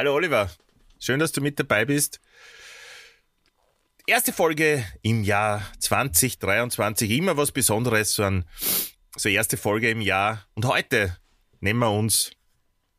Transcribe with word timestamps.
Hallo 0.00 0.14
Oliver. 0.14 0.50
Schön, 0.98 1.20
dass 1.20 1.30
du 1.30 1.42
mit 1.42 1.58
dabei 1.58 1.84
bist. 1.84 2.22
Erste 4.06 4.32
Folge 4.32 4.82
im 5.02 5.24
Jahr 5.24 5.62
2023. 5.78 7.10
Immer 7.10 7.36
was 7.36 7.52
Besonderes, 7.52 8.14
so, 8.14 8.22
ein, 8.22 8.46
so 9.14 9.28
erste 9.28 9.58
Folge 9.58 9.90
im 9.90 10.00
Jahr. 10.00 10.46
Und 10.54 10.64
heute 10.64 11.18
nehmen 11.60 11.80
wir 11.80 11.90
uns 11.90 12.30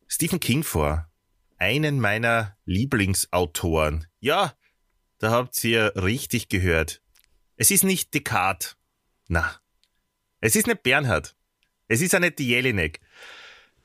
Stephen 0.06 0.38
King 0.38 0.62
vor. 0.62 1.10
Einen 1.58 1.98
meiner 1.98 2.56
Lieblingsautoren. 2.66 4.06
Ja, 4.20 4.54
da 5.18 5.32
habt 5.32 5.64
ihr 5.64 5.94
richtig 5.96 6.48
gehört. 6.50 7.02
Es 7.56 7.72
ist 7.72 7.82
nicht 7.82 8.14
Descartes. 8.14 8.76
Na. 9.26 9.56
Es 10.40 10.54
ist 10.54 10.68
nicht 10.68 10.84
Bernhard. 10.84 11.34
Es 11.88 12.00
ist 12.00 12.14
auch 12.14 12.20
nicht 12.20 12.38
die 12.38 12.46
Jelinek. 12.46 13.00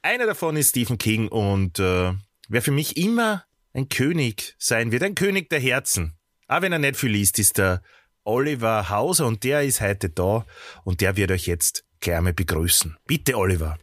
Einer 0.04 0.28
davon 0.28 0.56
ist 0.56 0.70
Stephen 0.70 1.00
King 1.00 1.30
und 1.30 1.80
äh, 1.80 2.14
wer 2.48 2.62
für 2.62 2.72
mich 2.72 2.96
immer 2.98 3.44
ein 3.74 3.90
König 3.90 4.56
sein 4.58 4.92
wird, 4.92 5.04
ein 5.04 5.16
König 5.16 5.50
der 5.50 5.60
Herzen. 5.60 6.14
Auch 6.48 6.62
wenn 6.62 6.72
er 6.72 6.80
nicht 6.80 6.96
viel 6.96 7.12
liest, 7.12 7.40
ist 7.40 7.58
der 7.58 7.82
Oliver 8.24 8.90
Hauser 8.90 9.28
und 9.28 9.44
der 9.44 9.64
ist 9.64 9.82
heute 9.82 10.10
da 10.10 10.46
und 10.84 11.02
der 11.02 11.18
wird 11.18 11.32
euch 11.32 11.48
jetzt 11.48 11.84
mal 12.06 12.34
begrüßen. 12.34 12.96
Bitte, 13.06 13.38
Oliver. 13.38 13.78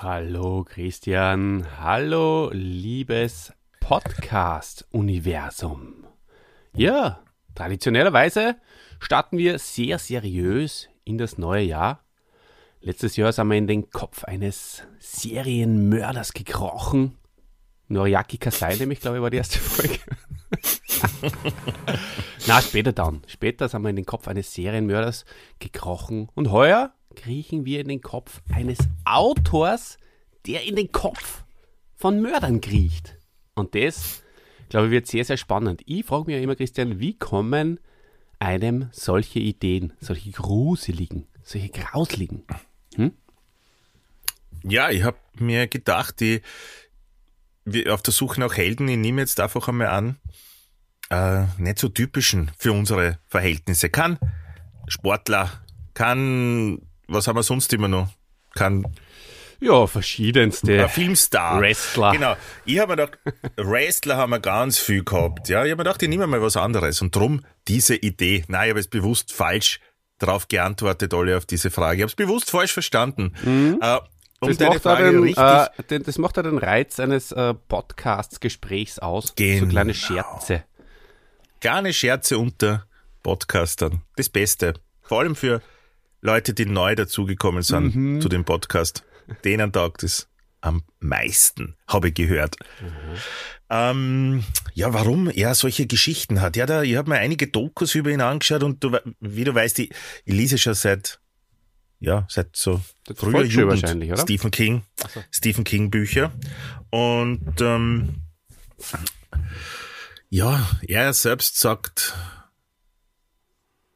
Hallo 0.00 0.64
Christian, 0.64 1.66
hallo 1.78 2.50
liebes 2.52 3.52
Podcast-Universum. 3.80 6.06
Ja, 6.74 7.22
traditionellerweise 7.54 8.56
starten 8.98 9.36
wir 9.36 9.58
sehr 9.58 9.98
seriös 9.98 10.88
in 11.04 11.18
das 11.18 11.36
neue 11.38 11.64
Jahr. 11.64 12.02
Letztes 12.80 13.16
Jahr 13.16 13.32
sind 13.32 13.48
wir 13.48 13.58
in 13.58 13.66
den 13.66 13.90
Kopf 13.90 14.24
eines 14.24 14.84
Serienmörders 15.00 16.32
gekrochen. 16.32 17.18
Noriaki 17.88 18.38
Kasai 18.38 18.76
nämlich, 18.78 19.00
glaube 19.00 19.16
ich, 19.16 19.22
war 19.22 19.30
die 19.30 19.36
erste 19.36 19.58
Folge. 19.58 19.98
Na, 22.46 22.60
später 22.60 22.92
dann. 22.92 23.22
Später 23.26 23.68
sind 23.68 23.82
wir 23.82 23.90
in 23.90 23.96
den 23.96 24.06
Kopf 24.06 24.28
eines 24.28 24.52
Serienmörders 24.54 25.24
gekrochen. 25.58 26.28
Und 26.34 26.50
heuer 26.50 26.92
kriechen 27.14 27.64
wir 27.64 27.80
in 27.80 27.88
den 27.88 28.00
Kopf 28.00 28.42
eines 28.52 28.78
Autors, 29.04 29.98
der 30.46 30.64
in 30.64 30.76
den 30.76 30.92
Kopf 30.92 31.44
von 31.96 32.20
Mördern 32.20 32.60
kriecht. 32.60 33.16
Und 33.54 33.74
das, 33.74 34.22
glaube 34.68 34.86
ich, 34.86 34.92
wird 34.92 35.06
sehr, 35.06 35.24
sehr 35.24 35.36
spannend. 35.36 35.82
Ich 35.86 36.04
frage 36.04 36.26
mich 36.26 36.36
ja 36.36 36.42
immer, 36.42 36.56
Christian, 36.56 37.00
wie 37.00 37.18
kommen 37.18 37.80
einem 38.38 38.88
solche 38.92 39.38
Ideen, 39.38 39.94
solche 39.98 40.30
gruseligen, 40.30 41.26
solche 41.42 41.70
grausligen? 41.70 42.44
Hm? 42.94 43.12
Ja, 44.62 44.90
ich 44.90 45.04
habe 45.04 45.16
mir 45.38 45.66
gedacht, 45.68 46.20
die, 46.20 46.42
auf 47.88 48.02
der 48.02 48.12
Suche 48.12 48.40
nach 48.40 48.56
Helden, 48.56 48.88
ich 48.88 48.96
nehme 48.96 49.20
jetzt 49.20 49.40
einfach 49.40 49.68
einmal 49.68 49.88
an, 49.88 50.16
äh, 51.10 51.44
nicht 51.58 51.78
so 51.78 51.88
typischen 51.88 52.50
für 52.58 52.72
unsere 52.72 53.18
Verhältnisse. 53.26 53.90
Kann 53.90 54.18
Sportler, 54.88 55.50
kann, 55.94 56.80
was 57.08 57.26
haben 57.26 57.36
wir 57.36 57.42
sonst 57.42 57.72
immer 57.72 57.88
noch? 57.88 58.08
Kann 58.54 58.86
ja, 59.60 59.86
verschiedenste. 59.86 60.82
Ein 60.82 60.88
Filmstar. 60.90 61.60
Wrestler. 61.60 62.12
Genau. 62.12 62.36
Ich 62.64 62.78
habe 62.78 62.94
mir 62.94 63.06
gedacht, 63.06 63.18
Wrestler 63.56 64.16
haben 64.16 64.30
wir 64.30 64.40
ganz 64.40 64.78
viel 64.78 65.02
gehabt. 65.02 65.48
Ja, 65.48 65.64
ich 65.64 65.70
habe 65.70 65.78
mir 65.78 65.84
gedacht, 65.84 66.02
ich 66.02 66.08
nehme 66.08 66.26
mal 66.26 66.42
was 66.42 66.56
anderes. 66.56 67.00
Und 67.00 67.14
drum 67.16 67.42
diese 67.66 67.96
Idee. 67.96 68.44
Nein, 68.48 68.64
ich 68.64 68.70
habe 68.70 68.80
es 68.80 68.88
bewusst 68.88 69.32
falsch 69.32 69.80
drauf 70.18 70.48
geantwortet, 70.48 71.12
alle 71.14 71.36
auf 71.36 71.46
diese 71.46 71.70
Frage. 71.70 71.96
Ich 71.96 72.02
habe 72.02 72.10
es 72.10 72.16
bewusst 72.16 72.50
falsch 72.50 72.72
verstanden. 72.72 73.32
Mhm. 73.42 73.78
Äh, 73.80 73.98
um 74.40 74.56
das, 74.56 74.84
macht 74.84 75.00
den, 75.00 75.26
äh, 75.34 75.66
den, 75.90 76.02
das 76.02 76.18
macht 76.18 76.36
ja 76.36 76.42
den 76.42 76.58
Reiz 76.58 77.00
eines 77.00 77.32
äh, 77.32 77.54
Podcasts-Gesprächs 77.54 78.98
aus. 78.98 79.34
Genau. 79.34 79.64
So 79.64 79.70
kleine 79.70 79.94
Scherze. 79.94 80.64
Kleine 81.60 81.92
Scherze 81.92 82.38
unter 82.38 82.86
Podcastern. 83.22 84.02
Das 84.16 84.28
Beste. 84.28 84.74
Vor 85.02 85.20
allem 85.20 85.36
für 85.36 85.62
Leute, 86.20 86.54
die 86.54 86.66
neu 86.66 86.94
dazugekommen 86.94 87.62
sind 87.62 87.94
mhm. 87.94 88.20
zu 88.20 88.28
dem 88.28 88.44
Podcast. 88.44 89.04
Denen 89.44 89.72
taugt 89.72 90.02
es 90.02 90.28
am 90.60 90.82
meisten, 90.98 91.76
habe 91.86 92.08
ich 92.08 92.14
gehört. 92.14 92.56
Mhm. 92.80 93.16
Ähm, 93.68 94.44
ja, 94.74 94.92
warum 94.92 95.28
er 95.28 95.54
solche 95.54 95.86
Geschichten 95.86 96.40
hat. 96.40 96.56
Ja, 96.56 96.66
da, 96.66 96.82
ich 96.82 96.96
habe 96.96 97.10
mir 97.10 97.18
einige 97.18 97.48
Dokus 97.48 97.94
über 97.94 98.10
ihn 98.10 98.20
angeschaut 98.20 98.62
und 98.62 98.82
du, 98.82 98.96
wie 99.20 99.44
du 99.44 99.54
weißt, 99.54 99.78
ich, 99.80 99.90
ich 100.24 100.34
lese 100.34 100.58
schon 100.58 100.74
seit, 100.74 101.20
ja, 102.00 102.26
seit 102.28 102.56
so 102.56 102.80
das 103.04 103.18
früher 103.18 103.44
Jugend 103.44 103.82
wahrscheinlich, 103.82 104.12
oder? 104.12 104.22
Stephen 104.22 104.50
King, 104.50 104.82
so. 105.12 105.22
Stephen 105.30 105.64
King 105.64 105.90
Bücher. 105.90 106.32
Und 106.90 107.60
ähm, 107.60 108.22
ja, 110.28 110.68
er 110.82 111.12
selbst 111.12 111.58
sagt 111.58 112.14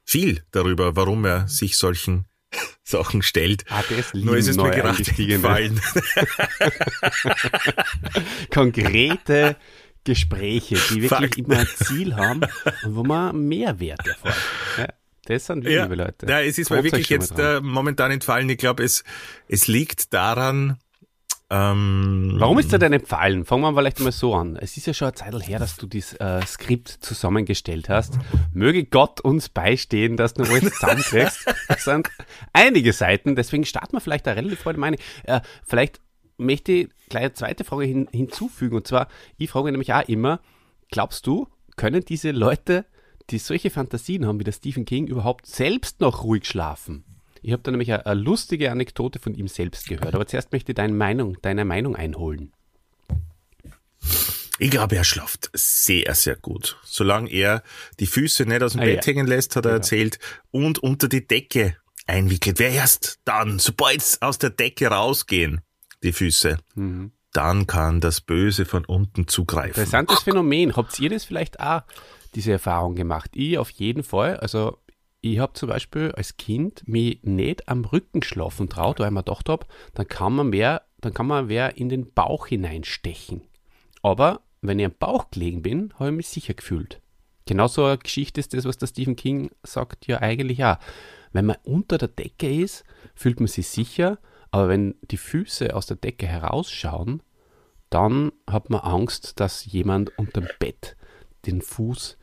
viel 0.04 0.44
darüber, 0.50 0.96
warum 0.96 1.24
er 1.24 1.48
sich 1.48 1.76
solchen 1.76 2.26
Sachen 2.82 3.22
stellt. 3.22 3.64
Ah, 3.70 3.82
das 3.88 4.12
Nur 4.14 4.36
ist 4.36 4.48
es 4.48 4.56
mir 4.56 4.70
gerade 4.70 5.02
gefallen. 5.02 5.80
Konkrete 8.50 9.56
Gespräche, 10.04 10.76
die 10.90 11.02
wirklich 11.02 11.08
Fakt. 11.08 11.38
immer 11.38 11.58
ein 11.58 11.68
Ziel 11.84 12.16
haben 12.16 12.40
und 12.84 12.96
wo 12.96 13.04
man 13.04 13.38
Mehrwert 13.46 14.06
erfährt. 14.06 14.36
Ja, 14.78 14.88
das 15.30 15.46
sind 15.46 15.64
wir, 15.64 15.72
ja, 15.72 15.82
liebe 15.84 15.96
Leute. 15.96 16.26
Ja, 16.28 16.40
es 16.40 16.58
ist 16.58 16.70
mir 16.70 16.82
wirklich 16.84 17.08
jetzt 17.08 17.38
äh, 17.38 17.60
momentan 17.60 18.10
entfallen. 18.10 18.48
Ich 18.48 18.58
glaube, 18.58 18.84
es, 18.84 19.04
es 19.48 19.66
liegt 19.66 20.12
daran, 20.12 20.78
ähm, 21.52 22.36
Warum 22.36 22.60
ist 22.60 22.72
dir 22.72 22.78
denn 22.78 22.92
empfallen? 22.92 23.44
Fangen 23.44 23.62
wir 23.62 23.74
vielleicht 23.74 23.98
mal 23.98 24.12
so 24.12 24.36
an. 24.36 24.54
Es 24.54 24.76
ist 24.76 24.86
ja 24.86 24.94
schon 24.94 25.08
eine 25.08 25.14
Zeit 25.14 25.48
her, 25.48 25.58
dass 25.58 25.76
du 25.76 25.88
dieses 25.88 26.12
äh, 26.14 26.46
Skript 26.46 26.88
zusammengestellt 26.88 27.88
hast. 27.88 28.14
Möge 28.54 28.84
Gott 28.84 29.20
uns 29.20 29.48
beistehen, 29.48 30.16
dass 30.16 30.34
du 30.34 30.44
alles 30.44 30.74
zusammenkriegst. 30.74 31.52
Das 31.66 31.84
sind 31.84 32.08
einige 32.52 32.92
Seiten, 32.92 33.34
deswegen 33.34 33.64
starten 33.64 33.96
wir 33.96 34.00
vielleicht 34.00 34.28
da 34.28 34.32
relativ 34.32 34.60
vor 34.60 34.74
meine. 34.74 34.96
Äh, 35.24 35.40
vielleicht 35.66 36.00
möchte 36.36 36.70
ich 36.70 36.88
gleich 37.08 37.24
eine 37.24 37.34
zweite 37.34 37.64
Frage 37.64 37.84
hin, 37.84 38.08
hinzufügen. 38.12 38.76
Und 38.76 38.86
zwar, 38.86 39.08
ich 39.36 39.50
frage 39.50 39.72
nämlich 39.72 39.92
auch 39.92 40.06
immer, 40.08 40.40
glaubst 40.92 41.26
du, 41.26 41.48
können 41.74 42.04
diese 42.04 42.30
Leute, 42.30 42.86
die 43.30 43.38
solche 43.38 43.70
Fantasien 43.70 44.26
haben 44.26 44.38
wie 44.38 44.44
der 44.44 44.52
Stephen 44.52 44.84
King, 44.84 45.06
überhaupt 45.06 45.46
selbst 45.46 46.00
noch 46.00 46.24
ruhig 46.24 46.46
schlafen? 46.46 47.04
Ich 47.42 47.52
habe 47.52 47.62
da 47.62 47.70
nämlich 47.70 47.92
eine, 47.92 48.06
eine, 48.06 48.20
lustige 48.20 48.70
Anekdote 48.70 49.18
von 49.18 49.34
ihm 49.34 49.48
selbst 49.48 49.88
gehört. 49.88 50.14
Aber 50.14 50.26
zuerst 50.26 50.52
möchte 50.52 50.72
ich 50.72 50.76
deine 50.76 50.92
Meinung, 50.92 51.38
deine 51.42 51.64
Meinung 51.64 51.96
einholen. 51.96 52.52
Ich 54.58 54.70
glaube, 54.70 54.96
er 54.96 55.04
schlaft 55.04 55.50
sehr, 55.54 56.14
sehr 56.14 56.36
gut. 56.36 56.76
Solange 56.84 57.30
er 57.30 57.62
die 57.98 58.06
Füße 58.06 58.44
nicht 58.44 58.62
aus 58.62 58.72
dem 58.72 58.82
ah, 58.82 58.84
Bett 58.84 59.06
ja. 59.06 59.12
hängen 59.12 59.26
lässt, 59.26 59.56
hat 59.56 59.64
er 59.64 59.70
genau. 59.70 59.76
erzählt, 59.76 60.18
und 60.50 60.78
unter 60.80 61.08
die 61.08 61.26
Decke 61.26 61.76
einwickelt. 62.06 62.58
Wer 62.58 62.70
erst 62.70 63.20
dann, 63.24 63.58
sobald 63.58 64.00
es 64.00 64.20
aus 64.20 64.36
der 64.36 64.50
Decke 64.50 64.88
rausgehen, 64.88 65.62
die 66.02 66.12
Füße, 66.12 66.58
mhm. 66.74 67.12
dann 67.32 67.66
kann 67.66 68.00
das 68.02 68.20
Böse 68.20 68.66
von 68.66 68.84
unten 68.84 69.28
zugreifen. 69.28 69.80
Interessantes 69.80 70.20
Phänomen. 70.20 70.76
Habt 70.76 70.98
ihr 71.00 71.08
das 71.08 71.24
vielleicht 71.24 71.58
auch, 71.60 71.82
diese 72.34 72.52
Erfahrung 72.52 72.94
gemacht? 72.94 73.30
Ich 73.34 73.58
auf 73.58 73.70
jeden 73.70 74.02
Fall. 74.02 74.36
Also 74.36 74.78
ich 75.20 75.38
habe 75.38 75.52
zum 75.52 75.68
Beispiel 75.68 76.12
als 76.12 76.36
Kind 76.36 76.86
mich 76.86 77.22
nicht 77.22 77.68
am 77.68 77.84
Rücken 77.84 78.22
schlafen 78.22 78.68
traut, 78.68 78.98
weil 78.98 79.08
ich 79.08 79.12
mir 79.12 79.22
gedacht 79.22 79.48
habe, 79.48 79.66
dann 79.94 80.08
kann 80.08 80.34
man 80.34 80.50
mehr, 80.50 80.82
dann 81.00 81.12
kann 81.12 81.26
man 81.26 81.48
wer 81.48 81.76
in 81.76 81.88
den 81.88 82.12
Bauch 82.12 82.46
hineinstechen. 82.46 83.42
Aber 84.02 84.40
wenn 84.62 84.78
ich 84.78 84.86
am 84.86 84.94
Bauch 84.98 85.30
gelegen 85.30 85.62
bin, 85.62 85.92
habe 85.98 86.10
ich 86.10 86.16
mich 86.16 86.28
sicher 86.28 86.54
gefühlt. 86.54 87.00
Genauso 87.46 87.84
eine 87.84 87.98
Geschichte 87.98 88.40
ist 88.40 88.54
das, 88.54 88.64
was 88.64 88.78
der 88.78 88.86
Stephen 88.86 89.16
King 89.16 89.50
sagt, 89.62 90.06
ja 90.06 90.20
eigentlich 90.20 90.64
auch. 90.64 90.78
Wenn 91.32 91.46
man 91.46 91.56
unter 91.64 91.98
der 91.98 92.08
Decke 92.08 92.52
ist, 92.52 92.84
fühlt 93.14 93.40
man 93.40 93.46
sich 93.46 93.68
sicher, 93.68 94.18
aber 94.50 94.68
wenn 94.68 94.94
die 95.02 95.16
Füße 95.16 95.74
aus 95.74 95.86
der 95.86 95.96
Decke 95.96 96.26
herausschauen, 96.26 97.22
dann 97.88 98.32
hat 98.48 98.70
man 98.70 98.80
Angst, 98.80 99.40
dass 99.40 99.64
jemand 99.66 100.16
unterm 100.18 100.46
Bett 100.58 100.96
den 101.46 101.60
Fuß 101.60 102.18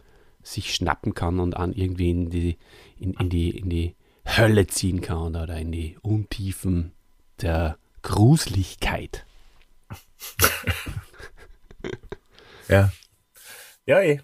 sich 0.53 0.73
schnappen 0.73 1.13
kann 1.13 1.39
und 1.39 1.55
an 1.55 1.73
irgendwie 1.73 2.09
in 2.09 2.29
die, 2.29 2.57
in, 2.99 3.13
in, 3.13 3.29
die, 3.29 3.49
in 3.51 3.69
die 3.69 3.95
Hölle 4.25 4.67
ziehen 4.67 5.01
kann 5.01 5.35
oder 5.35 5.57
in 5.57 5.71
die 5.71 5.97
Untiefen 6.01 6.93
der 7.41 7.77
Gruseligkeit. 8.01 9.25
ja. 12.67 12.91
Ja, 13.85 14.01
eh. 14.01 14.21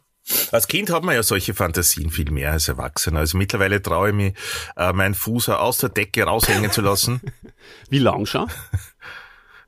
Als 0.51 0.67
Kind 0.67 0.89
hat 0.89 1.03
man 1.03 1.15
ja 1.15 1.23
solche 1.23 1.53
Fantasien 1.53 2.09
viel 2.09 2.31
mehr 2.31 2.53
als 2.53 2.69
Erwachsener. 2.69 3.19
Also 3.19 3.37
mittlerweile 3.37 3.81
traue 3.81 4.09
ich 4.09 4.15
mich, 4.15 4.33
äh, 4.77 4.93
meinen 4.93 5.15
Fuß 5.15 5.49
aus 5.49 5.79
der 5.79 5.89
Decke 5.89 6.23
raushängen 6.23 6.71
zu 6.71 6.81
lassen. 6.81 7.21
Wie 7.89 7.99
lang 7.99 8.25
schon? 8.25 8.47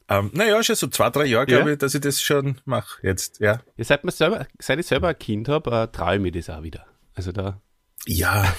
ähm, 0.09 0.31
naja, 0.33 0.63
schon 0.63 0.75
so 0.75 0.89
zwei, 0.89 1.11
drei 1.11 1.27
Jahre, 1.27 1.47
glaube 1.47 1.71
ja. 1.71 1.73
ich, 1.75 1.79
dass 1.79 1.95
ich 1.95 2.01
das 2.01 2.21
schon 2.21 2.61
mache 2.65 2.99
jetzt, 3.07 3.41
ja. 3.41 3.63
ja 3.77 3.85
seit, 3.85 4.05
man 4.05 4.13
selber, 4.13 4.47
seit 4.59 4.79
ich 4.79 4.87
selber 4.87 5.09
ein 5.09 5.19
Kind 5.19 5.49
habe, 5.49 5.71
äh, 5.71 5.87
traue 5.89 6.17
ich 6.17 6.21
mir 6.21 6.33
das 6.33 6.51
auch 6.51 6.63
wieder. 6.63 6.87
Also 7.15 7.33
da. 7.33 7.61
Ja. 8.07 8.55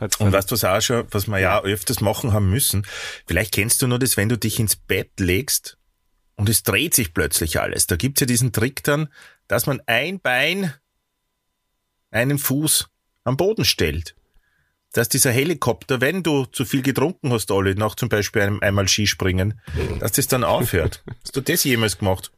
Und 0.18 0.32
weißt 0.32 0.50
du, 0.50 0.54
was 0.54 0.64
auch 0.64 0.80
schon, 0.80 1.06
was 1.10 1.26
wir 1.26 1.38
ja 1.38 1.60
öfters 1.62 2.00
machen 2.00 2.32
haben 2.32 2.48
müssen? 2.48 2.86
Vielleicht 3.26 3.52
kennst 3.52 3.82
du 3.82 3.86
nur 3.86 3.98
das, 3.98 4.16
wenn 4.16 4.30
du 4.30 4.38
dich 4.38 4.58
ins 4.58 4.76
Bett 4.76 5.20
legst 5.20 5.76
und 6.36 6.48
es 6.48 6.62
dreht 6.62 6.94
sich 6.94 7.12
plötzlich 7.12 7.60
alles. 7.60 7.86
Da 7.86 7.96
gibt's 7.96 8.20
ja 8.20 8.26
diesen 8.26 8.50
Trick 8.50 8.82
dann, 8.82 9.08
dass 9.46 9.66
man 9.66 9.82
ein 9.84 10.20
Bein, 10.20 10.72
einen 12.10 12.38
Fuß 12.38 12.88
am 13.24 13.36
Boden 13.36 13.66
stellt. 13.66 14.16
Dass 14.92 15.08
dieser 15.08 15.30
Helikopter, 15.30 16.00
wenn 16.00 16.22
du 16.22 16.46
zu 16.46 16.64
viel 16.64 16.82
getrunken 16.82 17.32
hast, 17.32 17.50
Olli, 17.52 17.74
nach 17.74 17.94
zum 17.94 18.08
Beispiel 18.08 18.42
einem, 18.42 18.60
einmal 18.60 18.88
Skispringen, 18.88 19.60
dass 20.00 20.12
das 20.12 20.26
dann 20.26 20.42
aufhört. 20.42 21.04
Hast 21.22 21.36
du 21.36 21.40
das 21.40 21.62
jemals 21.62 21.98
gemacht? 21.98 22.32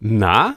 Na, 0.00 0.56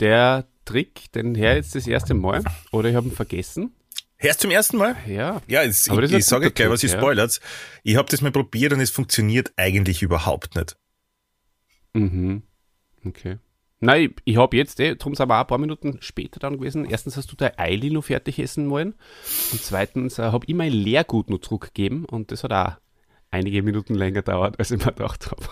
der 0.00 0.46
Trick, 0.66 1.10
den 1.12 1.34
her 1.34 1.56
jetzt 1.56 1.74
das 1.74 1.86
erste 1.86 2.14
Mal, 2.14 2.42
oder 2.70 2.90
ich 2.90 2.96
habe 2.96 3.08
ihn 3.08 3.14
vergessen. 3.14 3.74
Erst 4.18 4.40
zum 4.40 4.50
ersten 4.50 4.76
Mal? 4.76 4.96
Ja. 5.06 5.42
Ja, 5.46 5.62
jetzt, 5.62 5.88
ich, 5.88 6.12
ich 6.12 6.24
sage 6.24 6.50
gleich, 6.50 6.70
was 6.70 6.82
ich 6.82 6.92
ja. 6.92 6.98
spoilert. 6.98 7.40
Ich 7.82 7.96
habe 7.96 8.08
das 8.10 8.20
mal 8.20 8.32
probiert 8.32 8.72
und 8.72 8.80
es 8.80 8.90
funktioniert 8.90 9.52
eigentlich 9.56 10.02
überhaupt 10.02 10.54
nicht. 10.54 10.76
Mhm. 11.92 12.42
Okay. 13.04 13.38
Nein, 13.84 14.02
ich, 14.02 14.10
ich 14.24 14.36
habe 14.36 14.56
jetzt, 14.56 14.80
eh, 14.80 14.94
darum 14.96 15.14
sind 15.14 15.28
wir 15.28 15.36
auch 15.36 15.40
ein 15.40 15.46
paar 15.46 15.58
Minuten 15.58 15.98
später 16.00 16.40
dann 16.40 16.58
gewesen. 16.58 16.84
Erstens 16.84 17.16
hast 17.16 17.30
du 17.30 17.36
dein 17.36 17.58
Eili 17.58 17.90
noch 17.90 18.04
fertig 18.04 18.38
essen 18.38 18.70
wollen. 18.70 18.94
Und 19.52 19.62
zweitens 19.62 20.18
äh, 20.18 20.22
habe 20.22 20.46
ich 20.46 20.54
mein 20.54 20.72
Leergut 20.72 21.30
noch 21.30 21.40
zurückgegeben 21.40 22.04
und 22.04 22.32
das 22.32 22.44
hat 22.44 22.52
auch 22.52 22.72
einige 23.34 23.62
Minuten 23.62 23.94
länger 23.94 24.22
dauert, 24.22 24.58
als 24.58 24.70
ich 24.70 24.78
mir 24.84 24.92
gedacht 24.92 25.30
habe. 25.30 25.42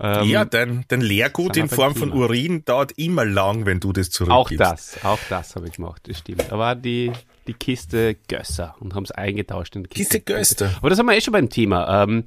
ähm, 0.22 0.28
ja, 0.28 0.44
dein, 0.44 0.84
dein 0.88 1.00
Leergut 1.00 1.56
in 1.56 1.68
Form 1.68 1.94
von 1.94 2.12
Urin 2.12 2.64
dauert 2.64 2.92
immer 2.92 3.24
lang, 3.24 3.66
wenn 3.66 3.80
du 3.80 3.92
das 3.92 4.10
zurückgibst. 4.10 4.62
Auch 4.62 4.70
das, 4.70 5.04
auch 5.04 5.18
das 5.28 5.56
habe 5.56 5.68
ich 5.68 5.74
gemacht, 5.74 6.02
das 6.08 6.18
stimmt. 6.18 6.44
Da 6.50 6.58
war 6.58 6.74
die, 6.74 7.12
die 7.46 7.54
Kiste 7.54 8.16
Gösser 8.28 8.74
und 8.80 8.94
haben 8.94 9.04
es 9.04 9.12
eingetauscht 9.12 9.76
in 9.76 9.84
die 9.84 9.88
Kiste. 9.88 10.20
Kiste 10.20 10.32
Gösser. 10.66 10.76
Aber 10.78 10.90
das 10.90 10.98
haben 10.98 11.06
wir 11.06 11.16
eh 11.16 11.20
schon 11.20 11.32
beim 11.32 11.48
Thema. 11.48 12.02
Ähm, 12.02 12.24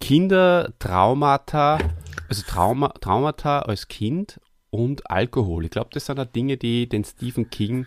Kindertraumata, 0.00 1.78
also 2.28 2.42
Trauma, 2.46 2.88
Traumata 3.00 3.60
als 3.60 3.88
Kind 3.88 4.40
und 4.70 5.10
Alkohol. 5.10 5.64
Ich 5.64 5.70
glaube, 5.70 5.90
das 5.92 6.06
sind 6.06 6.18
auch 6.18 6.26
Dinge, 6.26 6.56
die 6.56 6.88
den 6.88 7.04
Stephen 7.04 7.50
King 7.50 7.86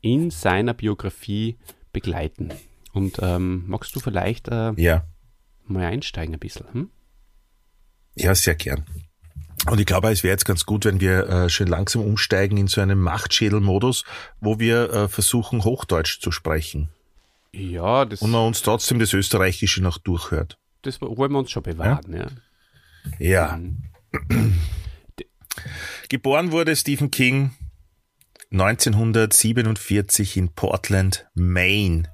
in 0.00 0.30
seiner 0.30 0.74
Biografie 0.74 1.58
begleiten. 1.92 2.52
Und 2.92 3.18
ähm, 3.20 3.64
magst 3.66 3.94
du 3.94 4.00
vielleicht 4.00 4.48
äh, 4.48 4.72
ja. 4.76 5.04
mal 5.66 5.84
einsteigen 5.84 6.34
ein 6.34 6.40
bisschen? 6.40 6.66
Hm? 6.72 6.90
Ja, 8.14 8.34
sehr 8.34 8.54
gern. 8.54 8.84
Und 9.70 9.80
ich 9.80 9.86
glaube, 9.86 10.10
es 10.10 10.22
wäre 10.22 10.32
jetzt 10.32 10.44
ganz 10.44 10.64
gut, 10.64 10.84
wenn 10.84 11.00
wir 11.00 11.28
äh, 11.28 11.48
schön 11.50 11.66
langsam 11.66 12.02
umsteigen 12.02 12.56
in 12.56 12.68
so 12.68 12.80
einen 12.80 12.98
Machtschädelmodus, 13.00 14.04
wo 14.40 14.58
wir 14.58 14.90
äh, 14.92 15.08
versuchen, 15.08 15.64
Hochdeutsch 15.64 16.20
zu 16.20 16.30
sprechen. 16.30 16.88
Ja, 17.52 18.04
das. 18.04 18.22
Und 18.22 18.30
man 18.30 18.46
uns 18.46 18.62
trotzdem 18.62 18.98
das 18.98 19.12
Österreichische 19.12 19.82
noch 19.82 19.98
durchhört. 19.98 20.58
Das 20.82 21.00
wollen 21.00 21.32
wir 21.32 21.38
uns 21.38 21.50
schon 21.50 21.62
bewahren, 21.62 22.12
ja. 22.12 22.20
Ja. 22.20 22.28
Ja. 23.18 23.58
Geboren 26.08 26.52
wurde 26.52 26.76
Stephen 26.76 27.10
King 27.10 27.50
1947 28.50 30.36
in 30.36 30.54
Portland, 30.54 31.26
Maine 31.34 32.10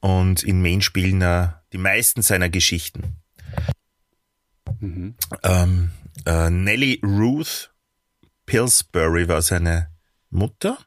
und 0.00 0.42
in 0.42 0.60
Maine 0.60 0.82
spielen 0.82 1.22
er 1.22 1.62
die 1.72 1.78
meisten 1.78 2.22
seiner 2.22 2.50
Geschichten. 2.50 3.16
Mhm. 4.80 5.14
Ähm, 5.42 5.90
äh, 6.26 6.50
Nellie 6.50 6.98
Ruth 7.02 7.72
Pillsbury 8.46 9.28
war 9.28 9.40
seine 9.40 9.88
Mutter 10.28 10.78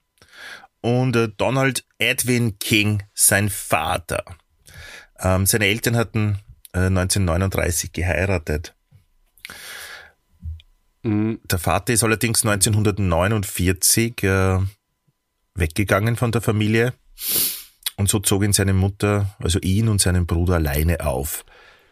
und 0.81 1.15
äh, 1.15 1.30
Donald 1.30 1.86
Edwin 1.98 2.59
King 2.59 3.03
sein 3.13 3.50
Vater. 3.50 4.24
Ähm, 5.19 5.45
seine 5.45 5.65
Eltern 5.65 5.95
hatten 5.95 6.39
äh, 6.74 6.88
1939 6.88 7.94
geheiratet. 7.94 8.75
Mhm. 11.05 11.39
Der 11.43 11.59
Vater 11.59 11.93
ist 11.93 12.03
allerdings 12.03 12.43
1949 12.43 14.23
äh, 14.23 14.59
weggegangen 15.53 16.15
von 16.15 16.31
der 16.31 16.41
Familie 16.41 16.93
und 17.95 18.09
so 18.09 18.19
zog 18.19 18.43
ihn 18.43 18.53
seine 18.53 18.73
Mutter, 18.73 19.35
also 19.39 19.59
ihn 19.59 19.87
und 19.87 20.01
seinen 20.01 20.25
Bruder 20.25 20.55
alleine 20.55 21.05
auf. 21.05 21.45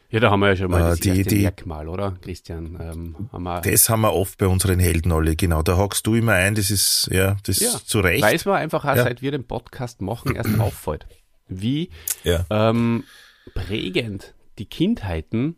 Ja, 0.09 0.19
da 0.19 0.31
haben 0.31 0.39
wir 0.41 0.49
ja 0.49 0.55
schon 0.55 0.71
mal 0.71 0.81
äh, 0.81 0.89
das 0.91 0.99
die, 0.99 1.09
erste 1.09 1.23
die, 1.35 1.41
Merkmal, 1.41 1.87
oder, 1.87 2.17
Christian? 2.21 2.77
Ähm, 2.79 3.29
haben 3.31 3.43
wir 3.43 3.61
das 3.61 3.89
haben 3.89 4.01
wir 4.01 4.13
oft 4.13 4.37
bei 4.37 4.47
unseren 4.47 4.79
Helden 4.79 5.11
alle, 5.11 5.35
genau. 5.35 5.61
Da 5.61 5.77
hockst 5.77 6.05
du 6.07 6.15
immer 6.15 6.33
ein, 6.33 6.55
das 6.55 6.71
ist, 6.71 7.09
ja, 7.11 7.37
das 7.43 7.59
ja, 7.59 7.71
zu 7.83 7.99
Recht. 7.99 8.23
Weiß 8.23 8.45
man 8.45 8.55
einfach 8.55 8.83
auch, 8.83 8.95
ja. 8.95 9.03
seit 9.03 9.21
wir 9.21 9.31
den 9.31 9.45
Podcast 9.45 10.01
machen, 10.01 10.35
erst 10.35 10.55
auffällt, 10.59 11.07
wie 11.47 11.89
ja. 12.23 12.45
ähm, 12.49 13.03
prägend 13.53 14.33
die 14.57 14.65
Kindheiten 14.65 15.57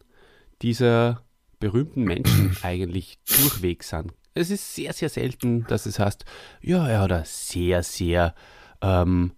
dieser 0.61 1.24
berühmten 1.59 2.03
Menschen 2.03 2.55
eigentlich 2.61 3.19
durchweg 3.25 3.83
sind. 3.83 4.13
Es 4.33 4.49
ist 4.49 4.75
sehr, 4.75 4.93
sehr 4.93 5.09
selten, 5.09 5.65
dass 5.67 5.85
es 5.85 5.99
heißt, 5.99 6.25
ja, 6.61 6.87
er 6.87 7.01
hat 7.01 7.11
eine 7.11 7.25
sehr, 7.25 7.83
sehr 7.83 8.35
ähm, 8.81 9.31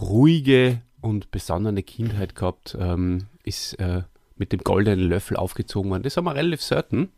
ruhige 0.00 0.82
und 1.00 1.30
besonnene 1.30 1.82
Kindheit 1.82 2.34
gehabt, 2.34 2.76
ähm, 2.78 3.26
ist 3.42 3.74
äh, 3.74 4.02
mit 4.36 4.52
dem 4.52 4.60
goldenen 4.60 5.08
Löffel 5.08 5.36
aufgezogen 5.36 5.90
worden. 5.90 6.02
Das 6.02 6.16
haben 6.16 6.24
wir 6.24 6.34
relativ 6.34 6.62
selten. 6.62 7.10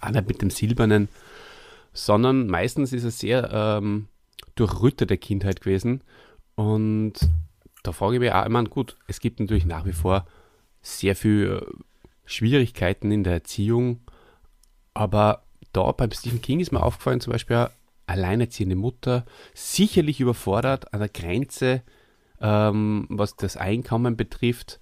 Auch 0.00 0.10
nicht 0.10 0.28
mit 0.28 0.42
dem 0.42 0.50
silbernen, 0.50 1.08
sondern 1.92 2.48
meistens 2.48 2.92
ist 2.92 3.04
es 3.04 3.20
sehr 3.20 3.50
ähm, 3.52 4.08
durchrüttete 4.54 5.16
Kindheit 5.16 5.60
gewesen. 5.60 6.02
Und 6.56 7.14
da 7.82 7.92
frage 7.92 8.14
ich 8.14 8.20
mich 8.20 8.32
auch, 8.32 8.44
ich 8.44 8.50
meine, 8.50 8.68
gut, 8.68 8.96
es 9.06 9.20
gibt 9.20 9.40
natürlich 9.40 9.66
nach 9.66 9.86
wie 9.86 9.92
vor 9.92 10.26
sehr 10.82 11.16
viele 11.16 11.58
äh, 11.58 11.66
Schwierigkeiten 12.24 13.10
in 13.10 13.24
der 13.24 13.34
Erziehung, 13.34 14.00
aber 14.94 15.44
da 15.72 15.90
beim 15.92 16.10
Stephen 16.12 16.40
King 16.40 16.60
ist 16.60 16.72
mir 16.72 16.82
aufgefallen, 16.82 17.20
zum 17.20 17.32
Beispiel 17.32 17.68
alleinerziehende 18.06 18.76
Mutter, 18.76 19.24
sicherlich 19.54 20.20
überfordert 20.20 20.92
an 20.92 21.00
der 21.00 21.08
Grenze, 21.08 21.82
ähm, 22.40 23.06
was 23.08 23.36
das 23.36 23.56
Einkommen 23.56 24.16
betrifft. 24.16 24.78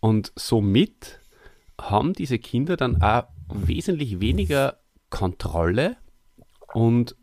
Und 0.00 0.32
somit 0.36 1.20
haben 1.80 2.12
diese 2.12 2.38
Kinder 2.38 2.76
dann 2.76 3.02
auch 3.02 3.24
wesentlich 3.48 4.20
weniger 4.20 4.78
Kontrolle 5.10 5.96
und 6.72 7.16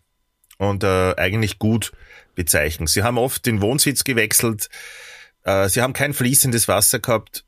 und 0.57 0.83
äh, 0.83 1.15
eigentlich 1.15 1.59
gut 1.59 1.91
bezeichnen. 2.35 2.87
Sie 2.87 3.03
haben 3.03 3.17
oft 3.17 3.45
den 3.45 3.61
Wohnsitz 3.61 4.03
gewechselt, 4.03 4.69
äh, 5.43 5.67
sie 5.67 5.81
haben 5.81 5.93
kein 5.93 6.13
fließendes 6.13 6.67
Wasser 6.67 6.99
gehabt 6.99 7.45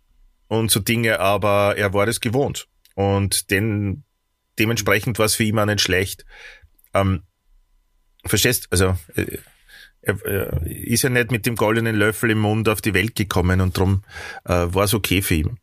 und 0.47 0.69
so 0.69 0.79
Dinge, 0.79 1.19
aber 1.19 1.75
er 1.77 1.93
war 1.93 2.05
das 2.05 2.19
gewohnt 2.19 2.67
und 2.95 3.51
den, 3.51 4.03
dementsprechend 4.59 5.17
war 5.17 5.25
es 5.25 5.35
für 5.35 5.43
ihn 5.43 5.59
auch 5.59 5.65
nicht 5.65 5.81
schlecht. 5.81 6.25
Ähm, 6.93 7.23
verstehst, 8.25 8.67
also 8.71 8.95
äh, 9.15 9.37
er, 10.01 10.25
er 10.25 10.61
ist 10.65 11.03
ja 11.03 11.09
nicht 11.09 11.31
mit 11.31 11.45
dem 11.45 11.55
goldenen 11.55 11.95
Löffel 11.95 12.31
im 12.31 12.39
Mund 12.39 12.67
auf 12.69 12.81
die 12.81 12.93
Welt 12.93 13.15
gekommen 13.15 13.61
und 13.61 13.77
darum 13.77 14.03
äh, 14.45 14.67
war 14.67 14.83
es 14.83 14.93
okay 14.93 15.21
für 15.21 15.35
ihn. 15.35 15.59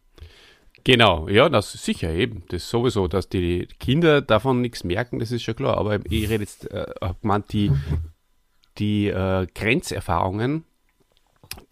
Genau, 0.85 1.29
ja, 1.29 1.49
das 1.49 1.75
ist 1.75 1.85
sicher 1.85 2.11
eben. 2.11 2.43
Das 2.49 2.63
ist 2.63 2.71
sowieso, 2.71 3.07
dass 3.07 3.29
die 3.29 3.69
Kinder 3.79 4.23
davon 4.23 4.63
nichts 4.63 4.83
merken, 4.83 5.19
das 5.19 5.31
ist 5.31 5.43
schon 5.43 5.57
klar. 5.57 5.77
Aber 5.77 5.99
ich 6.09 6.29
rede 6.31 6.43
jetzt, 6.43 6.71
äh, 6.71 6.87
man 7.21 7.45
die, 7.51 7.71
die 8.79 9.09
äh, 9.09 9.47
Grenzerfahrungen, 9.55 10.65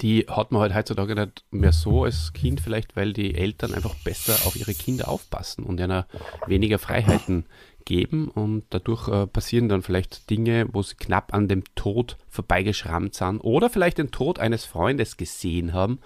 die 0.00 0.26
hat 0.28 0.52
man 0.52 0.60
halt 0.60 0.74
heutzutage 0.74 1.14
nicht 1.14 1.44
mehr 1.50 1.72
so 1.72 2.04
als 2.04 2.32
Kind, 2.32 2.60
vielleicht 2.60 2.96
weil 2.96 3.12
die 3.12 3.34
Eltern 3.34 3.72
einfach 3.74 3.94
besser 4.04 4.34
auf 4.46 4.56
ihre 4.56 4.74
Kinder 4.74 5.08
aufpassen 5.08 5.64
und 5.64 5.80
ihnen 5.80 6.04
weniger 6.46 6.78
Freiheiten 6.78 7.46
geben 7.88 8.28
und 8.28 8.64
dadurch 8.68 9.08
äh, 9.08 9.26
passieren 9.26 9.70
dann 9.70 9.82
vielleicht 9.82 10.28
Dinge, 10.28 10.66
wo 10.72 10.82
sie 10.82 10.94
knapp 10.94 11.32
an 11.32 11.48
dem 11.48 11.64
Tod 11.74 12.18
vorbeigeschrammt 12.28 13.14
sind 13.14 13.40
oder 13.40 13.70
vielleicht 13.70 13.96
den 13.96 14.10
Tod 14.10 14.38
eines 14.38 14.66
Freundes 14.66 15.16
gesehen 15.16 15.72
haben, 15.72 15.98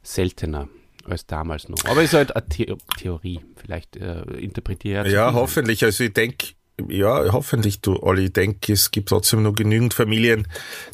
seltener 0.00 0.68
als 1.04 1.26
damals 1.26 1.68
noch. 1.68 1.84
Aber 1.86 2.02
ist 2.04 2.14
halt 2.14 2.36
eine 2.36 2.46
The 2.48 2.76
Theorie, 2.98 3.40
vielleicht 3.56 3.96
äh, 3.96 4.22
interpretiert. 4.38 5.08
Ja, 5.08 5.32
hoffentlich. 5.32 5.84
Also 5.84 6.04
ich 6.04 6.12
denke, 6.12 6.50
ja, 6.88 7.32
hoffentlich, 7.32 7.80
du 7.80 8.00
Olli, 8.00 8.26
ich 8.26 8.32
denke, 8.32 8.72
es 8.72 8.92
gibt 8.92 9.08
trotzdem 9.08 9.42
noch 9.42 9.54
genügend 9.54 9.94
Familien, 9.94 10.46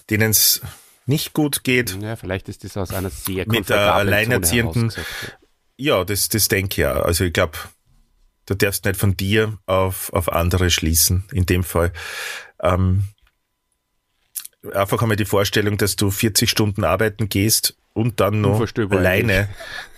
denen 0.08 0.30
es 0.30 0.62
nicht 1.04 1.34
gut 1.34 1.64
geht. 1.64 1.98
Ja, 2.00 2.16
vielleicht 2.16 2.48
ist 2.48 2.64
das 2.64 2.78
aus 2.78 2.92
einer 2.92 3.10
sehr 3.10 3.44
mit 3.46 3.68
der 3.68 3.94
Alleinerziehenden. 3.94 4.90
Ja, 5.76 6.02
das, 6.02 6.30
das 6.30 6.48
denke 6.48 6.72
ich 6.72 6.76
ja. 6.78 6.92
Also 6.92 7.24
ich 7.24 7.32
glaube, 7.34 7.58
Du 8.46 8.54
darfst 8.54 8.84
nicht 8.84 8.98
von 8.98 9.16
dir 9.16 9.58
auf, 9.66 10.12
auf 10.12 10.30
andere 10.30 10.70
schließen, 10.70 11.24
in 11.32 11.46
dem 11.46 11.64
Fall. 11.64 11.92
Ähm, 12.62 13.04
einfach 14.72 15.02
einmal 15.02 15.16
die 15.16 15.24
Vorstellung, 15.24 15.78
dass 15.78 15.96
du 15.96 16.10
40 16.10 16.50
Stunden 16.50 16.84
arbeiten 16.84 17.28
gehst 17.28 17.76
und 17.92 18.20
dann 18.20 18.40
noch 18.40 18.64
alleine 18.90 19.48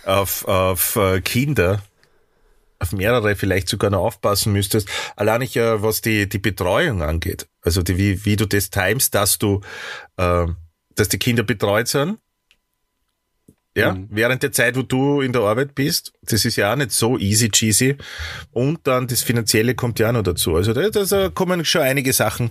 auf, 0.05 0.47
auf 0.47 0.95
äh, 0.95 1.21
Kinder, 1.21 1.81
auf 2.79 2.91
mehrere 2.91 3.35
vielleicht 3.35 3.69
sogar 3.69 3.89
noch 3.89 4.03
aufpassen 4.03 4.53
müsstest. 4.53 4.87
Allein 5.15 5.39
nicht, 5.39 5.55
äh, 5.55 5.81
was 5.81 6.01
die, 6.01 6.29
die 6.29 6.39
Betreuung 6.39 7.01
angeht. 7.01 7.47
Also 7.61 7.81
die, 7.81 7.97
wie, 7.97 8.25
wie 8.25 8.35
du 8.35 8.45
das 8.45 8.69
timest, 8.69 9.15
dass 9.15 9.39
du, 9.39 9.61
äh, 10.17 10.45
dass 10.95 11.09
die 11.09 11.19
Kinder 11.19 11.43
betreut 11.43 11.87
sind 11.87 12.19
ja, 13.77 13.93
mhm. 13.93 14.07
während 14.09 14.41
der 14.43 14.51
Zeit, 14.51 14.75
wo 14.75 14.81
du 14.81 15.21
in 15.21 15.33
der 15.33 15.43
Arbeit 15.43 15.75
bist, 15.75 16.13
das 16.23 16.45
ist 16.45 16.55
ja 16.55 16.73
auch 16.73 16.75
nicht 16.75 16.91
so 16.91 17.17
easy 17.17 17.49
cheesy. 17.49 17.95
Und 18.51 18.79
dann 18.87 19.07
das 19.07 19.21
Finanzielle 19.21 19.75
kommt 19.75 19.99
ja 19.99 20.09
auch 20.09 20.13
noch 20.13 20.23
dazu. 20.23 20.55
Also 20.55 20.73
da, 20.73 20.89
da 20.89 21.29
kommen 21.29 21.63
schon 21.63 21.81
einige 21.81 22.11
Sachen 22.11 22.49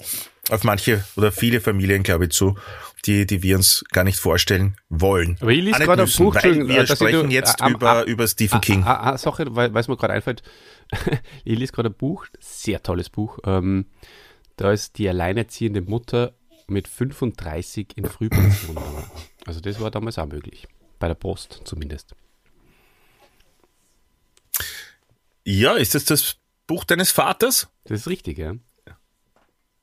auf 0.50 0.62
manche 0.62 1.04
oder 1.16 1.33
viele 1.33 1.61
Familien, 1.61 2.04
glaube 2.04 2.26
ich, 2.26 2.30
zu, 2.30 2.56
die, 3.04 3.26
die 3.26 3.42
wir 3.42 3.56
uns 3.56 3.85
gar 3.90 4.04
nicht 4.04 4.18
vorstellen 4.18 4.76
wollen. 4.88 5.37
Aber 5.40 5.50
ich 5.50 5.62
lese 5.62 5.80
gerade 5.80 6.04
ein 6.04 6.12
Buch, 6.16 6.35
weil 6.37 6.68
wir 6.68 6.87
sprechen 6.87 7.28
du, 7.28 7.35
jetzt 7.35 7.61
äh, 7.61 7.71
über, 7.71 8.06
äh, 8.06 8.11
über 8.11 8.28
Stephen 8.28 8.61
King. 8.61 8.85
Eine 8.85 9.14
äh, 9.14 9.18
Sache, 9.18 9.47
weil 9.50 9.76
es 9.76 9.88
mir 9.88 9.97
gerade 9.97 10.12
einfällt, 10.12 10.45
ich 11.45 11.59
lese 11.59 11.73
gerade 11.73 11.90
ein 11.90 11.95
Buch, 11.95 12.26
sehr 12.38 12.83
tolles 12.83 13.11
Buch. 13.11 13.40
Ähm, 13.45 13.87
da 14.56 14.71
ist 14.71 14.99
die 14.99 15.09
alleinerziehende 15.09 15.83
Mutter 15.83 16.35
mit 16.68 16.87
35 16.87 17.97
in 17.97 18.04
Frühpension. 18.04 18.78
Also 19.45 19.61
das 19.61 19.80
war 19.80 19.90
damals 19.90 20.18
auch 20.18 20.26
möglich. 20.26 20.68
Bei 20.99 21.09
der 21.09 21.15
Post 21.15 21.62
zumindest. 21.65 22.15
Ja, 25.45 25.75
ist 25.75 25.95
das 25.95 26.05
das 26.05 26.37
Buch 26.67 26.85
deines 26.85 27.12
Vaters? 27.12 27.69
Das 27.85 28.00
ist 28.00 28.09
richtig, 28.09 28.38
ja. 28.38 28.55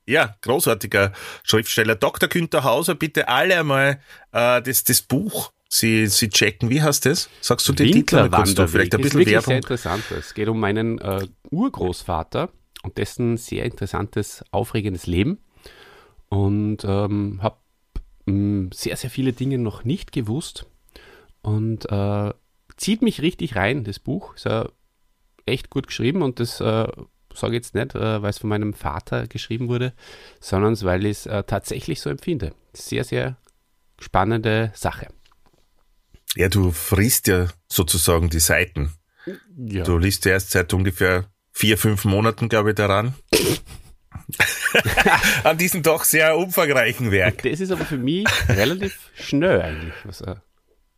Ja, 0.05 0.35
großartiger 0.41 1.13
Schriftsteller. 1.43 1.95
Dr. 1.95 2.27
Günther 2.27 2.65
Hauser, 2.65 2.95
bitte 2.95 3.29
alle 3.29 3.59
einmal 3.59 4.01
äh, 4.33 4.61
das, 4.61 4.83
das 4.83 5.01
Buch 5.01 5.53
Sie, 5.69 6.07
Sie 6.07 6.29
checken. 6.29 6.69
Wie 6.69 6.81
heißt 6.81 7.05
das? 7.05 7.29
Sagst 7.41 7.67
du 7.67 7.73
den 7.73 7.91
Titel 7.91 8.29
kurz 8.29 8.53
da? 8.53 8.67
Vielleicht 8.67 8.93
ein 8.93 9.01
bisschen 9.01 9.21
ist 9.21 9.27
Werbung. 9.27 9.45
sehr 9.47 9.55
interessant. 9.55 10.03
Es 10.11 10.33
geht 10.33 10.47
um 10.47 10.59
meinen 10.59 10.99
äh, 10.99 11.25
Urgroßvater 11.49 12.49
und 12.83 12.97
dessen 12.97 13.37
sehr 13.37 13.65
interessantes, 13.65 14.43
aufregendes 14.51 15.07
Leben. 15.07 15.39
Und 16.29 16.83
ähm, 16.83 17.39
habe 17.41 17.57
mm, 18.25 18.71
sehr, 18.71 18.97
sehr 18.97 19.09
viele 19.09 19.33
Dinge 19.33 19.57
noch 19.57 19.83
nicht 19.83 20.11
gewusst 20.11 20.67
und 21.43 21.91
äh, 21.91 22.33
zieht 22.77 23.01
mich 23.03 23.21
richtig 23.21 23.55
rein, 23.55 23.83
das 23.83 23.99
Buch. 23.99 24.35
Ist 24.35 24.45
ja 24.45 24.69
echt 25.45 25.69
gut 25.69 25.87
geschrieben 25.87 26.21
und 26.23 26.39
das 26.39 26.59
äh, 26.59 26.87
sage 27.33 27.53
ich 27.53 27.53
jetzt 27.53 27.75
nicht, 27.75 27.95
äh, 27.95 28.21
weil 28.21 28.29
es 28.29 28.39
von 28.39 28.49
meinem 28.49 28.73
Vater 28.73 29.27
geschrieben 29.27 29.67
wurde, 29.67 29.93
sondern 30.39 30.79
weil 30.81 31.05
ich 31.05 31.11
es 31.11 31.25
äh, 31.25 31.43
tatsächlich 31.43 32.01
so 32.01 32.09
empfinde. 32.09 32.55
Sehr, 32.73 33.03
sehr 33.03 33.37
spannende 33.99 34.71
Sache. 34.73 35.07
Ja, 36.35 36.49
du 36.49 36.71
frisst 36.71 37.27
ja 37.27 37.47
sozusagen 37.71 38.29
die 38.29 38.39
Seiten. 38.39 38.93
Ja. 39.57 39.83
Du 39.83 39.97
liest 39.97 40.25
ja 40.25 40.31
erst 40.31 40.51
seit 40.51 40.73
ungefähr 40.73 41.25
vier, 41.51 41.77
fünf 41.77 42.05
Monaten, 42.05 42.49
glaube 42.49 42.69
ich, 42.69 42.75
daran. 42.75 43.13
An 45.43 45.57
diesem 45.57 45.83
doch 45.83 46.03
sehr 46.03 46.35
umfangreichen 46.37 47.11
Werk. 47.11 47.43
Das 47.43 47.59
ist 47.59 47.71
aber 47.71 47.85
für 47.85 47.97
mich 47.97 48.25
relativ 48.49 49.11
schnell 49.13 49.61
eigentlich, 49.61 49.93
was 50.03 50.21
er 50.21 50.41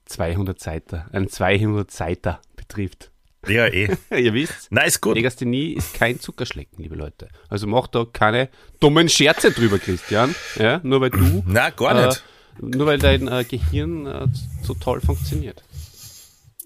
200 0.06 0.60
Seiter, 0.60 1.08
ein 1.12 1.30
200 1.30 1.92
Seiter 1.92 2.42
betrifft. 2.56 3.12
Ja, 3.48 3.68
eh. 3.68 3.96
Ihr 4.16 4.34
wisst, 4.34 4.72
nice, 4.72 5.00
gut. 5.00 5.16
Legasthenie 5.16 5.74
ist 5.74 5.94
kein 5.94 6.20
Zuckerschlecken, 6.20 6.82
liebe 6.82 6.96
Leute. 6.96 7.30
Also 7.50 7.68
mach 7.68 7.88
da 7.88 8.06
keine 8.12 8.50
dummen 8.80 9.10
Scherze 9.10 9.52
drüber, 9.52 9.78
Christian. 9.78 10.34
Ja, 10.58 10.80
nur 10.84 11.02
weil 11.02 11.12
du. 11.12 11.44
Na, 11.48 11.70
gar 11.70 12.08
nicht. 12.08 12.24
Äh, 12.62 12.66
nur 12.66 12.88
weil 12.88 12.98
dein 12.98 13.28
äh, 13.28 13.44
Gehirn 13.44 14.06
äh, 14.06 14.28
so 14.64 14.74
toll 14.74 15.02
funktioniert. 15.02 15.64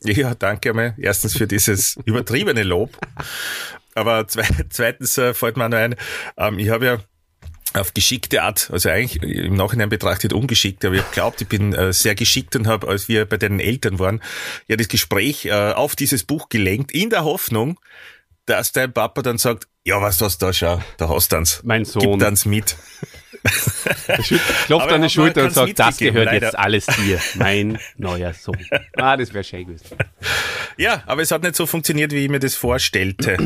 Ja, 0.04 0.34
danke 0.36 0.70
einmal. 0.70 0.96
Erstens 0.98 1.36
für 1.38 1.48
dieses 1.48 1.98
übertriebene 2.06 2.64
Lob. 2.64 2.98
Aber 3.96 4.28
zweitens 4.28 5.18
äh, 5.18 5.34
fällt 5.34 5.58
mir 5.58 5.68
noch 5.68 5.78
ein, 5.78 5.96
ähm, 6.38 6.60
ich 6.60 6.70
habe 6.70 6.86
ja 6.86 6.98
auf 7.74 7.94
geschickte 7.94 8.42
Art, 8.42 8.70
also 8.72 8.90
eigentlich 8.90 9.22
im 9.22 9.56
Nachhinein 9.56 9.90
betrachtet 9.90 10.34
ungeschickt, 10.34 10.84
aber 10.86 10.96
ich 10.96 11.02
habe 11.02 11.14
glaubt, 11.14 11.42
ich 11.42 11.48
bin 11.48 11.74
äh, 11.74 11.94
sehr 11.94 12.16
geschickt 12.16 12.56
und 12.56 12.68
habe, 12.68 12.88
als 12.88 13.08
wir 13.08 13.26
bei 13.26 13.38
deinen 13.38 13.60
Eltern 13.60 14.00
waren, 14.00 14.22
ja 14.68 14.76
das 14.76 14.88
Gespräch 14.88 15.46
äh, 15.46 15.52
auf 15.52 15.96
dieses 15.96 16.24
Buch 16.24 16.50
gelenkt, 16.50 16.92
in 16.92 17.10
der 17.10 17.24
Hoffnung, 17.24 17.80
dass 18.46 18.72
dein 18.72 18.92
Papa 18.92 19.22
dann 19.22 19.38
sagt, 19.38 19.68
ja, 19.86 20.02
was 20.02 20.22
hast 20.22 20.42
du 20.42 20.48
da, 20.48 20.54
schau, 20.54 20.82
da 20.98 21.10
hast 21.10 21.32
du 21.32 21.38
uns. 21.38 21.62
Mein 21.64 21.86
Sohn. 21.86 22.20
Gib 22.20 22.28
uns 22.28 22.46
mit. 22.46 22.76
klopft 24.66 24.92
an 24.92 25.02
die 25.02 25.10
Schulter 25.10 25.46
und 25.46 25.54
sagt, 25.54 25.80
das 25.80 25.98
gehört 25.98 26.26
leider. 26.26 26.48
jetzt 26.48 26.60
alles 26.60 26.86
dir, 26.86 27.20
mein 27.36 27.80
neuer 27.98 28.34
Sohn. 28.34 28.58
Ah, 28.98 29.16
das 29.16 29.34
wäre 29.34 29.44
schön 29.44 29.66
gewesen. 29.66 29.98
Ja, 30.78 31.04
aber 31.06 31.22
es 31.22 31.32
hat 31.32 31.44
nicht 31.44 31.56
so 31.56 31.66
funktioniert, 31.66 32.12
wie 32.12 32.24
ich 32.26 32.30
mir 32.30 32.40
das 32.40 32.56
vorstellte. 32.56 33.38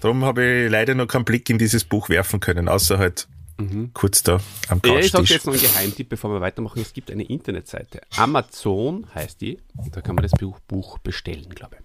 Darum 0.00 0.24
habe 0.24 0.44
ich 0.44 0.70
leider 0.70 0.94
noch 0.94 1.06
keinen 1.06 1.24
Blick 1.24 1.48
in 1.50 1.58
dieses 1.58 1.84
Buch 1.84 2.08
werfen 2.08 2.40
können, 2.40 2.68
außer 2.68 2.98
halt 2.98 3.28
Mhm. 3.58 3.90
Kurz 3.94 4.22
da 4.22 4.40
am 4.68 4.80
Couchtisch. 4.80 4.92
Ja, 4.92 4.98
ich 4.98 5.10
sage 5.12 5.24
jetzt 5.26 5.46
noch 5.46 5.52
einen 5.52 5.62
Geheimtipp, 5.62 6.08
bevor 6.08 6.30
wir 6.32 6.40
weitermachen. 6.40 6.80
Es 6.80 6.92
gibt 6.92 7.10
eine 7.10 7.24
Internetseite. 7.24 8.00
Amazon 8.16 9.06
heißt 9.14 9.40
die. 9.40 9.58
Da 9.92 10.00
kann 10.00 10.14
man 10.14 10.22
das 10.22 10.32
Buch 10.32 10.98
bestellen, 10.98 11.48
glaube 11.50 11.76
ich. 11.76 11.82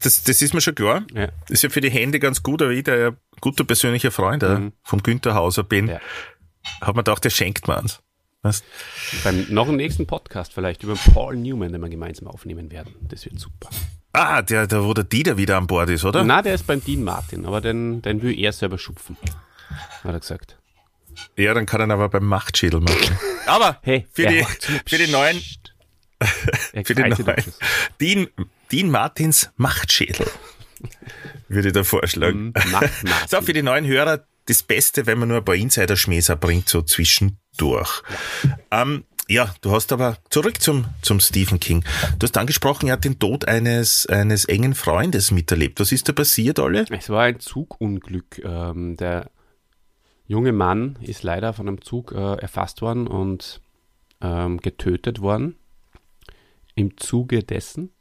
Das, 0.00 0.24
das 0.24 0.40
ist 0.40 0.54
mir 0.54 0.60
schon 0.60 0.74
klar. 0.74 1.04
Ja. 1.12 1.26
Das 1.26 1.50
ist 1.50 1.62
ja 1.62 1.68
für 1.68 1.82
die 1.82 1.90
Hände 1.90 2.20
ganz 2.20 2.42
gut, 2.42 2.62
aber 2.62 2.70
ich, 2.70 2.84
der 2.84 2.98
ja 2.98 3.12
guter 3.40 3.64
persönlicher 3.64 4.10
Freund 4.10 4.42
mhm. 4.42 4.72
von 4.82 5.02
Günther 5.02 5.34
Hauser 5.34 5.62
bin, 5.62 5.88
ja. 5.88 6.00
hat 6.80 6.94
man 6.94 7.04
gedacht, 7.04 7.24
der 7.24 7.30
schenkt 7.30 7.68
mir 7.68 7.76
eins. 7.76 8.00
Was? 8.42 8.64
Beim 9.22 9.46
noch 9.50 9.68
nächsten 9.68 10.06
Podcast 10.06 10.54
vielleicht 10.54 10.82
über 10.82 10.94
Paul 10.94 11.36
Newman, 11.36 11.72
den 11.72 11.82
wir 11.82 11.90
gemeinsam 11.90 12.26
aufnehmen 12.28 12.70
werden. 12.70 12.94
Das 13.02 13.26
wird 13.26 13.38
super. 13.38 13.68
Ah, 14.12 14.42
der, 14.42 14.66
der, 14.66 14.84
wo 14.84 14.92
der 14.92 15.04
Dieter 15.04 15.36
wieder 15.36 15.56
an 15.56 15.66
Bord 15.66 15.88
ist, 15.90 16.04
oder? 16.04 16.24
Na, 16.24 16.42
der 16.42 16.54
ist 16.54 16.66
beim 16.66 16.82
Dean 16.82 17.04
Martin, 17.04 17.46
aber 17.46 17.60
den, 17.60 18.02
den 18.02 18.22
will 18.22 18.36
er 18.38 18.52
selber 18.52 18.78
schupfen, 18.78 19.16
hat 20.02 20.12
er 20.12 20.20
gesagt. 20.20 20.58
Ja, 21.36 21.54
dann 21.54 21.66
kann 21.66 21.80
er 21.80 21.86
ihn 21.86 21.90
aber 21.92 22.08
beim 22.08 22.26
Machtschädel 22.26 22.80
machen. 22.80 23.18
aber 23.46 23.78
hey, 23.82 24.06
für, 24.12 24.26
die, 24.26 24.44
für 24.86 24.98
die 24.98 25.10
neuen, 25.10 25.40
für 26.84 26.94
die 26.94 27.02
neuen, 27.02 27.34
Dean, 28.00 28.28
Dean 28.72 28.90
Martins 28.90 29.50
Machtschädel, 29.56 30.26
würde 31.48 31.68
ich 31.68 31.74
da 31.74 31.84
vorschlagen. 31.84 32.48
Mm, 32.48 33.08
so, 33.28 33.40
für 33.42 33.52
die 33.52 33.62
neuen 33.62 33.86
Hörer, 33.86 34.24
das 34.46 34.62
Beste, 34.64 35.06
wenn 35.06 35.18
man 35.18 35.28
nur 35.28 35.38
ein 35.38 35.44
paar 35.44 35.54
Insider-Schmähs 35.54 36.32
bringt, 36.40 36.68
so 36.68 36.82
zwischendurch. 36.82 38.02
Ja. 38.42 38.82
Ähm, 38.82 39.04
ja, 39.30 39.54
du 39.60 39.70
hast 39.70 39.92
aber 39.92 40.16
zurück 40.28 40.60
zum, 40.60 40.86
zum 41.02 41.20
Stephen 41.20 41.60
King. 41.60 41.84
Du 42.18 42.24
hast 42.24 42.36
angesprochen, 42.36 42.88
er 42.88 42.94
hat 42.94 43.04
den 43.04 43.20
Tod 43.20 43.46
eines, 43.46 44.06
eines 44.06 44.44
engen 44.44 44.74
Freundes 44.74 45.30
miterlebt. 45.30 45.78
Was 45.78 45.92
ist 45.92 46.08
da 46.08 46.12
passiert, 46.12 46.58
Olle? 46.58 46.84
Es 46.90 47.08
war 47.10 47.22
ein 47.22 47.38
Zugunglück. 47.38 48.42
Ähm, 48.44 48.96
der 48.96 49.30
junge 50.26 50.50
Mann 50.52 50.98
ist 51.00 51.22
leider 51.22 51.52
von 51.52 51.68
einem 51.68 51.80
Zug 51.80 52.10
äh, 52.10 52.34
erfasst 52.40 52.82
worden 52.82 53.06
und 53.06 53.60
ähm, 54.20 54.58
getötet 54.58 55.20
worden. 55.20 55.54
Im 56.74 56.96
Zuge 56.96 57.44
dessen. 57.44 57.92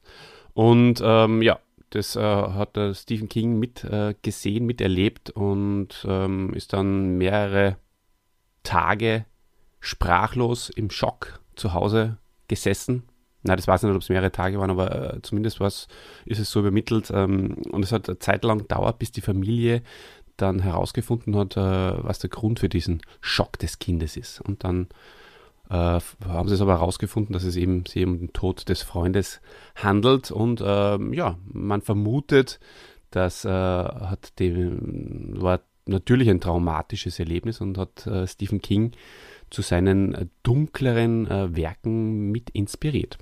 Und 0.55 0.99
ähm, 1.03 1.43
ja, 1.43 1.59
das 1.91 2.15
äh, 2.15 2.21
hat 2.21 2.75
der 2.75 2.95
Stephen 2.95 3.29
King 3.29 3.59
mit 3.59 3.83
äh, 3.83 4.15
gesehen, 4.23 4.65
miterlebt 4.65 5.29
und 5.29 6.03
ähm, 6.07 6.55
ist 6.55 6.73
dann 6.73 7.19
mehrere 7.19 7.77
Tage 8.63 9.25
sprachlos 9.79 10.69
im 10.69 10.89
Schock 10.89 11.39
zu 11.55 11.73
Hause 11.73 12.17
gesessen 12.47 13.03
Nein, 13.41 13.55
das 13.55 13.67
weiß 13.67 13.83
ich 13.83 13.87
nicht, 13.87 13.95
ob 13.95 14.01
es 14.01 14.09
mehrere 14.09 14.31
Tage 14.31 14.59
waren, 14.59 14.69
aber 14.69 15.13
äh, 15.13 15.21
zumindest 15.21 15.59
was 15.61 15.87
ist 16.25 16.39
es 16.39 16.51
so 16.51 16.59
übermittelt. 16.59 17.09
Ähm, 17.13 17.55
und 17.71 17.83
es 17.83 17.91
hat 17.91 18.09
eine 18.09 18.19
Zeit 18.19 18.43
lang 18.43 18.59
gedauert, 18.59 18.99
bis 18.99 19.11
die 19.11 19.21
Familie 19.21 19.81
dann 20.35 20.59
herausgefunden 20.59 21.35
hat, 21.37 21.55
äh, 21.55 22.03
was 22.03 22.19
der 22.19 22.29
Grund 22.29 22.59
für 22.59 22.69
diesen 22.69 23.01
Schock 23.21 23.57
des 23.59 23.79
Kindes 23.79 24.17
ist. 24.17 24.41
Und 24.41 24.65
dann 24.65 24.87
äh, 25.69 25.99
haben 26.25 26.49
sie 26.49 26.55
es 26.55 26.61
aber 26.61 26.73
herausgefunden, 26.73 27.31
dass 27.31 27.43
es 27.45 27.55
eben 27.55 27.85
sich 27.85 28.05
um 28.05 28.19
den 28.19 28.33
Tod 28.33 28.67
des 28.67 28.81
Freundes 28.81 29.39
handelt. 29.75 30.31
Und 30.31 30.61
ähm, 30.65 31.13
ja, 31.13 31.37
man 31.45 31.81
vermutet, 31.81 32.59
das 33.09 33.45
äh, 33.45 33.49
hat 33.49 34.37
dem, 34.39 35.41
war 35.41 35.61
natürlich 35.85 36.29
ein 36.29 36.41
traumatisches 36.41 37.19
Erlebnis 37.19 37.61
und 37.61 37.77
hat 37.77 38.05
äh, 38.05 38.27
Stephen 38.27 38.61
King 38.61 38.91
zu 39.49 39.61
seinen 39.61 40.29
dunkleren 40.43 41.27
äh, 41.27 41.55
Werken 41.55 42.31
mit 42.31 42.49
inspiriert. 42.51 43.17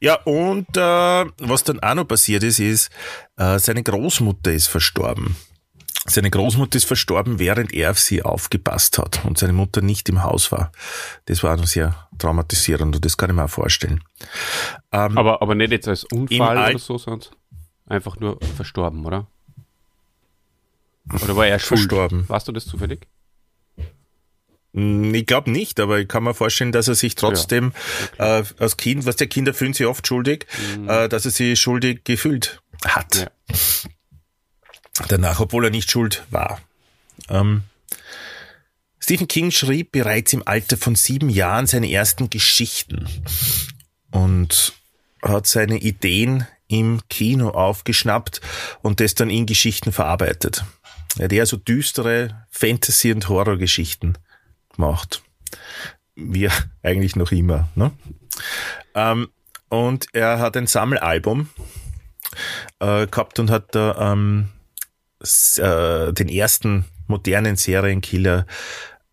Ja, 0.00 0.16
und 0.22 0.76
äh, 0.76 0.80
was 0.80 1.64
dann 1.64 1.80
auch 1.80 1.94
noch 1.94 2.08
passiert 2.08 2.42
ist, 2.42 2.60
ist, 2.60 2.90
äh, 3.36 3.58
seine 3.58 3.82
Großmutter 3.82 4.52
ist 4.52 4.66
verstorben. 4.66 5.36
Seine 6.06 6.30
Großmutter 6.30 6.76
ist 6.76 6.84
verstorben, 6.84 7.38
während 7.38 7.72
er 7.72 7.90
auf 7.90 7.98
sie 7.98 8.22
aufgepasst 8.22 8.98
hat 8.98 9.24
und 9.24 9.38
seine 9.38 9.54
Mutter 9.54 9.80
nicht 9.80 10.06
im 10.10 10.22
Haus 10.22 10.52
war. 10.52 10.70
Das 11.24 11.42
war 11.42 11.54
auch 11.54 11.58
noch 11.58 11.66
sehr 11.66 12.08
traumatisierend 12.18 12.94
und 12.96 13.04
das 13.04 13.16
kann 13.16 13.30
ich 13.30 13.36
mir 13.36 13.44
auch 13.44 13.50
vorstellen. 13.50 14.04
Ähm, 14.92 15.16
aber, 15.16 15.40
aber 15.40 15.54
nicht 15.54 15.72
jetzt 15.72 15.88
als 15.88 16.04
Unfall 16.04 16.58
oder 16.58 16.78
so, 16.78 16.98
sondern 16.98 17.30
einfach 17.86 18.20
nur 18.20 18.38
verstorben, 18.56 19.06
oder? 19.06 19.26
Oder 21.22 21.36
war 21.36 21.46
er 21.46 21.58
schuld? 21.58 21.80
Verstorben. 21.80 22.28
Warst 22.28 22.48
du 22.48 22.52
das 22.52 22.66
zufällig? 22.66 23.06
Hm, 24.74 25.14
ich 25.14 25.26
glaube 25.26 25.50
nicht, 25.50 25.80
aber 25.80 26.00
ich 26.00 26.08
kann 26.08 26.24
mir 26.24 26.34
vorstellen, 26.34 26.72
dass 26.72 26.88
er 26.88 26.94
sich 26.94 27.14
trotzdem 27.14 27.72
ja. 28.18 28.40
äh, 28.40 28.44
als 28.58 28.76
Kind, 28.76 29.06
was 29.06 29.16
der 29.16 29.28
Kinder 29.28 29.54
fühlen 29.54 29.72
sich 29.72 29.86
oft 29.86 30.06
schuldig, 30.06 30.46
mhm. 30.76 30.88
äh, 30.88 31.08
dass 31.08 31.24
er 31.24 31.30
sich 31.30 31.58
schuldig 31.58 32.04
gefühlt 32.04 32.60
hat. 32.84 33.16
Ja. 33.16 33.30
Danach, 35.08 35.40
obwohl 35.40 35.64
er 35.64 35.70
nicht 35.70 35.90
schuld 35.90 36.24
war. 36.30 36.60
Ähm, 37.28 37.62
Stephen 38.98 39.28
King 39.28 39.50
schrieb 39.50 39.92
bereits 39.92 40.32
im 40.32 40.46
Alter 40.46 40.76
von 40.76 40.94
sieben 40.94 41.28
Jahren 41.28 41.66
seine 41.66 41.90
ersten 41.90 42.30
Geschichten 42.30 43.08
und 44.10 44.72
hat 45.22 45.46
seine 45.46 45.78
Ideen 45.78 46.46
im 46.68 47.00
Kino 47.08 47.50
aufgeschnappt 47.50 48.40
und 48.82 49.00
das 49.00 49.14
dann 49.14 49.30
in 49.30 49.46
Geschichten 49.46 49.92
verarbeitet. 49.92 50.64
Er 51.18 51.24
hat 51.24 51.32
eher 51.32 51.46
so 51.46 51.56
düstere 51.56 52.46
Fantasy- 52.50 53.12
und 53.12 53.28
Horrorgeschichten 53.28 54.16
gemacht. 54.74 55.22
Wir 56.14 56.50
eigentlich 56.82 57.16
noch 57.16 57.32
immer. 57.32 57.68
Ne? 57.74 57.92
Ähm, 58.94 59.28
und 59.68 60.06
er 60.12 60.38
hat 60.38 60.56
ein 60.56 60.66
Sammelalbum 60.66 61.48
äh, 62.80 63.06
gehabt 63.06 63.38
und 63.38 63.50
hat 63.50 63.74
da 63.74 64.12
ähm, 64.12 64.48
äh, 65.56 66.12
den 66.12 66.28
ersten 66.28 66.84
modernen 67.06 67.56
Serienkiller 67.56 68.46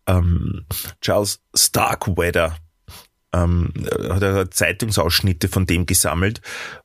ähm, 0.06 0.66
Charles 1.00 1.40
Starkweather 1.54 2.56
ähm, 3.32 3.72
hat 4.10 4.22
er 4.22 4.50
Zeitungsausschnitte 4.50 5.48
von 5.48 5.66
dem 5.66 5.86
gesammelt 5.86 6.40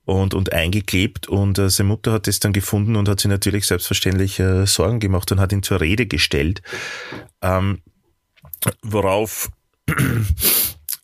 und, 0.06 0.34
und 0.34 0.54
eingeklebt 0.54 1.28
und 1.28 1.58
äh, 1.60 1.70
seine 1.70 1.90
Mutter 1.90 2.14
hat 2.14 2.28
es 2.28 2.40
dann 2.40 2.54
gefunden 2.54 2.96
und 2.96 3.10
hat 3.10 3.20
sich 3.20 3.30
natürlich 3.30 3.66
selbstverständlich 3.66 4.40
äh, 4.40 4.66
Sorgen 4.66 5.00
gemacht 5.00 5.32
und 5.32 5.40
hat 5.40 5.52
ihn 5.52 5.64
zur 5.64 5.82
Rede 5.82 6.06
gestellt. 6.08 6.62
Ähm, 7.42 7.82
worauf 8.82 9.50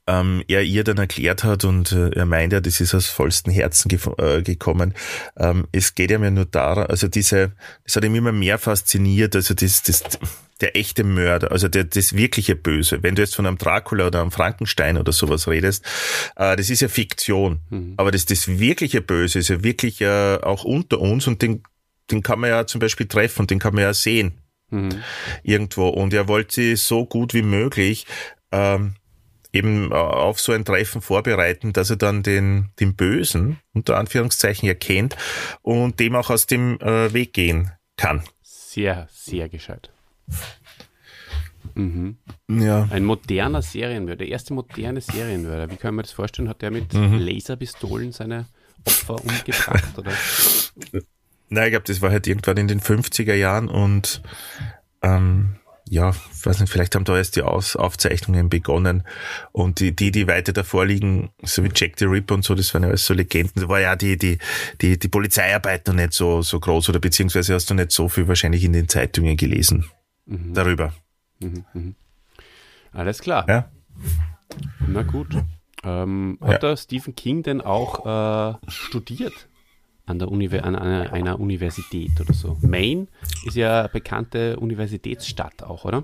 ähm, 0.08 0.44
er 0.48 0.64
ihr 0.64 0.84
dann 0.84 0.98
erklärt 0.98 1.44
hat 1.44 1.64
und 1.64 1.92
äh, 1.92 2.10
er 2.10 2.26
meint 2.26 2.54
ja, 2.54 2.60
das 2.60 2.82
ist 2.82 2.94
aus 2.94 3.08
vollstem 3.08 3.54
Herzen 3.54 3.90
ge 3.90 4.00
äh, 4.18 4.42
gekommen. 4.42 4.94
Ähm, 5.38 5.68
es 5.72 5.96
geht 5.96 6.12
ja 6.12 6.20
mir 6.20 6.32
nur 6.32 6.46
darum, 6.46 6.86
also 6.88 7.08
diese, 7.08 7.54
das 7.86 7.96
hat 7.96 8.04
ihm 8.04 8.16
immer 8.16 8.32
mehr 8.32 8.58
fasziniert, 8.58 9.36
also 9.36 9.54
das, 9.54 9.84
das, 9.84 10.04
der 10.60 10.76
echte 10.76 11.04
Mörder, 11.04 11.52
also 11.52 11.68
der, 11.70 11.86
das 11.86 12.14
wirkliche 12.14 12.56
Böse. 12.56 13.02
Wenn 13.02 13.16
du 13.16 13.22
jetzt 13.22 13.36
von 13.36 13.46
einem 13.46 13.58
Dracula 13.58 14.08
oder 14.08 14.22
einem 14.22 14.32
Frankenstein 14.32 14.98
oder 14.98 15.14
sowas 15.14 15.48
redest, 15.48 15.86
äh, 16.36 16.56
das 16.56 16.70
ist 16.70 16.82
ja 16.82 16.90
Fiktion. 16.90 17.62
Mhm. 17.70 17.94
Aber 17.98 18.12
das, 18.12 18.26
das 18.26 18.48
wirkliche 18.48 19.02
Böse 19.02 19.40
ist 19.40 19.50
ja 19.50 19.64
wirklich 19.64 20.02
äh, 20.02 20.36
auch 20.42 20.66
unter 20.66 21.00
uns 21.00 21.28
und 21.28 21.42
den, 21.42 21.64
den 22.12 22.24
kann 22.24 22.40
man 22.40 22.50
ja 22.50 22.68
zum 22.68 22.80
Beispiel 22.80 23.08
treffen 23.08 23.42
und 23.42 23.52
den 23.52 23.60
kann 23.60 23.74
man 23.74 23.84
ja 23.84 23.94
sehen 23.94 24.43
mhm. 24.74 25.04
irgendwo. 25.44 25.90
Und 25.90 26.14
er 26.14 26.28
wollte 26.28 26.54
sie 26.56 26.76
so 26.76 27.06
gut 27.06 27.34
wie 27.34 27.44
möglich 27.44 28.06
ähm, 28.52 28.96
eben 29.54 29.92
äh, 29.92 29.96
auf 29.96 30.40
so 30.40 30.52
ein 30.52 30.66
Treffen 30.66 31.02
vorbereiten, 31.02 31.74
dass 31.74 31.90
er 31.90 31.96
dann 31.96 32.24
den, 32.24 32.72
den 32.80 32.96
Bösen, 32.96 33.60
unter 33.74 33.98
Anführungszeichen, 33.98 34.68
erkennt 34.68 35.16
und 35.62 36.00
dem 36.00 36.16
auch 36.16 36.30
aus 36.30 36.48
dem 36.48 36.80
äh, 36.82 37.14
Weg 37.14 37.34
gehen 37.34 37.72
kann. 37.96 38.24
Sehr, 38.42 39.08
sehr 39.12 39.50
gescheit. 39.50 39.92
Mhm. 41.76 42.18
Ja. 42.50 42.88
Ein 42.92 43.06
moderner 43.06 43.62
Serienmörder, 43.62 44.18
der 44.18 44.28
erste 44.30 44.54
moderne 44.54 45.02
Serienmörder. 45.02 45.72
Wie 45.72 45.78
kann 45.78 45.96
man 45.96 46.04
das 46.04 46.12
vorstellen? 46.12 46.50
Hat 46.50 46.62
der 46.62 46.72
mit 46.72 46.94
mhm. 46.94 47.20
Laserpistolen 47.20 48.12
seine 48.12 48.48
Opfer 48.86 49.24
umgebracht? 49.24 49.98
Oder? 49.98 50.12
Nein, 51.50 51.66
ich 51.66 51.72
glaube, 51.72 51.86
das 51.86 52.02
war 52.02 52.12
halt 52.12 52.28
irgendwann 52.28 52.58
in 52.58 52.68
den 52.68 52.82
50er 52.82 53.36
Jahren 53.36 53.68
und 53.68 54.22
ähm, 55.02 55.56
ja, 55.90 56.14
weiß 56.44 56.60
nicht, 56.60 56.72
vielleicht 56.72 56.96
haben 56.96 57.04
da 57.04 57.18
erst 57.18 57.36
die 57.36 57.42
Aus 57.42 57.76
Aufzeichnungen 57.76 58.50
begonnen 58.50 59.04
und 59.52 59.80
die, 59.80 59.96
die, 59.96 60.12
die 60.12 60.28
weiter 60.28 60.54
davor 60.54 60.86
liegen, 60.86 61.32
so 61.44 61.64
wie 61.64 61.70
Jack 61.76 62.00
the 62.00 62.06
Ripper 62.06 62.36
und 62.36 62.44
so, 62.44 62.56
das 62.56 62.74
waren 62.74 62.84
ja 62.84 62.90
alles 62.90 63.06
so 63.06 63.14
Legenden. 63.14 63.62
Da 63.62 63.70
war 63.70 63.80
ja 63.80 63.96
die, 63.96 64.18
die, 64.18 64.38
die, 64.82 64.98
die 64.98 65.08
Polizeiarbeit 65.08 65.88
noch 65.88 65.94
nicht 65.94 66.14
so, 66.14 66.42
so 66.42 66.60
groß 66.60 66.90
oder 66.90 67.00
beziehungsweise 67.00 67.54
hast 67.54 67.70
du 67.70 67.74
nicht 67.74 67.92
so 67.92 68.10
viel 68.10 68.28
wahrscheinlich 68.28 68.64
in 68.64 68.74
den 68.74 68.88
Zeitungen 68.88 69.38
gelesen 69.38 69.86
mhm. 70.26 70.54
darüber. 70.54 70.94
Mhm, 71.40 71.66
mhm. 71.74 71.96
Alles 72.94 73.20
klar. 73.20 73.46
Ja. 73.50 73.70
Na 74.88 75.04
gut. 75.04 75.36
Ähm, 75.84 76.38
hat 76.42 76.52
ja. 76.52 76.58
der 76.70 76.78
Stephen 76.78 77.16
King 77.16 77.44
denn 77.44 77.60
auch 77.60 78.06
äh, 78.06 78.72
studiert? 78.72 79.50
An, 80.06 80.20
der 80.20 80.30
Uni 80.30 80.48
an 80.58 80.76
einer, 80.76 81.14
einer 81.14 81.40
Universität 81.40 82.20
oder 82.20 82.34
so. 82.34 82.58
Maine 82.62 83.08
ist 83.46 83.56
ja 83.56 83.82
eine 83.82 83.90
bekannte 83.90 84.60
Universitätsstadt 84.60 85.64
auch, 85.64 85.86
oder? 85.86 86.04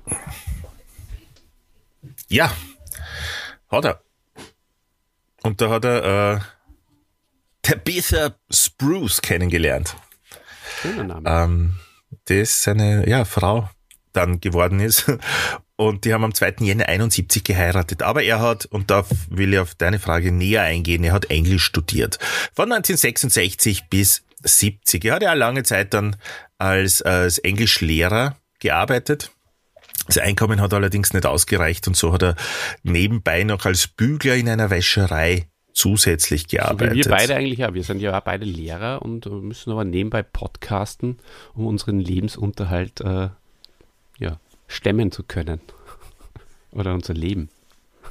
Ja, 2.30 2.52
hat 3.70 3.86
er. 3.86 4.02
Und 5.44 5.62
da 5.62 5.70
hat 5.70 5.86
er 5.86 6.36
äh, 6.36 6.40
Tabitha 7.62 8.36
Spruce 8.50 9.22
kennengelernt. 9.22 9.96
Schöner 10.82 11.04
Name. 11.04 11.30
Ähm, 11.30 11.76
das 12.26 12.64
seine 12.64 13.08
ja, 13.08 13.26
Frau 13.26 13.70
dann 14.14 14.40
geworden 14.40 14.80
ist. 14.80 15.12
Und 15.80 16.04
die 16.04 16.14
haben 16.14 16.26
am 16.26 16.34
2. 16.34 16.56
Jänner 16.60 16.90
71 16.90 17.42
geheiratet. 17.42 18.04
Aber 18.04 18.22
er 18.22 18.42
hat, 18.42 18.66
und 18.66 18.92
da 18.92 19.06
will 19.30 19.54
ich 19.54 19.60
auf 19.60 19.76
deine 19.76 19.98
Frage 19.98 20.34
näher 20.34 20.64
eingehen, 20.64 21.06
er 21.06 21.14
hat 21.14 21.30
Englisch 21.30 21.64
studiert. 21.64 22.20
Von 22.54 22.70
1966 22.70 23.88
bis 23.90 24.26
70. 24.44 25.06
Er 25.06 25.14
hat 25.16 25.24
ja 25.24 25.32
lange 25.32 25.64
Zeit 25.64 25.94
dann 25.94 26.18
als, 26.58 27.02
als 27.02 27.38
Englischlehrer 27.38 28.36
gearbeitet. 28.60 29.32
Das 30.08 30.18
Einkommen 30.18 30.60
hat 30.60 30.74
allerdings 30.74 31.14
nicht 31.14 31.26
ausgereicht 31.26 31.88
und 31.88 31.96
so 31.96 32.12
hat 32.12 32.24
er 32.24 32.36
nebenbei 32.84 33.46
noch 33.46 33.66
als 33.66 33.88
Bügler 33.88 34.36
in 34.36 34.50
einer 34.50 34.70
Wäscherei 34.70 35.48
zusätzlich 35.72 36.50
gearbeitet. 36.50 37.06
So 37.06 37.10
wir 37.10 37.18
beide 37.18 37.36
eigentlich 37.36 37.60
ja. 37.60 37.74
Wir 37.74 37.86
sind 37.86 38.02
ja 38.02 38.20
beide 38.20 38.44
Lehrer 38.44 39.02
und 39.02 39.26
müssen 39.28 39.72
aber 39.72 39.86
nebenbei 39.86 40.24
podcasten, 40.24 41.20
um 41.54 41.68
unseren 41.68 42.02
Lebensunterhalt 42.02 43.00
äh, 43.00 43.30
stemmen 44.70 45.12
zu 45.12 45.24
können. 45.24 45.60
Oder 46.72 46.94
unser 46.94 47.14
Leben. 47.14 47.50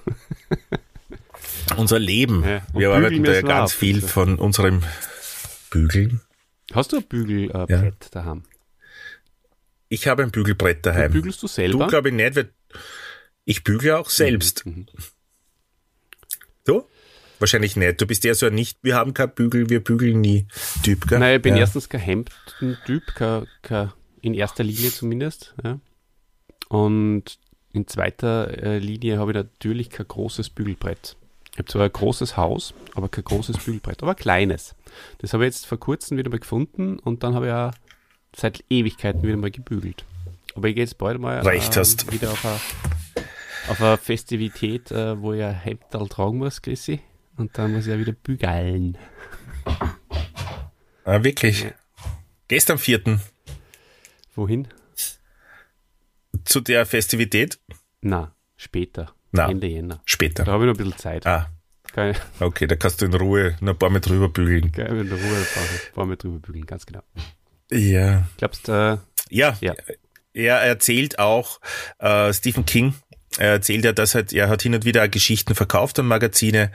unser 1.77 1.99
Leben. 1.99 2.44
Ja, 2.44 2.62
wir 2.75 2.90
arbeiten 2.90 3.25
da 3.25 3.33
ja 3.33 3.40
ganz 3.40 3.73
ab, 3.73 3.79
viel 3.79 4.03
von 4.03 4.38
unserem 4.38 4.83
Bügeln. 5.71 6.21
Hast 6.73 6.92
du 6.92 6.99
ein 6.99 7.05
Bügelbrett 7.05 7.71
ja. 7.71 7.92
daheim? 8.11 8.42
Ich 9.88 10.07
habe 10.07 10.23
ein 10.23 10.31
Bügelbrett 10.31 10.85
daheim. 10.85 11.07
Und 11.07 11.12
bügelst 11.12 11.42
du 11.42 11.47
selber? 11.47 11.85
Du 11.85 11.87
glaube 11.87 12.09
ich 12.09 12.14
nicht, 12.14 12.37
weil 12.37 12.53
ich 13.44 13.64
bügle 13.64 13.99
auch 13.99 14.11
selbst. 14.11 14.66
Mhm. 14.66 14.73
mhm. 14.73 14.87
Du? 16.64 16.87
Wahrscheinlich 17.38 17.77
nicht. 17.77 18.01
Du 18.01 18.07
bist 18.07 18.25
ja 18.25 18.35
so 18.35 18.47
ein 18.47 18.55
nicht, 18.55 18.79
wir 18.83 18.97
haben 18.97 19.14
kein 19.14 19.33
Bügel, 19.33 19.71
wir 19.71 19.83
bügeln 19.83 20.21
nie 20.21 20.47
Typ, 20.83 21.07
gell? 21.09 21.18
Nein, 21.18 21.37
ich 21.37 21.42
bin 21.42 21.55
ja. 21.55 21.61
erstens 21.61 21.88
kein 21.88 22.01
Hemden-Typ, 22.01 23.03
in 24.21 24.35
erster 24.35 24.64
Linie 24.64 24.90
zumindest. 24.90 25.55
Ja. 25.62 25.79
Und 26.69 27.39
in 27.73 27.87
zweiter 27.87 28.63
äh, 28.63 28.79
Linie 28.79 29.19
habe 29.19 29.33
ich 29.33 29.37
natürlich 29.37 29.91
kein 29.91 30.09
großes 30.09 30.51
Bügelbrett. 30.51 31.17
Ich 31.53 31.59
habe 31.59 31.69
zwar 31.69 31.85
ein 31.85 31.93
großes 31.93 32.37
Haus, 32.37 32.75
aber 32.95 33.09
kein 33.09 33.25
großes 33.25 33.59
Bügelbrett, 33.65 34.03
aber 34.03 34.13
ein 34.13 34.17
kleines. 34.17 34.75
Das 35.19 35.33
habe 35.33 35.45
ich 35.45 35.55
jetzt 35.55 35.67
vor 35.67 35.79
kurzem 35.79 36.19
wieder 36.19 36.31
mal 36.31 36.39
gefunden 36.39 36.99
und 36.99 37.23
dann 37.23 37.35
habe 37.35 37.47
ich 37.47 37.51
ja 37.51 37.71
seit 38.35 38.65
Ewigkeiten 38.71 39.23
wieder 39.23 39.37
mal 39.37 39.51
gebügelt. 39.51 40.05
Aber 40.55 40.69
ich 40.69 40.75
gehe 40.75 40.85
jetzt 40.85 40.99
bald 40.99 41.21
mal 41.21 41.41
Reicht 41.41 41.77
ähm, 41.77 41.81
hast. 41.81 42.13
wieder 42.13 42.31
auf 42.31 42.45
ein 42.45 42.61
auf 43.69 43.83
eine 43.83 43.99
Festivität, 43.99 44.91
äh, 44.91 45.21
wo 45.21 45.33
er 45.33 45.53
Hemdal 45.53 46.09
tragen 46.09 46.39
muss, 46.39 46.63
Chrissy. 46.63 47.01
Und 47.37 47.57
dann 47.59 47.73
muss 47.73 47.87
er 47.87 47.99
wieder 47.99 48.13
bügeln. 48.13 48.97
Ah, 51.05 51.23
wirklich? 51.23 51.65
Ja. 51.65 51.71
Gestern 52.49 52.79
vierten. 52.79 53.21
Wohin? 54.35 54.69
Zu 56.49 56.63
der 56.63 56.87
Festivität? 56.87 57.61
Na, 58.01 58.35
später. 58.57 59.15
Na, 59.33 59.51
Ende 59.51 59.67
Jänner. 59.67 60.01
Später. 60.07 60.45
Da 60.45 60.53
habe 60.53 60.65
ich 60.65 60.69
noch 60.69 60.75
ein 60.77 60.79
bisschen 60.79 60.99
Zeit. 60.99 61.27
Ah. 61.27 61.51
Okay, 62.41 62.67
da 62.67 62.75
kannst 62.77 63.03
du 63.03 63.07
in 63.07 63.13
Ruhe 63.13 63.57
noch 63.61 63.75
ein 63.75 63.79
paar 63.79 63.91
Mal 63.91 64.01
drüber 64.01 64.31
bügeln. 64.31 64.73
Kann 64.73 64.99
in 64.99 65.13
Ruhe 65.13 65.37
ein 65.37 65.95
paar 65.95 66.07
Mal 66.07 66.17
drüber 66.17 66.39
bügeln, 66.39 66.65
ganz 66.65 66.87
genau. 66.87 67.03
Ja. 67.71 68.27
Glaubst 68.39 68.67
du? 68.67 68.73
Äh, 68.73 68.99
ja. 69.29 69.59
ja. 69.61 69.75
Er 70.33 70.57
erzählt 70.63 71.19
auch, 71.19 71.61
äh, 71.99 72.33
Stephen 72.33 72.65
King, 72.65 72.95
er 73.37 73.51
erzählt 73.51 73.85
ja, 73.85 73.93
dass 73.93 74.15
halt, 74.15 74.33
er 74.33 74.49
hat 74.49 74.63
hin 74.63 74.75
und 74.75 74.87
wieder 74.87 75.07
Geschichten 75.09 75.55
verkauft 75.55 75.99
an 75.99 76.07
Magazine, 76.07 76.73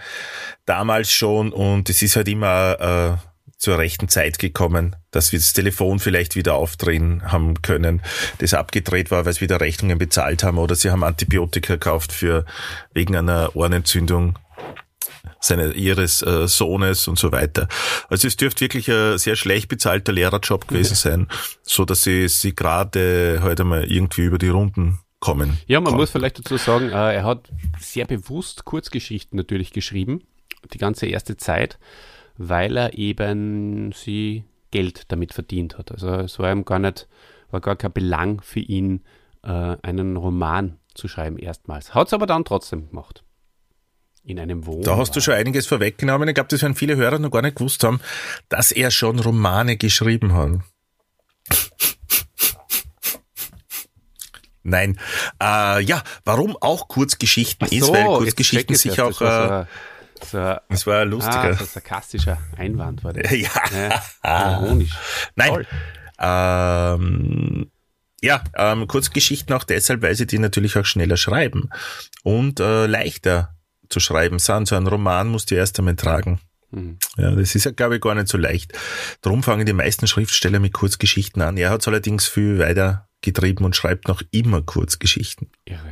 damals 0.66 1.12
schon, 1.12 1.52
und 1.52 1.90
es 1.90 2.04
ist 2.04 2.16
halt 2.16 2.28
immer 2.28 3.20
äh, 3.24 3.28
zur 3.63 3.78
rechten 3.78 4.10
Zeit 4.10 4.39
gekommen, 4.39 4.93
dass 5.12 5.32
wir 5.32 5.39
das 5.39 5.54
Telefon 5.54 5.99
vielleicht 5.99 6.36
wieder 6.36 6.56
aufdrehen 6.56 7.32
haben 7.32 7.62
können, 7.62 8.02
das 8.39 8.54
abgedreht 8.54 9.10
war, 9.10 9.26
weil 9.26 9.32
sie 9.32 9.39
wieder 9.39 9.62
Rechnungen 9.62 9.97
bezahlt 9.97 10.43
haben 10.43 10.58
oder 10.58 10.76
sie 10.76 10.91
haben 10.91 11.02
Antibiotika 11.02 11.76
gekauft 11.76 12.12
für 12.12 12.45
wegen 12.93 13.15
einer 13.15 13.56
Ohrenentzündung 13.56 14.38
seine, 15.39 15.71
ihres 15.71 16.21
äh, 16.23 16.45
Sohnes 16.45 17.08
und 17.08 17.17
so 17.17 17.32
weiter. 17.32 17.69
Also 18.10 18.28
es 18.28 18.36
dürfte 18.36 18.65
wirklich 18.65 18.91
ein 18.91 19.17
sehr 19.17 19.38
schlecht 19.38 19.69
bezahlter 19.69 20.12
Lehrerjob 20.12 20.67
gewesen 20.67 20.95
sein, 20.95 21.30
so 21.62 21.86
dass 21.86 22.02
sie, 22.02 22.28
sie 22.28 22.54
gerade 22.54 23.39
heute 23.43 23.63
mal 23.63 23.89
irgendwie 23.89 24.23
über 24.23 24.39
die 24.39 24.49
Runden 24.49 24.99
kommen. 25.21 25.58
Ja, 25.67 25.80
man 25.80 25.86
konnten. 25.86 26.02
muss 26.02 26.12
vielleicht 26.12 26.39
dazu 26.39 26.58
sagen, 26.58 26.89
äh, 26.89 27.15
er 27.15 27.23
hat 27.23 27.47
sehr 27.80 28.08
bewusst 28.08 28.65
Kurzgeschichten 28.65 29.38
natürlich 29.38 29.71
geschrieben, 29.71 30.21
die 30.73 30.80
ganze 30.80 31.06
erste 31.06 31.38
Zeit, 31.38 31.80
weil 32.38 32.78
er 32.78 32.98
eben 32.98 33.91
sie 33.91 34.43
Geld 34.72 35.12
damit 35.12 35.34
verdient 35.34 35.78
hat. 35.78 35.91
Also 35.91 36.10
es 36.15 36.39
war 36.39 36.52
ihm 36.52 36.65
gar 36.65 36.80
nicht, 36.80 37.08
war 37.52 37.62
gar 37.62 37.76
kein 37.76 37.93
Belang 37.93 38.41
für 38.41 38.60
ihn, 38.60 39.04
äh, 39.43 39.78
einen 39.82 40.17
Roman 40.17 40.80
zu 40.96 41.08
schreiben 41.08 41.38
erstmals. 41.38 41.93
Hat 41.93 42.08
es 42.08 42.13
aber 42.13 42.26
dann 42.26 42.46
trotzdem 42.46 42.89
gemacht 42.89 43.24
in 44.24 44.39
einem 44.39 44.65
Wohnwagen. 44.65 44.86
Da 44.86 44.98
hast 44.98 45.15
du 45.15 45.22
schon 45.22 45.34
einiges 45.34 45.67
vorweggenommen. 45.67 46.28
Ich 46.30 46.36
glaube, 46.36 46.48
das 46.50 46.62
werden 46.62 46.76
viele 46.76 46.96
Hörer 46.96 47.19
noch 47.19 47.32
gar 47.32 47.41
nicht 47.41 47.58
gewusst 47.58 47.84
haben, 47.84 48.00
dass 48.50 48.72
er 48.72 48.89
schon 48.89 49.19
Romane 49.19 49.78
geschrieben 49.78 50.34
hat. 50.34 50.60
Nein. 54.63 54.98
Äh, 55.41 55.84
ja, 55.84 56.04
warum 56.24 56.56
auch 56.60 56.88
Kurzgeschichten 56.88 57.67
so, 57.67 57.76
ist, 57.76 57.91
weil 57.91 58.06
Kurzgeschichten 58.06 58.76
sich 58.76 59.02
auch. 59.02 59.19
Äh, 59.22 59.65
so, 60.24 60.38
so, 60.38 60.56
das 60.70 60.88
war 60.88 61.02
ein 61.02 61.10
lustiger. 61.10 61.44
Ah, 61.44 61.54
so 61.54 61.64
ein 61.64 61.70
sarkastischer 61.70 62.38
Einwand 62.58 63.04
war 63.04 63.14
das. 63.14 63.32
ja. 63.36 63.50
ja 64.24 64.62
ironisch. 64.62 64.92
Nein. 65.36 65.66
Ähm, 66.20 67.72
ja, 68.22 68.44
ähm, 68.56 68.88
Kurzgeschichten 68.88 69.54
auch 69.54 69.66
deshalb, 69.66 70.02
weil 70.02 70.16
sie 70.16 70.26
die 70.26 70.40
natürlich 70.40 70.78
auch 70.78 70.86
schneller 70.86 71.18
schreiben 71.18 71.70
und 72.24 72.60
äh, 72.60 72.86
leichter 72.86 73.56
zu 73.90 74.00
schreiben 74.00 74.40
sind. 74.40 74.68
So 74.68 74.76
ein 74.76 74.88
Roman 74.88 75.28
musst 75.28 75.52
du 75.52 75.56
erst 75.56 75.78
einmal 75.80 75.96
tragen. 75.96 76.40
Mhm. 76.72 76.98
Ja, 77.18 77.32
das 77.32 77.54
ist 77.56 77.66
ja, 77.66 77.72
glaube 77.72 77.96
ich, 77.96 78.02
gar 78.02 78.16
nicht 78.16 78.28
so 78.28 78.38
leicht. 78.38 78.74
Darum 79.22 79.44
fangen 79.44 79.66
die 79.66 79.74
meisten 79.74 80.08
Schriftsteller 80.08 80.60
mit 80.60 80.74
Kurzgeschichten 80.74 81.42
an. 81.42 81.58
Er 81.58 81.70
hat 81.70 81.82
es 81.82 81.88
allerdings 81.88 82.28
viel 82.28 82.60
weiter 82.60 83.08
getrieben 83.22 83.66
und 83.66 83.76
schreibt 83.76 84.08
noch 84.08 84.22
immer 84.32 84.62
Kurzgeschichten. 84.62 85.50
Irre. 85.66 85.92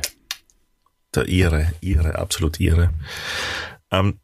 Der 1.14 1.28
Irre, 1.28 1.72
Irre, 1.80 2.18
absolut 2.18 2.58
Irre. 2.60 2.90
Ähm, 3.90 4.20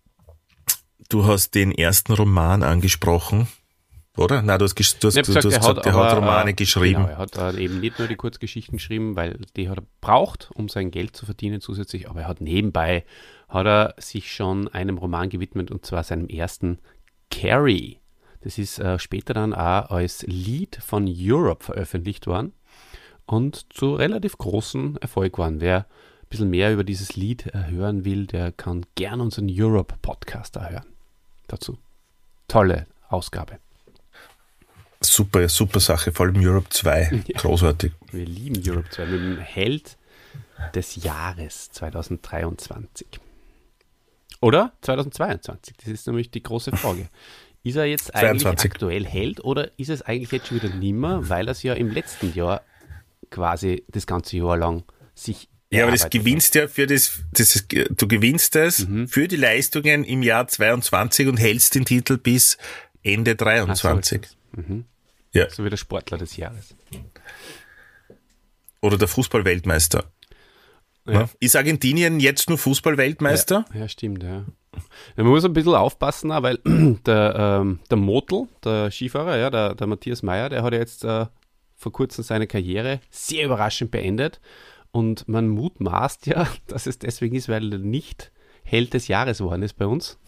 du 1.08 1.26
hast 1.26 1.54
den 1.54 1.72
ersten 1.72 2.12
Roman 2.12 2.62
angesprochen, 2.62 3.48
oder? 4.16 4.42
Nein, 4.42 4.58
du 4.58 4.64
hast, 4.64 4.74
du 4.74 4.82
hast, 4.82 5.00
du 5.00 5.08
hast 5.08 5.16
gesagt, 5.16 5.44
er, 5.54 5.62
hat, 5.62 5.86
hat 5.86 6.16
Romane 6.16 6.54
geschrieben. 6.54 7.04
Genau, 7.04 7.08
er 7.08 7.18
hat 7.18 7.36
äh, 7.36 7.62
eben 7.62 7.80
nicht 7.80 7.98
nur 7.98 8.08
die 8.08 8.16
Kurzgeschichten 8.16 8.78
geschrieben, 8.78 9.14
weil 9.14 9.38
die 9.56 9.68
hat 9.68 9.78
er 9.78 9.84
braucht, 10.00 10.50
um 10.54 10.68
sein 10.68 10.90
Geld 10.90 11.16
zu 11.16 11.24
verdienen 11.24 11.60
zusätzlich, 11.60 12.10
aber 12.10 12.22
er 12.22 12.28
hat 12.28 12.40
nebenbei 12.40 13.04
hat 13.48 13.66
er 13.66 13.94
sich 13.98 14.32
schon 14.32 14.68
einem 14.68 14.98
Roman 14.98 15.30
gewidmet 15.30 15.70
und 15.70 15.86
zwar 15.86 16.02
seinem 16.02 16.28
ersten 16.28 16.78
Carrie. 17.30 17.98
Das 18.42 18.58
ist 18.58 18.78
äh, 18.78 18.98
später 18.98 19.34
dann 19.34 19.54
auch 19.54 19.90
als 19.90 20.22
Lied 20.26 20.78
von 20.84 21.06
Europe 21.08 21.64
veröffentlicht 21.64 22.26
worden 22.26 22.52
und 23.26 23.72
zu 23.72 23.94
relativ 23.94 24.36
großen 24.36 24.96
Erfolg 24.96 25.34
geworden. 25.34 25.60
Wer 25.60 25.78
ein 25.78 26.28
bisschen 26.28 26.50
mehr 26.50 26.72
über 26.72 26.84
dieses 26.84 27.16
Lied 27.16 27.46
äh, 27.46 27.70
hören 27.70 28.04
will, 28.04 28.26
der 28.26 28.52
kann 28.52 28.84
gern 28.96 29.20
unseren 29.20 29.48
Europe-Podcast 29.48 30.58
hören. 30.58 30.97
Dazu. 31.48 31.78
Tolle 32.46 32.86
Ausgabe. 33.08 33.58
Super, 35.00 35.48
super 35.48 35.80
Sache, 35.80 36.12
vor 36.12 36.26
allem 36.26 36.36
Europe 36.44 36.68
2. 36.70 37.24
Ja. 37.28 37.40
Großartig. 37.40 37.92
Wir 38.12 38.24
lieben 38.24 38.62
Europe 38.64 38.88
2 38.90 39.06
mit 39.06 39.20
dem 39.20 39.38
Held 39.38 39.96
des 40.74 40.96
Jahres 40.96 41.70
2023. 41.70 43.06
Oder 44.40 44.72
2022? 44.82 45.76
Das 45.78 45.88
ist 45.88 46.06
nämlich 46.06 46.30
die 46.30 46.42
große 46.42 46.76
Frage. 46.76 47.08
Ist 47.62 47.76
er 47.76 47.86
jetzt 47.86 48.14
eigentlich 48.14 48.42
22. 48.42 48.70
aktuell 48.72 49.06
Held 49.06 49.44
oder 49.44 49.70
ist 49.78 49.88
es 49.88 50.02
eigentlich 50.02 50.30
jetzt 50.30 50.48
schon 50.48 50.62
wieder 50.62 50.74
nimmer, 50.74 51.28
weil 51.28 51.48
er 51.48 51.52
es 51.52 51.62
ja 51.62 51.74
im 51.74 51.90
letzten 51.90 52.32
Jahr 52.34 52.62
quasi 53.30 53.84
das 53.88 54.06
ganze 54.06 54.36
Jahr 54.36 54.56
lang 54.56 54.84
sich 55.14 55.48
ja, 55.70 55.82
aber 55.82 55.92
das 55.92 56.08
gewinnst 56.08 56.54
ja 56.54 56.66
für 56.66 56.86
das, 56.86 57.20
das 57.32 57.54
ist, 57.54 57.66
du 57.72 58.08
gewinnst 58.08 58.56
es 58.56 58.88
mhm. 58.88 59.06
für 59.08 59.28
die 59.28 59.36
Leistungen 59.36 60.04
im 60.04 60.22
Jahr 60.22 60.48
22 60.48 61.28
und 61.28 61.36
hältst 61.36 61.74
den 61.74 61.84
Titel 61.84 62.16
bis 62.16 62.56
Ende 63.02 63.36
23. 63.36 64.26
So, 64.26 64.62
mhm. 64.62 64.84
ja. 65.32 65.50
so 65.50 65.64
wie 65.64 65.70
der 65.70 65.76
Sportler 65.76 66.16
des 66.16 66.36
Jahres. 66.36 66.74
Oder 68.80 68.96
der 68.96 69.08
Fußballweltmeister. 69.08 70.04
Ja. 71.06 71.28
Ist 71.40 71.56
Argentinien 71.56 72.20
jetzt 72.20 72.48
nur 72.48 72.58
Fußballweltmeister? 72.58 73.64
Ja, 73.72 73.80
ja, 73.80 73.88
stimmt, 73.88 74.22
ja. 74.22 74.44
Man 75.16 75.26
muss 75.26 75.44
ein 75.44 75.52
bisschen 75.52 75.74
aufpassen, 75.74 76.30
weil 76.30 76.58
der, 77.06 77.60
ähm, 77.60 77.80
der 77.90 77.96
Motel, 77.96 78.46
der 78.64 78.90
Skifahrer, 78.90 79.36
ja, 79.36 79.50
der, 79.50 79.74
der 79.74 79.86
Matthias 79.86 80.22
Meyer, 80.22 80.48
der 80.48 80.62
hat 80.62 80.72
ja 80.72 80.78
jetzt 80.78 81.04
äh, 81.04 81.26
vor 81.76 81.92
kurzem 81.92 82.24
seine 82.24 82.46
Karriere 82.46 83.00
sehr 83.10 83.44
überraschend 83.44 83.90
beendet. 83.90 84.40
Und 84.90 85.28
man 85.28 85.48
mutmaßt 85.48 86.26
ja, 86.26 86.46
dass 86.66 86.86
es 86.86 86.98
deswegen 86.98 87.36
ist, 87.36 87.48
weil 87.48 87.72
er 87.72 87.78
nicht 87.78 88.30
Held 88.64 88.92
des 88.94 89.08
Jahres 89.08 89.38
geworden 89.38 89.62
ist 89.62 89.74
bei 89.74 89.86
uns. 89.86 90.18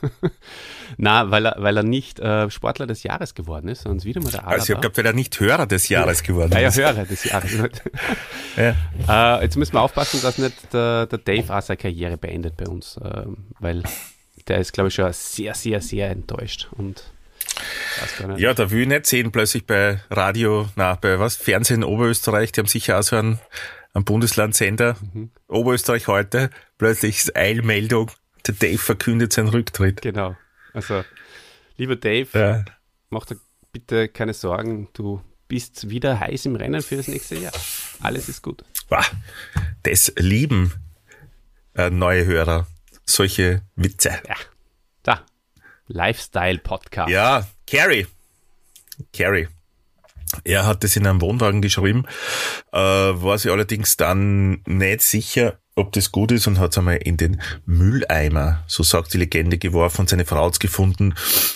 Na, 0.96 1.30
weil 1.30 1.46
er, 1.46 1.56
weil 1.58 1.76
er 1.76 1.82
nicht 1.82 2.18
äh, 2.20 2.50
Sportler 2.50 2.86
des 2.86 3.02
Jahres 3.02 3.34
geworden 3.34 3.68
ist, 3.68 3.82
sondern 3.82 4.04
wieder 4.04 4.22
mal 4.22 4.30
der 4.30 4.40
Alaba. 4.40 4.54
Also 4.54 4.72
ich 4.74 4.80
glaube, 4.80 4.96
weil 4.96 5.06
er 5.06 5.12
nicht 5.12 5.38
Hörer 5.38 5.66
des 5.66 5.88
Jahres 5.88 6.22
geworden 6.22 6.52
ist. 6.52 6.76
Ja, 6.76 6.88
ja, 6.88 6.92
Hörer 6.92 7.06
des 7.06 7.24
Jahres. 7.24 7.52
ja. 8.56 9.38
äh, 9.38 9.44
jetzt 9.44 9.56
müssen 9.56 9.74
wir 9.74 9.82
aufpassen, 9.82 10.20
dass 10.22 10.38
nicht 10.38 10.72
der, 10.72 11.06
der 11.06 11.18
Dave 11.18 11.54
auch 11.54 11.62
seine 11.62 11.76
Karriere 11.76 12.16
beendet 12.16 12.56
bei 12.56 12.66
uns, 12.66 12.96
äh, 12.98 13.24
weil 13.60 13.82
der 14.48 14.58
ist, 14.58 14.72
glaube 14.72 14.88
ich, 14.88 14.94
schon 14.94 15.10
sehr, 15.12 15.54
sehr, 15.54 15.80
sehr 15.80 16.10
enttäuscht 16.10 16.68
und 16.72 17.04
ja, 18.36 18.54
da 18.54 18.70
will 18.70 18.82
ich 18.82 18.88
nicht 18.88 19.06
sehen, 19.06 19.30
plötzlich 19.30 19.66
bei 19.66 20.00
Radio, 20.10 20.68
na, 20.76 20.96
bei 20.96 21.20
was? 21.20 21.36
Fernsehen 21.36 21.84
Oberösterreich, 21.84 22.52
die 22.52 22.60
haben 22.60 22.66
sicher 22.66 22.98
auch 22.98 23.02
so 23.02 23.16
einen, 23.16 23.38
einen 23.94 24.04
Bundeslandsender, 24.04 24.96
mhm. 25.12 25.30
Oberösterreich 25.48 26.08
heute, 26.08 26.50
plötzlich 26.78 27.36
Eilmeldung, 27.36 28.10
der 28.46 28.54
Dave 28.54 28.78
verkündet 28.78 29.32
seinen 29.32 29.48
Rücktritt. 29.48 30.02
Genau. 30.02 30.36
Also, 30.72 31.04
lieber 31.76 31.96
Dave, 31.96 32.28
ja. 32.34 32.64
mach 33.08 33.24
dir 33.24 33.38
bitte 33.72 34.08
keine 34.08 34.34
Sorgen, 34.34 34.88
du 34.92 35.22
bist 35.48 35.88
wieder 35.90 36.18
heiß 36.20 36.46
im 36.46 36.56
Rennen 36.56 36.82
für 36.82 36.96
das 36.96 37.08
nächste 37.08 37.36
Jahr. 37.36 37.52
Alles 38.00 38.28
ist 38.28 38.42
gut. 38.42 38.64
Das 39.82 40.12
lieben 40.16 40.72
äh, 41.74 41.90
neue 41.90 42.24
Hörer, 42.24 42.66
solche 43.04 43.62
Witze. 43.76 44.20
Ja. 44.26 44.36
Da. 45.02 45.26
Lifestyle-Podcast. 45.86 47.10
Ja, 47.10 47.46
Carrie. 47.66 48.06
Carrie. 49.12 49.48
Er 50.44 50.66
hat 50.66 50.84
das 50.84 50.96
in 50.96 51.06
einem 51.06 51.20
Wohnwagen 51.20 51.62
geschrieben, 51.62 52.04
äh, 52.72 52.78
war 52.78 53.38
sich 53.38 53.50
allerdings 53.50 53.96
dann 53.96 54.62
nicht 54.66 55.02
sicher, 55.02 55.58
ob 55.76 55.92
das 55.92 56.12
gut 56.12 56.32
ist 56.32 56.46
und 56.46 56.58
hat 56.58 56.72
es 56.72 56.78
einmal 56.78 56.96
in 56.96 57.16
den 57.16 57.40
Mülleimer, 57.66 58.64
so 58.66 58.82
sagt 58.82 59.12
die 59.12 59.18
Legende, 59.18 59.58
geworfen 59.58 60.02
und 60.02 60.08
seine 60.08 60.24
Frau 60.24 60.46
hat 60.46 60.54
es 60.54 60.60
gefunden, 60.60 61.14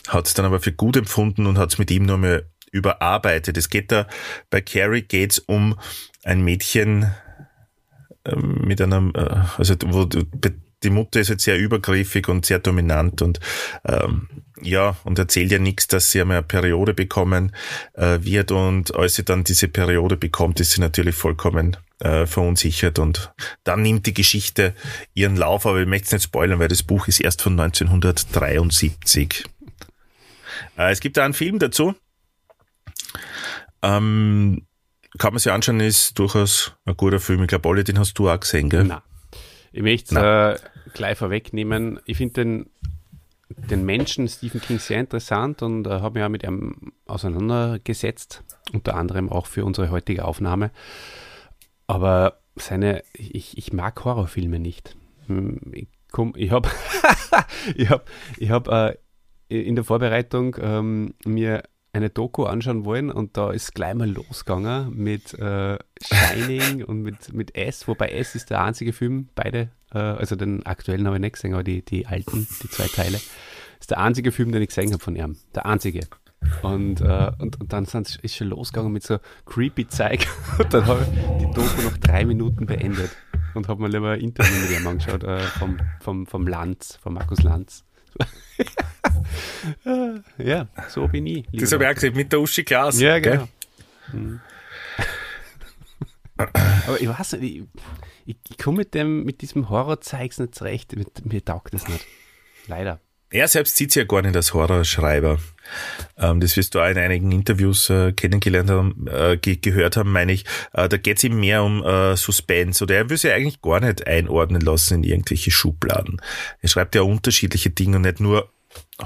hat 0.09 0.27
es 0.27 0.35
dann 0.35 0.45
aber 0.45 0.61
für 0.61 0.73
gut 0.73 0.97
empfunden 0.97 1.47
und 1.47 1.59
hat 1.59 1.73
es 1.73 1.79
mit 1.79 1.91
ihm 1.91 2.07
mehr 2.21 2.45
überarbeitet. 2.71 3.57
Es 3.57 3.71
geht 3.71 3.93
da, 3.93 4.07
bei 4.51 4.61
Carrie 4.61 5.03
geht's 5.03 5.39
um 5.39 5.79
ein 6.25 6.43
Mädchen 6.43 7.11
äh, 8.25 8.37
mit 8.37 8.81
einem, 8.81 9.13
äh, 9.15 9.37
also 9.57 9.75
wo 9.87 10.09
die 10.83 10.91
Mutter 10.91 11.21
ist 11.21 11.31
halt 11.31 11.41
sehr 11.41 11.59
übergriffig 11.59 12.29
und 12.29 12.47
sehr 12.47 12.59
dominant 12.59 13.23
und 13.23 13.41
ähm, 13.85 14.29
ja, 14.61 14.97
und 15.05 15.19
erzählt 15.19 15.53
ja 15.53 15.59
nichts, 15.59 15.87
dass 15.87 16.11
sie 16.11 16.21
einmal 16.21 16.39
eine 16.39 16.47
Periode 16.47 16.95
bekommen 16.95 17.55
äh, 17.95 18.19
wird 18.23 18.51
und 18.51 18.95
als 18.95 19.15
sie 19.15 19.25
dann 19.25 19.45
diese 19.45 19.69
Periode 19.69 20.17
bekommt, 20.17 20.61
ist 20.61 20.73
sie 20.73 20.81
natürlich 20.81 21.15
vollkommen 21.15 21.77
äh, 22.01 22.27
verunsichert 22.27 22.99
und 22.99 23.33
dann 23.65 23.83
nimmt 23.83 24.07
die 24.07 24.15
Geschichte 24.15 24.75
ihren 25.15 25.37
Lauf, 25.37 25.67
aber 25.67 25.81
ich 25.81 25.87
möchte 25.87 26.07
es 26.07 26.13
nicht 26.13 26.25
spoilern, 26.25 26.59
weil 26.59 26.69
das 26.69 26.83
Buch 26.83 27.09
ist 27.09 27.21
erst 27.21 27.43
von 27.43 27.59
1973. 27.59 29.45
Äh, 30.77 30.93
es 30.93 31.01
gibt 31.01 31.17
da 31.17 31.25
einen 31.25 31.35
Film 31.35 31.59
dazu. 31.59 31.95
Ähm, 33.83 34.67
kann 35.19 35.33
man 35.33 35.39
sich 35.39 35.53
anschauen, 35.53 35.81
ist 35.81 36.19
durchaus 36.19 36.73
ein 36.85 36.97
guter 36.97 37.21
Film. 37.21 37.43
Ich 37.43 37.49
glaube, 37.49 37.69
alle, 37.69 37.85
den 37.85 37.99
hast 37.99 38.15
du 38.15 38.29
auch 38.29 38.41
gesehen, 38.41 38.69
gell? 38.69 38.85
Nein. 38.85 39.01
Ich 39.73 39.83
möchte 39.83 40.15
es 40.15 40.61
äh, 40.61 40.65
gleich 40.95 41.19
vorwegnehmen. 41.19 42.01
Ich 42.07 42.17
finde 42.17 42.35
den, 42.35 42.71
den 43.49 43.85
Menschen 43.85 44.29
Stephen 44.29 44.61
King 44.61 44.79
sehr 44.79 45.01
interessant 45.01 45.63
und 45.63 45.87
äh, 45.87 45.91
habe 45.91 46.19
mich 46.19 46.25
auch 46.25 46.31
mit 46.31 46.43
ihm 46.43 46.93
auseinandergesetzt, 47.07 48.45
unter 48.73 48.95
anderem 48.95 49.31
auch 49.31 49.47
für 49.47 49.65
unsere 49.65 49.91
heutige 49.91 50.25
Aufnahme. 50.25 50.71
Aber 51.87 52.41
seine, 52.57 53.03
ich, 53.13 53.57
ich 53.57 53.73
mag 53.73 54.05
Horrorfilme 54.05 54.59
nicht. 54.59 54.97
Hm, 55.27 55.61
ich, 55.73 55.89
ich 56.37 56.51
habe 56.51 56.69
ich 57.75 57.89
hab, 57.91 58.09
ich 58.37 58.51
hab, 58.51 58.69
äh, 58.69 58.97
in 59.49 59.77
der 59.77 59.85
Vorbereitung 59.85 60.57
ähm, 60.61 61.15
mir 61.25 61.63
eine 61.99 62.11
Doku 62.11 62.45
anschauen 62.45 62.85
wollen 62.85 63.11
und 63.11 63.37
da 63.37 63.51
ist 63.51 63.75
gleich 63.75 63.95
mal 63.95 64.09
losgegangen 64.09 64.97
mit 64.97 65.35
äh, 65.35 65.79
Shining 66.03 66.85
und 66.87 67.03
mit, 67.03 67.33
mit 67.33 67.57
S, 67.57 67.87
wobei 67.89 68.09
S 68.09 68.35
ist 68.35 68.51
der 68.51 68.63
einzige 68.63 68.93
Film, 68.93 69.29
beide, 69.35 69.71
äh, 69.93 69.99
also 69.99 70.37
den 70.37 70.65
aktuellen 70.65 71.07
habe 71.07 71.17
ich 71.17 71.21
nicht 71.21 71.35
gesehen, 71.35 71.55
aber 71.55 71.65
die, 71.65 71.85
die 71.85 72.07
alten, 72.07 72.47
die 72.63 72.71
zwei 72.71 72.87
Teile, 72.87 73.21
ist 73.81 73.91
der 73.91 73.99
einzige 73.99 74.33
Film, 74.33 74.53
den 74.53 74.63
ich 74.63 74.69
gesehen 74.69 74.93
habe 74.93 75.03
von 75.03 75.17
ihm. 75.17 75.37
Der 75.55 75.67
einzige. 75.67 76.01
Und, 76.63 77.01
äh, 77.01 77.33
und, 77.39 77.61
und 77.61 77.73
dann 77.73 77.85
sind, 77.85 78.17
ist 78.23 78.37
schon 78.37 78.49
losgegangen 78.49 78.93
mit 78.93 79.03
so 79.03 79.19
creepy 79.45 79.89
Zeug 79.89 80.27
und 80.59 80.73
dann 80.73 80.87
habe 80.87 81.03
ich 81.03 81.47
die 81.47 81.53
Doku 81.53 81.83
noch 81.83 81.97
drei 81.99 82.25
Minuten 82.25 82.67
beendet 82.67 83.11
und 83.55 83.69
habe 83.69 83.83
mir 83.83 83.89
lieber 83.89 84.13
ein 84.13 84.21
Interview 84.21 84.55
mit 84.61 84.79
ihm 84.79 84.87
angeschaut 84.87 85.25
äh, 85.25 85.41
vom, 85.41 85.79
vom, 86.01 86.27
vom 86.27 86.47
Lanz, 86.47 86.97
von 87.03 87.15
Markus 87.15 87.43
Lanz. 87.43 87.85
ja, 90.39 90.69
so 90.89 91.09
bin 91.09 91.27
ich. 91.27 91.47
Das 91.53 91.73
habe 91.73 91.85
ich 91.85 91.91
auch 91.91 91.95
gesehen, 91.95 92.17
mit 92.17 92.33
der 92.33 92.41
Uschi 92.41 92.65
Klaas. 92.65 93.01
Ja, 93.01 93.19
genau. 93.19 93.49
Hm. 94.11 94.41
Aber 96.37 97.01
ich 97.01 97.09
weiß 97.09 97.33
nicht, 97.35 97.67
ich, 98.27 98.37
ich, 98.49 98.59
komme 98.59 98.79
mit, 98.79 98.95
mit 98.95 99.41
diesem 99.41 99.71
Horrorzeugs 99.71 100.39
nicht 100.39 100.55
zurecht. 100.55 100.95
Mir, 100.95 101.07
mir 101.25 101.45
taugt 101.45 101.75
das 101.75 101.89
nicht. 101.89 102.07
Leider. 102.69 103.01
Er 103.31 103.47
selbst 103.47 103.77
sieht 103.77 103.93
sich 103.93 104.01
ja 104.01 104.07
gar 104.07 104.23
nicht 104.23 104.37
als 104.37 104.55
Horrorschreiber. 104.55 105.39
Ähm, 106.17 106.41
das 106.41 106.57
wirst 106.57 106.75
du 106.75 106.81
auch 106.81 106.89
in 106.89 106.97
einigen 106.97 107.31
Interviews 107.31 107.91
äh, 107.91 108.13
kennengelernt 108.13 108.71
haben, 108.71 109.07
äh, 109.07 109.37
ge 109.37 109.57
gehört 109.57 109.99
haben, 109.99 110.13
meine 110.13 110.33
ich. 110.33 110.47
Äh, 110.73 110.89
da 110.89 110.97
geht 110.97 111.19
es 111.19 111.25
ihm 111.25 111.39
mehr 111.39 111.63
um 111.63 111.83
Suspense 112.17 112.85
oder 112.85 112.97
er 112.97 113.11
will 113.11 113.19
sich 113.19 113.31
eigentlich 113.31 113.61
gar 113.61 113.81
nicht 113.81 114.07
einordnen 114.07 114.63
lassen 114.63 115.03
in 115.03 115.05
irgendwelche 115.05 115.51
Schubladen. 115.51 116.23
Er 116.63 116.69
schreibt 116.69 116.95
ja 116.95 117.03
unterschiedliche 117.03 117.71
Dinge 117.71 117.97
und 117.97 118.03
nicht 118.03 118.21
nur 118.21 118.51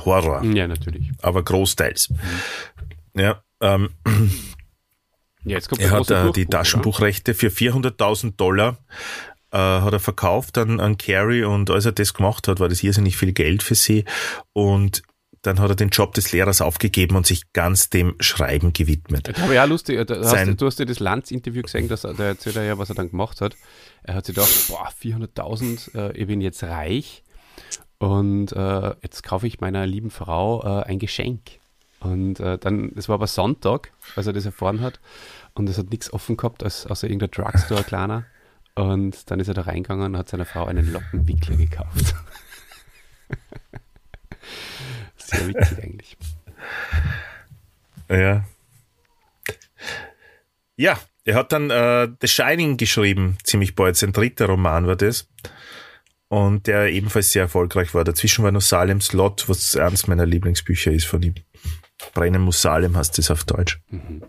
Horror. 0.05 0.45
Ja, 0.45 0.67
natürlich. 0.67 1.11
Aber 1.23 1.43
großteils. 1.43 2.11
Mhm. 2.11 3.21
Ja, 3.21 3.43
ähm, 3.61 3.91
ja, 5.45 5.57
jetzt 5.57 5.69
kommt 5.69 5.83
er 5.83 5.91
hat 5.91 6.11
äh, 6.11 6.33
die 6.33 6.47
Taschenbuchrechte 6.47 7.35
für 7.35 7.49
400.000 7.49 8.37
Dollar 8.37 8.79
äh, 9.51 9.59
hat 9.59 9.93
er 9.93 10.01
verkauft 10.01 10.57
an, 10.59 10.81
an 10.81 10.97
Carrie 10.97 11.45
und 11.45 11.71
als 11.71 11.85
er 11.85 11.93
das 11.93 12.15
gemacht 12.15 12.49
hat, 12.49 12.61
war 12.61 12.69
das 12.69 12.83
irrsinnig 12.83 13.17
viel 13.17 13.33
Geld 13.33 13.63
für 13.63 13.75
sie 13.75 14.05
und 14.53 15.03
dann 15.43 15.59
hat 15.59 15.71
er 15.71 15.77
den 15.77 15.89
Job 15.89 16.15
des 16.15 16.31
Lehrers 16.31 16.61
aufgegeben 16.61 17.17
und 17.17 17.27
sich 17.27 17.53
ganz 17.53 17.91
dem 17.91 18.15
Schreiben 18.21 18.73
gewidmet. 18.73 19.29
Das 19.29 19.39
habe 19.39 19.55
ich 19.55 19.61
auch 19.61 19.67
lustig. 19.67 20.07
Du 20.07 20.25
hast, 20.25 20.61
du 20.61 20.67
hast 20.67 20.79
ja 20.79 20.85
das 20.85 21.01
Lanz-Interview 21.01 21.63
gesehen, 21.63 21.89
dass 21.89 22.05
er, 22.05 22.15
da 22.15 22.25
erzählt 22.25 22.55
er 22.55 22.63
ja, 22.63 22.79
was 22.79 22.91
er 22.91 22.95
dann 22.95 23.11
gemacht 23.11 23.41
hat. 23.41 23.57
Er 24.05 24.15
hat 24.15 24.25
sich 24.25 24.37
gedacht, 24.37 24.53
boah, 24.69 24.89
400.000, 25.03 25.97
äh, 25.97 26.17
ich 26.17 26.29
bin 26.29 26.41
jetzt 26.41 26.63
reich 26.63 27.25
und 28.03 28.51
äh, 28.51 28.95
jetzt 29.03 29.23
kaufe 29.23 29.47
ich 29.47 29.61
meiner 29.61 29.87
lieben 29.87 30.11
Frau 30.11 30.61
äh, 30.65 30.83
ein 30.87 30.99
Geschenk. 30.99 31.61
Und 32.01 32.41
äh, 32.41 32.59
dann, 32.59 32.93
das 32.97 33.09
war 33.09 33.15
aber 33.15 33.29
Sonntag, 33.29 33.93
als 34.17 34.27
er 34.27 34.33
das 34.33 34.45
erfahren 34.45 34.81
hat 34.81 34.99
und 35.55 35.69
es 35.69 35.79
hat 35.79 35.91
nichts 35.91 36.13
offen 36.13 36.37
gehabt, 36.37 36.65
als, 36.65 36.85
außer 36.85 37.07
irgendein 37.07 37.31
Drugstore 37.31 37.85
kleiner. 37.85 38.25
Und 38.75 39.31
dann 39.31 39.39
ist 39.39 39.47
er 39.47 39.55
da 39.55 39.63
reingegangen 39.63 40.07
und 40.07 40.19
hat 40.19 40.29
seiner 40.29 40.47
Frau 40.47 40.65
einen 40.65 40.93
Lockenwickler 40.93 41.55
gekauft. 41.55 42.17
Sehr 45.17 45.47
witzig 45.47 45.79
eigentlich. 45.81 46.17
Ja. 48.09 48.45
Ja, 50.75 50.99
er 51.25 51.35
hat 51.37 51.53
dann 51.53 51.71
äh, 51.71 52.09
The 52.21 52.27
Shining 52.27 52.79
geschrieben, 52.79 53.39
ziemlich 53.45 53.77
bald. 53.77 53.95
Sein 53.95 54.13
dritter 54.13 54.47
Roman 54.47 54.89
war 54.89 54.97
das. 54.97 55.29
Und 56.33 56.67
der 56.67 56.87
ebenfalls 56.87 57.31
sehr 57.31 57.43
erfolgreich 57.43 57.93
war. 57.93 58.05
Dazwischen 58.05 58.43
war 58.43 58.53
noch 58.53 58.63
Salem's 58.63 59.13
Lot, 59.13 59.51
was 59.51 59.77
eines 59.77 60.07
meiner 60.07 60.25
Lieblingsbücher 60.25 60.91
ist 60.91 61.05
von 61.05 61.23
ihm. 61.23 61.35
Brennen 62.15 62.41
muss 62.41 62.63
Salem 62.63 62.97
heißt 62.97 63.19
das 63.19 63.31
auf 63.31 63.45
Deutsch. 63.45 63.79
Mhm 63.91 64.23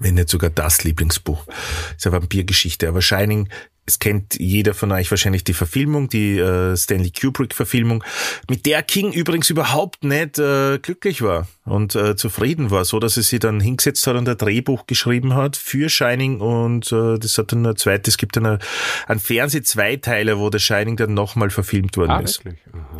wenn 0.00 0.14
nicht 0.14 0.30
sogar 0.30 0.48
das 0.48 0.82
Lieblingsbuch. 0.82 1.44
Das 1.44 1.96
ist 1.98 2.06
eine 2.06 2.16
Vampirgeschichte. 2.16 2.88
Aber 2.88 3.02
Shining, 3.02 3.50
es 3.90 3.98
kennt 3.98 4.38
jeder 4.38 4.72
von 4.72 4.92
euch 4.92 5.10
wahrscheinlich 5.10 5.42
die 5.42 5.52
Verfilmung, 5.52 6.08
die 6.08 6.38
äh, 6.38 6.76
Stanley 6.76 7.10
Kubrick-Verfilmung, 7.10 8.04
mit 8.48 8.64
der 8.64 8.82
King 8.82 9.12
übrigens 9.12 9.50
überhaupt 9.50 10.04
nicht 10.04 10.38
äh, 10.38 10.78
glücklich 10.78 11.22
war 11.22 11.48
und 11.64 11.94
äh, 11.96 12.14
zufrieden 12.14 12.70
war, 12.70 12.84
so 12.84 13.00
dass 13.00 13.16
er 13.16 13.24
sie 13.24 13.40
dann 13.40 13.60
hingesetzt 13.60 14.06
hat 14.06 14.16
und 14.16 14.28
ein 14.28 14.38
Drehbuch 14.38 14.86
geschrieben 14.86 15.34
hat 15.34 15.56
für 15.56 15.88
Shining 15.88 16.40
und 16.40 16.92
äh, 16.92 17.18
das 17.18 17.36
hat 17.36 17.52
dann 17.52 17.66
ein 17.66 17.76
zweites, 17.76 18.14
es 18.14 18.18
gibt 18.18 18.36
dann 18.36 18.58
ein 19.06 19.18
Fernseh-Zweiteiler, 19.18 20.38
wo 20.38 20.50
der 20.50 20.60
Shining 20.60 20.96
dann 20.96 21.14
nochmal 21.14 21.50
verfilmt 21.50 21.96
worden 21.96 22.10
ah, 22.10 22.20
ist. 22.20 22.42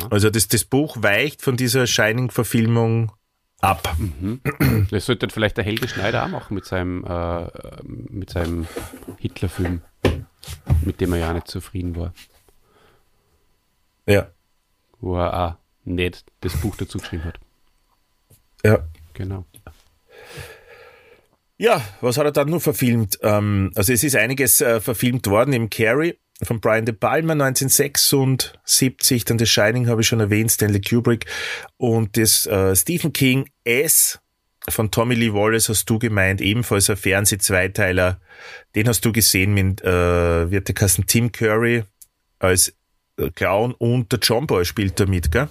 Also 0.09 0.29
das, 0.29 0.49
das 0.49 0.65
Buch 0.65 0.97
weicht 0.99 1.41
von 1.41 1.55
dieser 1.55 1.87
Shining-Verfilmung 1.87 3.13
ab. 3.61 3.95
Mhm. 3.97 4.41
Das 4.91 5.05
sollte 5.05 5.29
vielleicht 5.29 5.57
der 5.57 5.63
Helge 5.63 5.87
Schneider 5.87 6.25
auch 6.25 6.29
machen 6.29 6.55
mit 6.55 6.65
seinem, 6.65 7.05
äh, 7.05 7.47
mit 7.83 8.31
seinem 8.31 8.67
Hitler-Film, 9.19 9.81
mit 10.83 11.01
dem 11.01 11.13
er 11.13 11.19
ja 11.19 11.33
nicht 11.33 11.47
zufrieden 11.47 11.95
war. 11.95 12.13
Ja. 14.05 14.29
Wo 14.99 15.17
er 15.17 15.33
auch 15.33 15.55
nicht 15.85 16.25
das 16.41 16.55
Buch 16.57 16.75
dazu 16.75 16.97
geschrieben 16.97 17.23
hat. 17.23 17.39
Ja. 18.63 18.87
Genau. 19.13 19.45
Ja, 21.57 21.81
was 22.01 22.17
hat 22.17 22.25
er 22.25 22.31
dann 22.31 22.49
nur 22.49 22.61
verfilmt? 22.61 23.19
Ähm, 23.21 23.71
also 23.75 23.93
es 23.93 24.03
ist 24.03 24.15
einiges 24.15 24.61
äh, 24.61 24.81
verfilmt 24.81 25.27
worden 25.27 25.53
im 25.53 25.69
Carrie 25.69 26.17
von 26.43 26.59
Brian 26.59 26.85
De 26.85 26.95
Palma 26.95 27.33
1976, 27.33 29.25
dann 29.25 29.37
The 29.37 29.45
Shining 29.45 29.87
habe 29.87 30.01
ich 30.01 30.07
schon 30.07 30.19
erwähnt, 30.19 30.51
Stanley 30.51 30.81
Kubrick 30.81 31.27
und 31.77 32.17
das 32.17 32.47
äh, 32.47 32.75
Stephen 32.75 33.13
King 33.13 33.47
S 33.63 34.19
von 34.69 34.91
Tommy 34.91 35.15
Lee 35.15 35.33
Wallace 35.33 35.69
hast 35.69 35.89
du 35.89 35.97
gemeint, 35.99 36.41
ebenfalls 36.41 36.89
ein 36.89 36.97
Fernseh-Zweiteiler. 36.97 38.19
Den 38.75 38.87
hast 38.87 39.03
du 39.05 39.11
gesehen 39.11 39.53
mit 39.53 39.81
äh, 39.81 40.51
wird 40.51 40.67
der 40.67 40.75
Kassen 40.75 41.05
Tim 41.07 41.31
Curry 41.31 41.83
als 42.39 42.75
äh, 43.17 43.31
Clown 43.31 43.73
und 43.73 44.11
der 44.11 44.19
John 44.19 44.47
Boy 44.47 44.65
spielt 44.65 44.99
da 44.99 45.05
mit, 45.05 45.31
gell? 45.31 45.49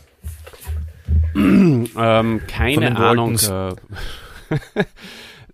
ähm, 1.35 2.41
keine 2.47 2.97
Ahnung. 2.97 3.37
Äh, 3.37 3.75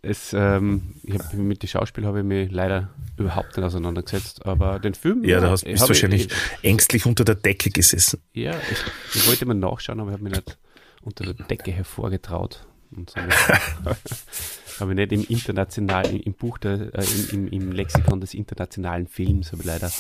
es, 0.03 0.33
ähm, 0.33 0.95
ich 1.03 1.15
hab, 1.15 1.33
mit 1.35 1.63
den 1.63 1.69
Schauspiel 1.69 2.07
habe 2.07 2.21
ich 2.21 2.25
mich 2.25 2.51
leider 2.51 2.91
überhaupt 3.17 3.57
nicht 3.57 3.65
auseinandergesetzt, 3.65 4.45
aber 4.45 4.79
den 4.79 4.95
Film. 4.95 5.25
Ja, 5.25 5.41
da 5.41 5.51
hast, 5.51 5.65
bist 5.65 5.83
du 5.83 5.89
wahrscheinlich 5.89 6.27
ich, 6.27 6.33
ängstlich 6.63 7.07
unter 7.07 7.25
der 7.25 7.35
Decke 7.35 7.71
gesessen. 7.71 8.21
Ja, 8.33 8.55
ich, 8.71 9.15
ich 9.15 9.27
wollte 9.27 9.47
mal 9.47 9.55
nachschauen, 9.55 10.01
aber 10.01 10.11
ich 10.11 10.15
habe 10.15 10.25
mich 10.25 10.35
nicht 10.35 10.59
unter 11.03 11.33
der 11.33 11.47
Decke 11.47 11.73
hervorgetraut. 11.73 12.67
Und 12.95 13.11
so 13.11 13.21
habe 14.81 14.93
ich 14.93 14.97
nicht 14.97 15.13
im 15.13 15.25
internationalen, 15.25 16.21
im 16.21 16.35
Buch, 16.35 16.59
der, 16.59 16.95
äh, 16.95 17.05
im, 17.33 17.49
im, 17.49 17.73
Lexikon 17.73 18.21
des 18.21 18.35
internationalen 18.35 19.07
Films, 19.07 19.53
habe 19.53 19.63
ich 19.63 19.67
leider 19.67 19.91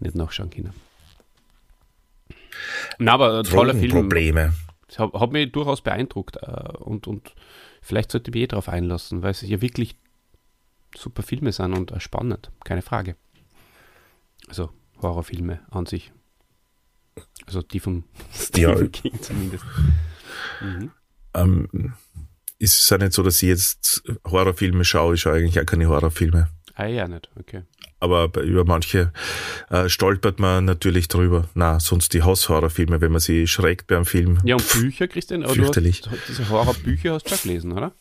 nicht 0.00 0.14
nachschauen 0.14 0.50
können. 0.50 0.72
Na, 2.98 3.14
aber 3.14 3.42
toller 3.42 3.74
Film. 3.74 3.92
Probleme. 3.92 4.52
Hat, 4.96 5.12
hat 5.12 5.32
mich 5.32 5.52
durchaus 5.52 5.80
beeindruckt 5.80 6.36
äh, 6.36 6.72
und, 6.78 7.06
und 7.06 7.34
vielleicht 7.80 8.10
sollte 8.10 8.30
ich 8.30 8.34
mich 8.34 8.42
eh 8.44 8.46
darauf 8.48 8.68
einlassen, 8.68 9.22
weil 9.22 9.30
es 9.30 9.42
ja 9.42 9.60
wirklich 9.60 9.96
super 10.96 11.22
Filme 11.22 11.52
sind 11.52 11.74
und 11.74 11.92
spannend, 12.02 12.50
keine 12.64 12.82
Frage. 12.82 13.16
Also 14.48 14.70
Horrorfilme 15.00 15.60
an 15.70 15.86
sich. 15.86 16.12
Also 17.46 17.62
die 17.62 17.80
von 17.80 18.04
Stephen 18.32 18.78
ja. 18.78 18.88
King 18.88 19.22
zumindest. 19.22 19.64
Mhm. 20.60 20.90
Ähm, 21.34 21.94
ist 22.60 22.80
es 22.80 22.88
ja 22.90 22.98
nicht 22.98 23.14
so, 23.14 23.22
dass 23.22 23.42
ich 23.42 23.48
jetzt 23.48 24.02
Horrorfilme 24.24 24.84
schaue, 24.84 25.14
ich 25.14 25.22
schaue 25.22 25.34
eigentlich 25.34 25.58
auch 25.58 25.66
keine 25.66 25.88
Horrorfilme. 25.88 26.48
Ah 26.74 26.86
ja, 26.86 27.08
nicht, 27.08 27.28
okay. 27.38 27.62
aber 27.98 28.30
über 28.42 28.64
manche 28.64 29.12
äh, 29.70 29.88
stolpert 29.88 30.38
man 30.38 30.66
natürlich 30.66 31.08
drüber. 31.08 31.48
Na, 31.54 31.80
sonst 31.80 32.14
die 32.14 32.22
Hausshorrorfilme, 32.22 33.00
wenn 33.00 33.12
man 33.12 33.20
sie 33.20 33.46
schreckt 33.46 33.86
beim 33.88 34.04
Film. 34.04 34.38
Ja, 34.44 34.56
und 34.56 34.68
Bücher, 34.68 35.08
Christian, 35.08 35.42
aber 35.42 35.54
fürchterlich. 35.54 36.02
du 36.02 36.10
hast, 36.10 36.28
diese 36.28 36.48
Horrorbücher 36.48 37.14
hast 37.14 37.24
du 37.24 37.30
schon 37.30 37.42
gelesen, 37.42 37.72
oder? 37.72 37.92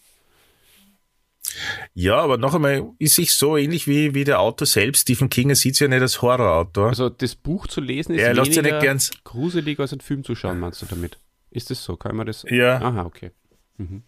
Ja, 1.94 2.18
aber 2.18 2.38
noch 2.38 2.54
einmal 2.54 2.92
ist 3.00 3.16
sich 3.16 3.34
so 3.34 3.58
ähnlich 3.58 3.88
wie, 3.88 4.14
wie 4.14 4.24
der 4.24 4.40
Autor 4.40 4.68
selbst. 4.68 5.02
Stephen 5.02 5.30
King 5.30 5.54
sieht 5.56 5.80
ja 5.80 5.88
nicht 5.88 6.02
als 6.02 6.22
Horrorautor. 6.22 6.90
Also 6.90 7.10
das 7.10 7.36
Buch 7.36 7.68
zu 7.68 7.82
lesen 7.82 8.14
ist 8.14 8.22
er 8.22 8.36
ja 8.36 8.46
weniger 8.46 8.62
nicht 8.62 8.82
ganz. 8.84 9.12
gruselig 9.24 9.80
als 9.80 9.94
ein 9.94 10.02
Film 10.02 10.24
zu 10.24 10.36
schauen, 10.36 10.60
meinst 10.60 10.82
du 10.82 10.86
damit? 10.86 11.18
Ist 11.50 11.70
das 11.70 11.84
so? 11.84 11.98
Kann 11.98 12.16
man 12.16 12.28
das? 12.28 12.46
Ja, 12.50 12.80
Aha, 12.82 13.04
okay. 13.04 13.32
Mhm. 13.78 14.04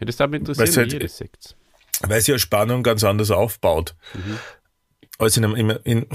Ja, 0.00 0.06
das 0.06 0.16
darf 0.16 0.30
mich 0.30 0.40
interessieren, 0.40 0.68
wie 0.68 0.78
halt- 0.80 0.92
ihr 0.94 1.00
das 1.00 1.18
seht. 1.18 1.56
weil 2.00 2.20
sie 2.20 2.32
ja 2.32 2.38
Spannung 2.38 2.82
ganz 2.82 3.04
anders 3.04 3.30
aufbaut. 3.30 3.94
Mhm. 4.14 4.38
Als 5.18 5.36
in, 5.36 5.44
einem, 5.44 5.54
in, 5.84 6.06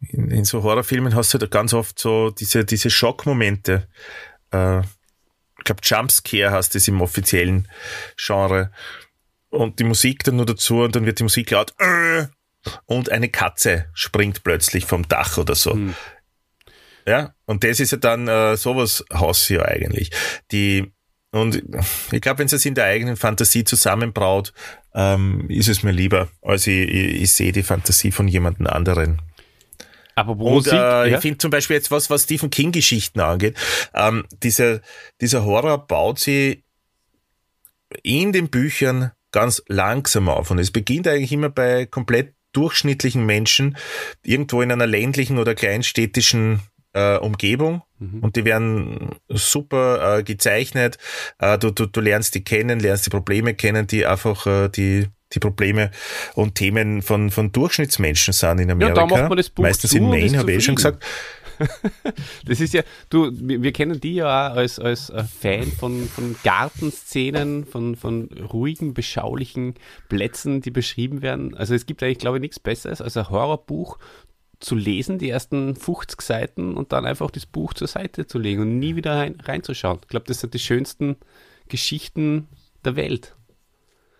in, 0.00 0.30
in, 0.30 0.44
so 0.44 0.62
Horrorfilmen 0.62 1.14
hast 1.14 1.32
du 1.32 1.38
halt 1.38 1.50
ganz 1.50 1.72
oft 1.72 1.98
so 1.98 2.30
diese, 2.30 2.64
diese 2.66 2.90
Schockmomente. 2.90 3.88
Äh, 4.52 4.80
ich 4.80 5.64
glaube, 5.64 5.80
Jumpscare 5.82 6.52
heißt 6.52 6.76
es 6.76 6.86
im 6.88 7.00
offiziellen 7.00 7.68
Genre. 8.16 8.70
Und 9.48 9.78
die 9.78 9.84
Musik 9.84 10.24
dann 10.24 10.36
nur 10.36 10.46
dazu 10.46 10.82
und 10.82 10.94
dann 10.94 11.06
wird 11.06 11.18
die 11.20 11.22
Musik 11.24 11.50
laut 11.50 11.74
äh, 11.78 12.26
und 12.84 13.10
eine 13.10 13.30
Katze 13.30 13.86
springt 13.94 14.44
plötzlich 14.44 14.84
vom 14.84 15.08
Dach 15.08 15.38
oder 15.38 15.54
so. 15.54 15.72
Hm. 15.72 15.94
Ja, 17.06 17.34
und 17.46 17.64
das 17.64 17.80
ist 17.80 17.92
ja 17.92 17.96
dann 17.96 18.28
äh, 18.28 18.58
sowas 18.58 19.02
hast 19.10 19.48
du 19.48 19.54
ja 19.54 19.62
eigentlich. 19.62 20.10
Die 20.52 20.92
und 21.30 21.62
ich 22.10 22.20
glaube, 22.20 22.38
wenn 22.38 22.48
sie 22.48 22.56
es 22.56 22.64
in 22.64 22.74
der 22.74 22.86
eigenen 22.86 23.16
Fantasie 23.16 23.64
zusammenbraut, 23.64 24.52
ähm, 24.94 25.46
ist 25.48 25.68
es 25.68 25.82
mir 25.82 25.92
lieber, 25.92 26.28
als 26.42 26.66
ich, 26.66 26.88
ich, 26.88 27.22
ich 27.22 27.32
sehe 27.32 27.52
die 27.52 27.62
Fantasie 27.62 28.12
von 28.12 28.28
jemandem 28.28 28.66
anderen. 28.66 29.20
Aber 30.14 30.38
wo 30.38 30.48
Und 30.48 30.54
Musik, 30.54 30.72
äh, 30.72 30.76
ja? 30.76 31.06
ich 31.06 31.18
finde 31.18 31.38
zum 31.38 31.50
Beispiel 31.50 31.76
jetzt 31.76 31.90
was, 31.90 32.10
was 32.10 32.24
Stephen 32.24 32.50
King 32.50 32.72
Geschichten 32.72 33.20
angeht, 33.20 33.56
ähm, 33.94 34.24
dieser, 34.42 34.80
dieser 35.20 35.44
Horror 35.44 35.86
baut 35.86 36.18
sie 36.18 36.64
in 38.02 38.32
den 38.32 38.48
Büchern 38.48 39.12
ganz 39.30 39.62
langsam 39.68 40.28
auf. 40.28 40.50
Und 40.50 40.58
es 40.58 40.70
beginnt 40.70 41.06
eigentlich 41.06 41.32
immer 41.32 41.50
bei 41.50 41.86
komplett 41.86 42.34
durchschnittlichen 42.52 43.24
Menschen, 43.26 43.76
irgendwo 44.24 44.62
in 44.62 44.72
einer 44.72 44.86
ländlichen 44.86 45.38
oder 45.38 45.54
kleinstädtischen 45.54 46.60
äh, 46.92 47.16
Umgebung. 47.16 47.82
Mhm. 47.98 48.20
Und 48.20 48.36
die 48.36 48.44
werden 48.44 49.16
super 49.28 50.18
äh, 50.18 50.22
gezeichnet. 50.22 50.98
Äh, 51.38 51.58
du, 51.58 51.70
du, 51.70 51.86
du 51.86 52.00
lernst 52.00 52.34
die 52.34 52.44
kennen, 52.44 52.80
lernst 52.80 53.06
die 53.06 53.10
Probleme 53.10 53.54
kennen, 53.54 53.86
die 53.86 54.06
einfach 54.06 54.46
äh, 54.46 54.68
die, 54.68 55.06
die 55.32 55.40
Probleme 55.40 55.90
und 56.34 56.54
Themen 56.54 57.02
von, 57.02 57.30
von 57.30 57.52
Durchschnittsmenschen 57.52 58.32
sind 58.32 58.60
in 58.60 58.70
Amerika. 58.70 58.94
da 58.94 59.06
macht 59.06 59.28
man 59.28 59.36
das 59.36 59.50
Buch 59.50 59.62
Meistens 59.62 59.92
in 59.92 60.08
Maine, 60.08 60.38
habe 60.38 60.50
ich 60.52 60.58
eh 60.58 60.60
schon 60.60 60.76
gesagt. 60.76 61.04
Das 62.46 62.60
ist 62.60 62.72
ja, 62.72 62.82
du, 63.10 63.30
wir, 63.32 63.72
kennen 63.72 64.00
die 64.00 64.14
ja 64.14 64.52
auch 64.52 64.56
als, 64.56 64.78
als 64.78 65.12
Fan 65.40 65.66
von, 65.72 66.08
von 66.08 66.36
Gartenszenen, 66.44 67.66
von, 67.66 67.96
von 67.96 68.28
ruhigen, 68.52 68.94
beschaulichen 68.94 69.74
Plätzen, 70.08 70.60
die 70.60 70.70
beschrieben 70.70 71.20
werden. 71.20 71.56
Also 71.56 71.74
es 71.74 71.86
gibt 71.86 72.02
eigentlich, 72.02 72.18
glaube 72.18 72.36
ich, 72.36 72.42
nichts 72.42 72.60
Besseres 72.60 73.00
als 73.00 73.16
ein 73.16 73.28
Horrorbuch 73.28 73.98
zu 74.60 74.74
lesen, 74.74 75.18
die 75.18 75.30
ersten 75.30 75.76
50 75.76 76.20
Seiten 76.20 76.74
und 76.76 76.92
dann 76.92 77.06
einfach 77.06 77.30
das 77.30 77.46
Buch 77.46 77.74
zur 77.74 77.86
Seite 77.88 78.26
zu 78.26 78.38
legen 78.38 78.62
und 78.62 78.78
nie 78.78 78.96
wieder 78.96 79.14
rein, 79.16 79.38
reinzuschauen. 79.40 79.98
Ich 80.02 80.08
glaube, 80.08 80.26
das 80.26 80.40
sind 80.40 80.52
die 80.54 80.58
schönsten 80.58 81.16
Geschichten 81.68 82.48
der 82.84 82.96
Welt. 82.96 83.34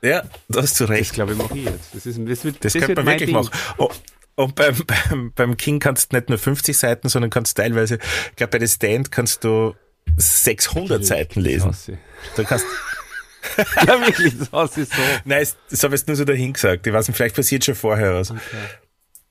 Ja, 0.03 0.23
da 0.49 0.63
hast 0.63 0.79
du 0.79 0.85
Das 0.85 0.91
recht. 0.91 1.13
glaube 1.15 1.33
ich 1.33 1.39
mache 1.39 1.59
ich 1.59 1.65
jetzt. 1.65 1.95
Das, 1.95 2.07
ist, 2.07 2.19
das, 2.25 2.45
wird, 2.45 2.65
Das, 2.65 2.73
das 2.73 2.83
könnte 2.85 3.03
man 3.03 3.15
wirklich 3.15 3.27
Ding. 3.27 3.35
machen. 3.35 3.51
Oh, 3.79 3.91
und 4.37 4.55
beim, 4.55 4.77
beim, 5.11 5.33
beim 5.35 5.57
King 5.57 5.81
kannst 5.81 6.13
du 6.13 6.17
nicht 6.17 6.29
nur 6.29 6.39
50 6.39 6.79
Seiten, 6.79 7.09
sondern 7.09 7.31
kannst 7.31 7.57
teilweise, 7.57 7.99
ich 8.31 8.37
glaube, 8.37 8.59
bei 8.59 8.65
The 8.65 8.73
Stand 8.73 9.11
kannst 9.11 9.43
du 9.43 9.75
600 10.17 11.05
Seiten 11.05 11.41
lesen. 11.41 11.69
Das. 11.71 11.91
Da 12.37 12.45
kannst, 12.45 12.65
Ja, 13.87 14.01
wirklich, 14.07 14.39
das 14.39 14.53
aussieht 14.53 14.89
so. 14.89 15.03
nein, 15.25 15.41
das- 15.41 15.57
das 15.71 15.83
habe 15.83 15.95
ich 15.95 16.01
jetzt 16.03 16.07
nur 16.09 16.17
so 16.17 16.25
dahin 16.25 16.53
gesagt. 16.53 16.87
Ich 16.87 16.93
weiß 16.93 17.09
nicht, 17.09 17.17
vielleicht 17.17 17.35
passiert 17.37 17.65
schon 17.65 17.75
vorher 17.75 18.15
was. 18.15 18.33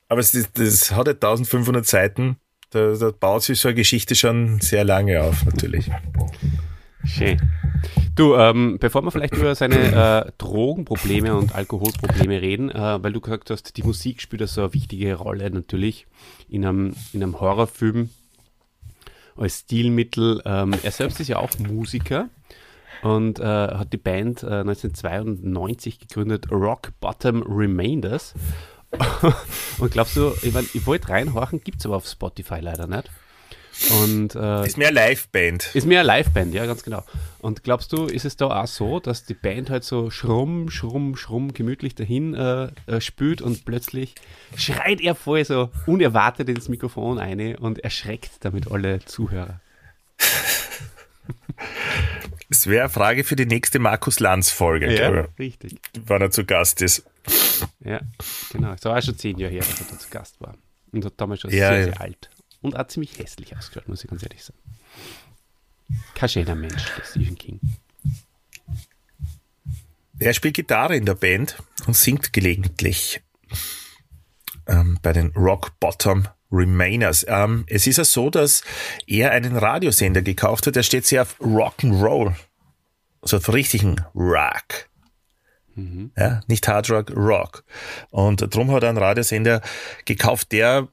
Aber 0.09 0.19
es 0.21 0.33
ist, 0.33 0.57
das 0.57 0.91
hat 0.91 1.07
halt 1.07 1.23
1500 1.23 1.85
Seiten. 1.85 2.37
Da, 2.69 2.93
da 2.95 3.11
baut 3.11 3.43
sich 3.43 3.59
so 3.59 3.69
eine 3.69 3.75
Geschichte 3.75 4.15
schon 4.15 4.59
sehr 4.59 4.83
lange 4.83 5.21
auf, 5.21 5.45
natürlich. 5.45 5.89
Schön. 7.05 7.39
Du, 8.15 8.35
ähm, 8.35 8.77
bevor 8.79 9.03
wir 9.03 9.11
vielleicht 9.11 9.35
über 9.35 9.55
seine 9.55 10.25
äh, 10.25 10.31
Drogenprobleme 10.37 11.35
und 11.35 11.55
Alkoholprobleme 11.55 12.41
reden, 12.41 12.69
äh, 12.71 13.01
weil 13.01 13.13
du 13.13 13.21
gesagt 13.21 13.49
hast, 13.49 13.77
die 13.77 13.83
Musik 13.83 14.21
spielt 14.21 14.41
da 14.41 14.47
so 14.47 14.61
eine 14.61 14.73
wichtige 14.73 15.13
Rolle 15.15 15.49
natürlich 15.49 16.07
in 16.49 16.65
einem, 16.65 16.93
in 17.13 17.23
einem 17.23 17.39
Horrorfilm 17.39 18.09
als 19.37 19.59
Stilmittel. 19.59 20.41
Ähm, 20.45 20.73
er 20.81 20.91
selbst 20.91 21.19
ist 21.19 21.27
ja 21.27 21.37
auch 21.37 21.51
Musiker 21.59 22.29
und 23.03 23.39
äh, 23.39 23.43
hat 23.43 23.93
die 23.93 23.97
Band 23.97 24.43
äh, 24.43 24.47
1992 24.47 25.99
gegründet, 25.99 26.51
Rock 26.51 26.91
Bottom 26.99 27.43
Remainders. 27.43 28.33
und 29.79 29.91
glaubst 29.91 30.15
du, 30.15 30.33
ich, 30.41 30.53
mein, 30.53 30.67
ich 30.73 30.85
wollte 30.85 31.09
reinhorchen, 31.09 31.63
gibt 31.63 31.79
es 31.79 31.85
aber 31.85 31.97
auf 31.97 32.07
Spotify 32.07 32.59
leider 32.59 32.87
nicht. 32.87 33.09
Und 34.01 34.33
äh, 34.33 34.65
Ist 34.65 34.77
mehr 34.77 34.91
Liveband. 34.91 35.75
ist 35.75 35.85
mehr 35.85 35.99
eine 35.99 36.17
Liveband, 36.17 36.53
ja, 36.53 36.65
ganz 36.65 36.83
genau. 36.83 37.03
Und 37.39 37.63
glaubst 37.63 37.93
du, 37.93 38.05
ist 38.05 38.25
es 38.25 38.35
da 38.35 38.47
auch 38.47 38.67
so, 38.67 38.99
dass 38.99 39.23
die 39.25 39.35
Band 39.35 39.69
halt 39.69 39.83
so 39.83 40.09
schrumm, 40.09 40.71
schrumm, 40.71 41.15
schrumm 41.15 41.53
gemütlich 41.53 41.93
dahin 41.93 42.33
äh, 42.33 42.69
äh, 42.87 42.99
spült 42.99 43.41
und 43.41 43.65
plötzlich 43.65 44.15
schreit 44.55 44.99
er 44.99 45.13
voll 45.13 45.45
so 45.45 45.69
unerwartet 45.85 46.49
ins 46.49 46.69
Mikrofon 46.69 47.19
ein 47.19 47.55
und 47.55 47.79
erschreckt 47.83 48.31
damit 48.39 48.71
alle 48.71 48.99
Zuhörer? 49.05 49.59
Das 52.49 52.65
wäre 52.67 52.83
eine 52.83 52.89
Frage 52.89 53.23
für 53.23 53.35
die 53.35 53.45
nächste 53.45 53.77
Markus 53.77 54.19
Lanz-Folge, 54.19 54.87
glaube 54.95 55.29
richtig. 55.37 55.73
ich, 55.73 56.01
wann 56.05 56.21
er 56.21 56.31
zu 56.31 56.45
Gast 56.45 56.81
ist. 56.81 57.03
Ja, 57.79 58.01
genau. 58.51 58.71
Das 58.71 58.83
war 58.85 59.01
schon 59.01 59.17
zehn 59.17 59.37
Jahre 59.37 59.53
her, 59.53 59.61
dass 59.61 59.79
er 59.81 59.87
da 59.87 59.99
zu 59.99 60.09
Gast 60.09 60.39
war. 60.41 60.55
Und 60.91 61.05
hat 61.05 61.13
damals 61.17 61.41
schon 61.41 61.51
Ja, 61.51 61.69
sehr, 61.69 61.79
ja. 61.79 61.83
sehr 61.85 62.01
alt. 62.01 62.29
Und 62.61 62.77
auch 62.77 62.87
ziemlich 62.87 63.17
hässlich 63.19 63.55
ausgeschaut, 63.55 63.87
muss 63.87 64.03
ich 64.03 64.09
ganz 64.09 64.23
ehrlich 64.23 64.43
sagen. 64.43 64.59
Kein 66.15 66.29
schöner 66.29 66.55
Mensch, 66.55 66.83
der 66.97 67.03
Stephen 67.03 67.37
King. 67.37 67.59
Er 70.19 70.33
spielt 70.33 70.55
Gitarre 70.55 70.95
in 70.95 71.05
der 71.05 71.15
Band 71.15 71.57
und 71.85 71.95
singt 71.95 72.33
gelegentlich 72.33 73.21
ähm, 74.65 74.97
bei 75.01 75.13
den 75.13 75.27
Rock 75.35 75.79
Bottom 75.79 76.27
Remainers. 76.51 77.25
Ähm, 77.27 77.65
es 77.67 77.85
ist 77.87 77.97
ja 77.97 78.03
so, 78.03 78.29
dass 78.29 78.63
er 79.05 79.31
einen 79.31 79.55
Radiosender 79.55 80.21
gekauft 80.21 80.67
hat, 80.67 80.75
der 80.75 80.83
steht 80.83 81.05
sehr 81.05 81.21
auf 81.21 81.39
Rock'n'Roll. 81.39 82.35
Also 83.21 83.37
auf 83.37 83.53
richtigen 83.53 84.01
Rock. 84.15 84.89
Ja, 86.17 86.41
nicht 86.47 86.67
Hard 86.67 86.89
Rock, 86.89 87.15
Rock. 87.15 87.63
Und 88.09 88.41
darum 88.41 88.71
hat 88.71 88.83
er 88.83 88.89
einen 88.89 88.97
Radiosender 88.97 89.61
gekauft, 90.05 90.51
der 90.51 90.87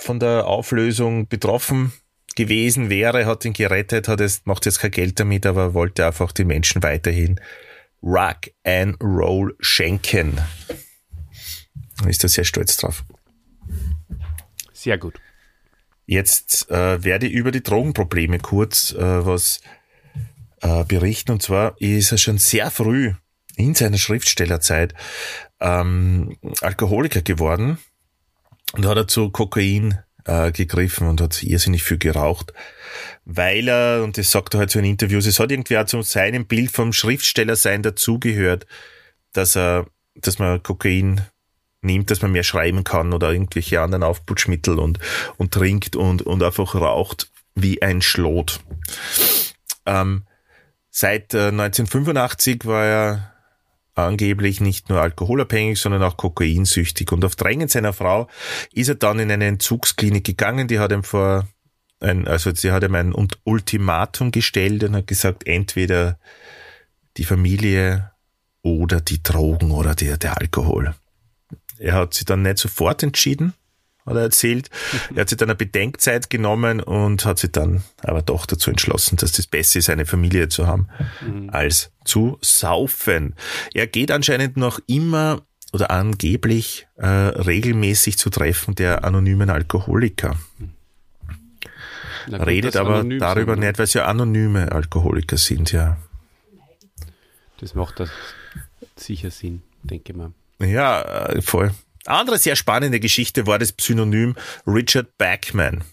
von 0.00 0.20
der 0.20 0.46
Auflösung 0.46 1.26
betroffen 1.26 1.92
gewesen 2.36 2.88
wäre, 2.88 3.26
hat 3.26 3.44
ihn 3.44 3.52
gerettet, 3.52 4.06
hat 4.06 4.20
jetzt, 4.20 4.46
macht 4.46 4.64
jetzt 4.64 4.78
kein 4.78 4.92
Geld 4.92 5.18
damit, 5.18 5.44
aber 5.44 5.74
wollte 5.74 6.06
einfach 6.06 6.30
den 6.30 6.46
Menschen 6.46 6.84
weiterhin 6.84 7.40
Rock 8.00 8.52
and 8.62 8.96
Roll 9.02 9.56
schenken. 9.58 10.40
Ist 12.06 12.22
da 12.22 12.28
sehr 12.28 12.44
stolz 12.44 12.76
drauf. 12.76 13.04
Sehr 14.72 14.98
gut. 14.98 15.20
Jetzt 16.06 16.70
äh, 16.70 17.02
werde 17.02 17.26
ich 17.26 17.32
über 17.32 17.50
die 17.50 17.62
Drogenprobleme 17.62 18.38
kurz 18.38 18.92
äh, 18.92 19.26
was 19.26 19.60
äh, 20.60 20.84
berichten. 20.84 21.32
Und 21.32 21.42
zwar 21.42 21.74
ist 21.80 22.12
er 22.12 22.18
schon 22.18 22.38
sehr 22.38 22.70
früh 22.70 23.14
in 23.58 23.74
seiner 23.74 23.98
Schriftstellerzeit 23.98 24.94
ähm, 25.60 26.36
Alkoholiker 26.60 27.22
geworden 27.22 27.78
und 28.72 28.86
hat 28.86 28.96
er 28.96 29.08
zu 29.08 29.30
Kokain 29.30 29.98
äh, 30.24 30.52
gegriffen 30.52 31.08
und 31.08 31.20
hat 31.20 31.42
irrsinnig 31.42 31.82
viel 31.82 31.98
geraucht, 31.98 32.52
weil 33.24 33.68
er, 33.68 34.02
und 34.04 34.18
das 34.18 34.30
sagt 34.30 34.54
er 34.54 34.60
halt 34.60 34.70
so 34.70 34.78
in 34.78 34.84
Interviews, 34.84 35.26
es 35.26 35.40
hat 35.40 35.50
irgendwie 35.50 35.78
auch 35.78 35.86
zu 35.86 36.02
seinem 36.02 36.46
Bild 36.46 36.70
vom 36.70 36.92
Schriftstellersein 36.92 37.82
dazugehört, 37.82 38.66
dass 39.32 39.56
er, 39.56 39.86
dass 40.14 40.38
man 40.38 40.62
Kokain 40.62 41.22
nimmt, 41.80 42.10
dass 42.10 42.22
man 42.22 42.32
mehr 42.32 42.42
schreiben 42.42 42.84
kann 42.84 43.12
oder 43.12 43.32
irgendwelche 43.32 43.80
anderen 43.80 44.02
Aufputschmittel 44.02 44.78
und, 44.78 44.98
und 45.36 45.52
trinkt 45.52 45.96
und, 45.96 46.22
und 46.22 46.42
einfach 46.42 46.74
raucht 46.74 47.30
wie 47.54 47.82
ein 47.82 48.02
Schlot. 48.02 48.60
Ähm, 49.86 50.24
seit 50.90 51.34
äh, 51.34 51.48
1985 51.48 52.64
war 52.64 52.84
er 52.84 53.37
angeblich 53.98 54.60
nicht 54.60 54.88
nur 54.88 55.00
alkoholabhängig, 55.00 55.78
sondern 55.78 56.02
auch 56.02 56.16
kokainsüchtig. 56.16 57.12
Und 57.12 57.24
auf 57.24 57.36
Drängen 57.36 57.68
seiner 57.68 57.92
Frau 57.92 58.28
ist 58.72 58.88
er 58.88 58.94
dann 58.94 59.18
in 59.18 59.30
eine 59.30 59.46
Entzugsklinik 59.46 60.24
gegangen. 60.24 60.68
Die 60.68 60.78
hat 60.78 60.92
ihm 60.92 61.04
vor 61.04 61.48
ein, 62.00 62.28
also 62.28 62.54
sie 62.54 62.72
hat 62.72 62.84
ihm 62.84 62.94
ein 62.94 63.14
Ultimatum 63.44 64.30
gestellt 64.30 64.84
und 64.84 64.96
hat 64.96 65.06
gesagt, 65.06 65.46
entweder 65.46 66.18
die 67.16 67.24
Familie 67.24 68.12
oder 68.62 69.00
die 69.00 69.22
Drogen 69.22 69.70
oder 69.70 69.94
der, 69.94 70.16
der 70.16 70.38
Alkohol. 70.38 70.94
er 71.78 71.94
hat 71.94 72.14
sich 72.14 72.24
dann 72.24 72.42
nicht 72.42 72.58
sofort 72.58 73.02
entschieden, 73.02 73.54
hat 74.08 74.16
er 74.16 74.22
erzählt. 74.22 74.70
Er 75.14 75.22
hat 75.22 75.28
sich 75.28 75.38
dann 75.38 75.48
eine 75.48 75.56
Bedenkzeit 75.56 76.30
genommen 76.30 76.80
und 76.80 77.24
hat 77.24 77.38
sich 77.38 77.52
dann 77.52 77.82
aber 78.02 78.22
doch 78.22 78.46
dazu 78.46 78.70
entschlossen, 78.70 79.16
dass 79.16 79.32
das 79.32 79.46
Beste 79.46 79.78
ist, 79.78 79.90
eine 79.90 80.06
Familie 80.06 80.48
zu 80.48 80.66
haben, 80.66 80.88
mhm. 81.20 81.50
als 81.50 81.90
zu 82.04 82.38
saufen. 82.40 83.34
Er 83.74 83.86
geht 83.86 84.10
anscheinend 84.10 84.56
noch 84.56 84.80
immer 84.86 85.42
oder 85.72 85.90
angeblich 85.90 86.88
äh, 86.96 87.06
regelmäßig 87.06 88.18
zu 88.18 88.30
Treffen 88.30 88.74
der 88.74 89.04
anonymen 89.04 89.50
Alkoholiker. 89.50 90.36
Na, 92.26 92.42
Redet 92.42 92.76
aber 92.76 93.04
darüber 93.04 93.52
sein, 93.54 93.60
nicht, 93.60 93.78
weil 93.78 93.84
es 93.84 93.94
ja 93.94 94.06
anonyme 94.06 94.72
Alkoholiker 94.72 95.36
sind, 95.36 95.72
ja. 95.72 95.96
Das 97.58 97.74
macht 97.74 98.00
das 98.00 98.10
sicher 98.96 99.30
Sinn, 99.30 99.62
denke 99.82 100.12
ich 100.12 100.18
mal. 100.18 100.32
Ja, 100.60 101.02
äh, 101.28 101.42
voll. 101.42 101.72
Andere 102.06 102.38
sehr 102.38 102.56
spannende 102.56 103.00
Geschichte 103.00 103.46
war 103.46 103.58
das 103.58 103.72
Pseudonym 103.72 104.36
Richard 104.66 105.16
Bachman. 105.18 105.84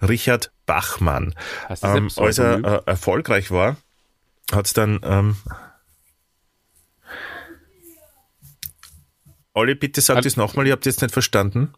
Richard 0.00 0.52
Bachmann. 0.66 1.34
Ähm, 1.82 2.10
als 2.16 2.38
er 2.38 2.64
äh, 2.64 2.82
erfolgreich 2.86 3.50
war, 3.50 3.76
hat 4.52 4.66
es 4.66 4.72
dann 4.72 5.00
ähm, 5.02 5.36
Olli, 9.54 9.76
bitte 9.76 10.00
sag 10.00 10.20
das 10.22 10.36
nochmal, 10.36 10.66
ich 10.66 10.72
habe 10.72 10.82
das 10.82 11.00
nicht 11.00 11.12
verstanden. 11.12 11.72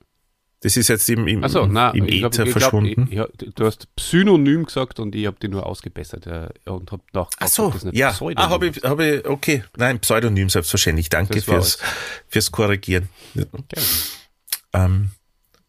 Das 0.60 0.76
ist 0.76 0.88
jetzt 0.88 1.08
im, 1.10 1.28
im, 1.28 1.46
so, 1.48 1.66
nein, 1.66 1.94
im 1.94 2.08
Äther 2.08 2.30
glaub, 2.30 2.48
verschwunden. 2.48 3.08
Glaub, 3.10 3.30
ich, 3.34 3.48
ich, 3.48 3.54
du 3.54 3.66
hast 3.66 3.94
Pseudonym 3.94 4.64
gesagt 4.64 4.98
und 4.98 5.14
ich 5.14 5.26
habe 5.26 5.36
die 5.40 5.48
nur 5.48 5.66
ausgebessert 5.66 6.26
äh, 6.26 6.48
und 6.70 6.90
habe 6.92 7.02
nach. 7.12 7.28
Ach 7.38 7.48
so, 7.48 7.74
ja. 7.92 8.10
Pseudonym. 8.10 8.38
Ah, 8.38 8.50
habe 8.50 8.66
ich, 8.68 8.82
hab 8.82 9.00
ich, 9.00 9.24
okay. 9.26 9.64
Nein, 9.76 10.00
Pseudonym 10.00 10.48
selbstverständlich. 10.48 11.10
Danke 11.10 11.42
fürs, 11.42 11.78
fürs 12.26 12.50
Korrigieren. 12.50 13.08
Okay. 13.34 13.80
Ähm, 14.72 15.10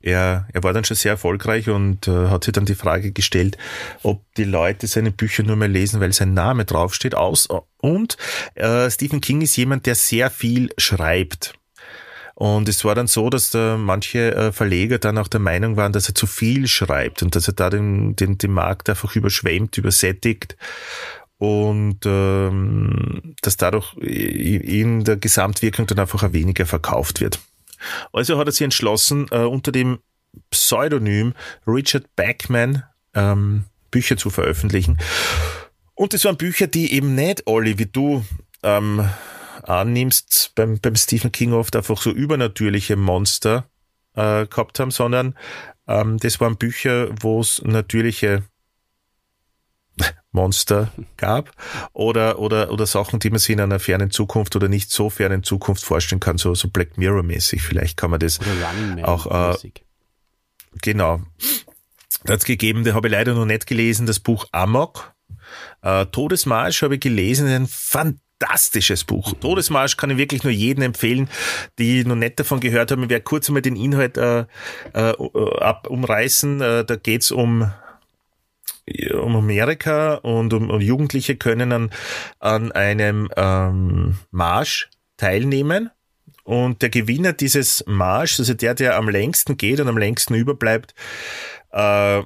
er, 0.02 0.48
er 0.54 0.64
war 0.64 0.74
dann 0.74 0.86
schon 0.86 0.96
sehr 0.96 1.12
erfolgreich 1.12 1.70
und 1.70 2.08
äh, 2.08 2.30
hat 2.30 2.46
sich 2.46 2.54
dann 2.54 2.66
die 2.66 2.76
Frage 2.76 3.12
gestellt, 3.12 3.58
ob 4.04 4.24
die 4.36 4.46
Leute 4.46 4.88
seine 4.88 5.12
Bücher 5.12 5.44
nur 5.44 5.56
mehr 5.56 5.68
lesen, 5.68 6.00
weil 6.00 6.14
sein 6.14 6.34
Name 6.34 6.66
draufsteht. 6.66 7.14
Aus 7.14 7.48
und 7.82 8.18
äh, 8.56 8.90
Stephen 8.90 9.22
King 9.22 9.42
ist 9.42 9.58
jemand, 9.58 9.86
der 9.86 9.96
sehr 9.96 10.30
viel 10.30 10.70
schreibt. 10.78 11.56
Und 12.40 12.70
es 12.70 12.86
war 12.86 12.94
dann 12.94 13.08
so, 13.08 13.32
dass 13.32 13.50
da 13.50 13.78
manche 13.78 14.36
äh, 14.36 14.52
Verleger 14.52 15.00
dann 15.00 15.18
auch 15.18 15.28
der 15.28 15.40
Meinung 15.40 15.76
waren, 15.76 15.92
dass 15.92 16.08
er 16.08 16.14
zu 16.14 16.28
viel 16.28 16.68
schreibt 16.68 17.24
und 17.24 17.36
dass 17.36 17.48
er 17.48 17.56
da 17.56 17.72
den, 17.72 18.16
den, 18.16 18.38
den 18.38 18.52
Markt 18.52 18.92
einfach 18.92 19.16
überschwemmt, 19.16 19.76
übersättigt 19.80 20.56
und 21.40 22.02
ähm, 22.06 23.34
dass 23.42 23.58
dadurch 23.58 23.96
in 23.98 25.04
der 25.04 25.18
Gesamtwirkung 25.18 25.88
dann 25.88 25.98
einfach 25.98 26.32
weniger 26.32 26.68
verkauft 26.68 27.22
wird. 27.22 27.40
Also 28.14 28.38
hat 28.38 28.48
er 28.48 28.52
sich 28.52 28.66
entschlossen, 28.66 29.26
äh, 29.32 29.38
unter 29.38 29.72
dem 29.72 29.98
Pseudonym 30.52 31.34
Richard 31.66 32.16
Bachman 32.16 32.84
ähm, 33.16 33.66
Bücher 33.90 34.16
zu 34.16 34.30
veröffentlichen. 34.30 35.00
Und 35.96 36.14
das 36.14 36.24
waren 36.24 36.38
Bücher, 36.38 36.68
die 36.68 36.94
eben 36.94 37.16
nicht 37.16 37.48
alle, 37.48 37.80
wie 37.80 37.88
du 37.88 38.24
ähm, 38.62 39.10
annimmst, 39.68 40.51
beim, 40.55 40.80
beim 40.80 40.95
Stephen 40.95 41.32
King 41.32 41.53
oft 41.53 41.76
einfach 41.76 42.01
so 42.01 42.11
übernatürliche 42.11 42.95
Monster 42.95 43.70
äh, 44.15 44.45
gehabt 44.47 44.80
haben, 44.80 44.91
sondern 44.91 45.36
ähm, 45.88 46.18
das 46.18 46.39
waren 46.39 46.57
Bücher, 46.57 47.09
wo 47.22 47.39
es 47.39 47.61
natürliche 47.63 48.43
Monster 50.32 50.91
gab 51.18 51.51
oder, 51.93 52.39
oder, 52.39 52.72
oder 52.72 52.86
Sachen, 52.86 53.20
die 53.20 53.30
man 53.30 53.39
sich 53.39 53.51
in 53.51 53.59
einer 53.59 53.80
fernen 53.80 54.11
Zukunft 54.11 54.55
oder 54.55 54.68
nicht 54.68 54.91
so 54.91 55.09
fernen 55.09 55.43
Zukunft 55.43 55.84
vorstellen 55.84 56.20
kann, 56.20 56.38
so, 56.38 56.53
so 56.53 56.70
Black 56.70 56.97
Mirror 56.97 57.24
mäßig. 57.24 57.61
Vielleicht 57.61 57.97
kann 57.97 58.11
man 58.11 58.20
das 58.20 58.39
auch, 59.03 59.53
äh, 59.53 59.72
genau. 60.82 61.22
Da 62.24 62.34
hat 62.34 62.45
gegeben, 62.45 62.84
den 62.84 62.93
habe 62.93 63.07
ich 63.07 63.11
leider 63.11 63.34
noch 63.34 63.45
nicht 63.45 63.68
gelesen, 63.68 64.05
das 64.05 64.20
Buch 64.20 64.45
Amok. 64.51 65.13
Äh, 65.82 66.05
Todesmarsch 66.07 66.84
habe 66.84 66.95
ich 66.95 67.01
gelesen, 67.01 67.47
ein 67.47 67.68
fantastisches 67.68 68.26
fantastisches 68.40 69.04
Buch. 69.04 69.34
Todesmarsch 69.40 69.98
kann 69.98 70.10
ich 70.10 70.18
wirklich 70.18 70.44
nur 70.44 70.54
jedem 70.54 70.84
empfehlen, 70.84 71.30
die 71.80 72.04
noch 72.06 72.16
nicht 72.16 72.40
davon 72.40 72.60
gehört 72.60 72.92
haben. 72.92 73.04
Ich 73.04 73.10
werde 73.10 73.24
kurz 73.24 73.48
einmal 73.50 73.62
den 73.62 73.76
Inhalt 73.76 74.18
äh, 74.18 74.46
äh, 74.94 75.14
umreißen. 75.88 76.62
Äh, 76.62 76.86
da 76.86 76.96
geht's 76.96 77.32
um 77.32 77.72
um 79.14 79.36
Amerika 79.36 80.14
und 80.14 80.54
um, 80.54 80.70
um 80.70 80.80
Jugendliche 80.80 81.36
können 81.36 81.74
an, 81.74 81.90
an 82.40 82.72
einem 82.72 83.30
ähm, 83.36 84.18
Marsch 84.32 84.90
teilnehmen. 85.18 85.90
Und 86.46 86.82
der 86.82 86.88
Gewinner 86.88 87.34
dieses 87.34 87.84
Marsch, 87.86 88.40
also 88.40 88.54
der, 88.54 88.76
der 88.76 88.96
am 88.96 89.10
längsten 89.10 89.58
geht 89.58 89.82
und 89.82 89.90
am 89.90 89.98
längsten 89.98 90.36
überbleibt, 90.36 90.96
äh, 91.72 92.22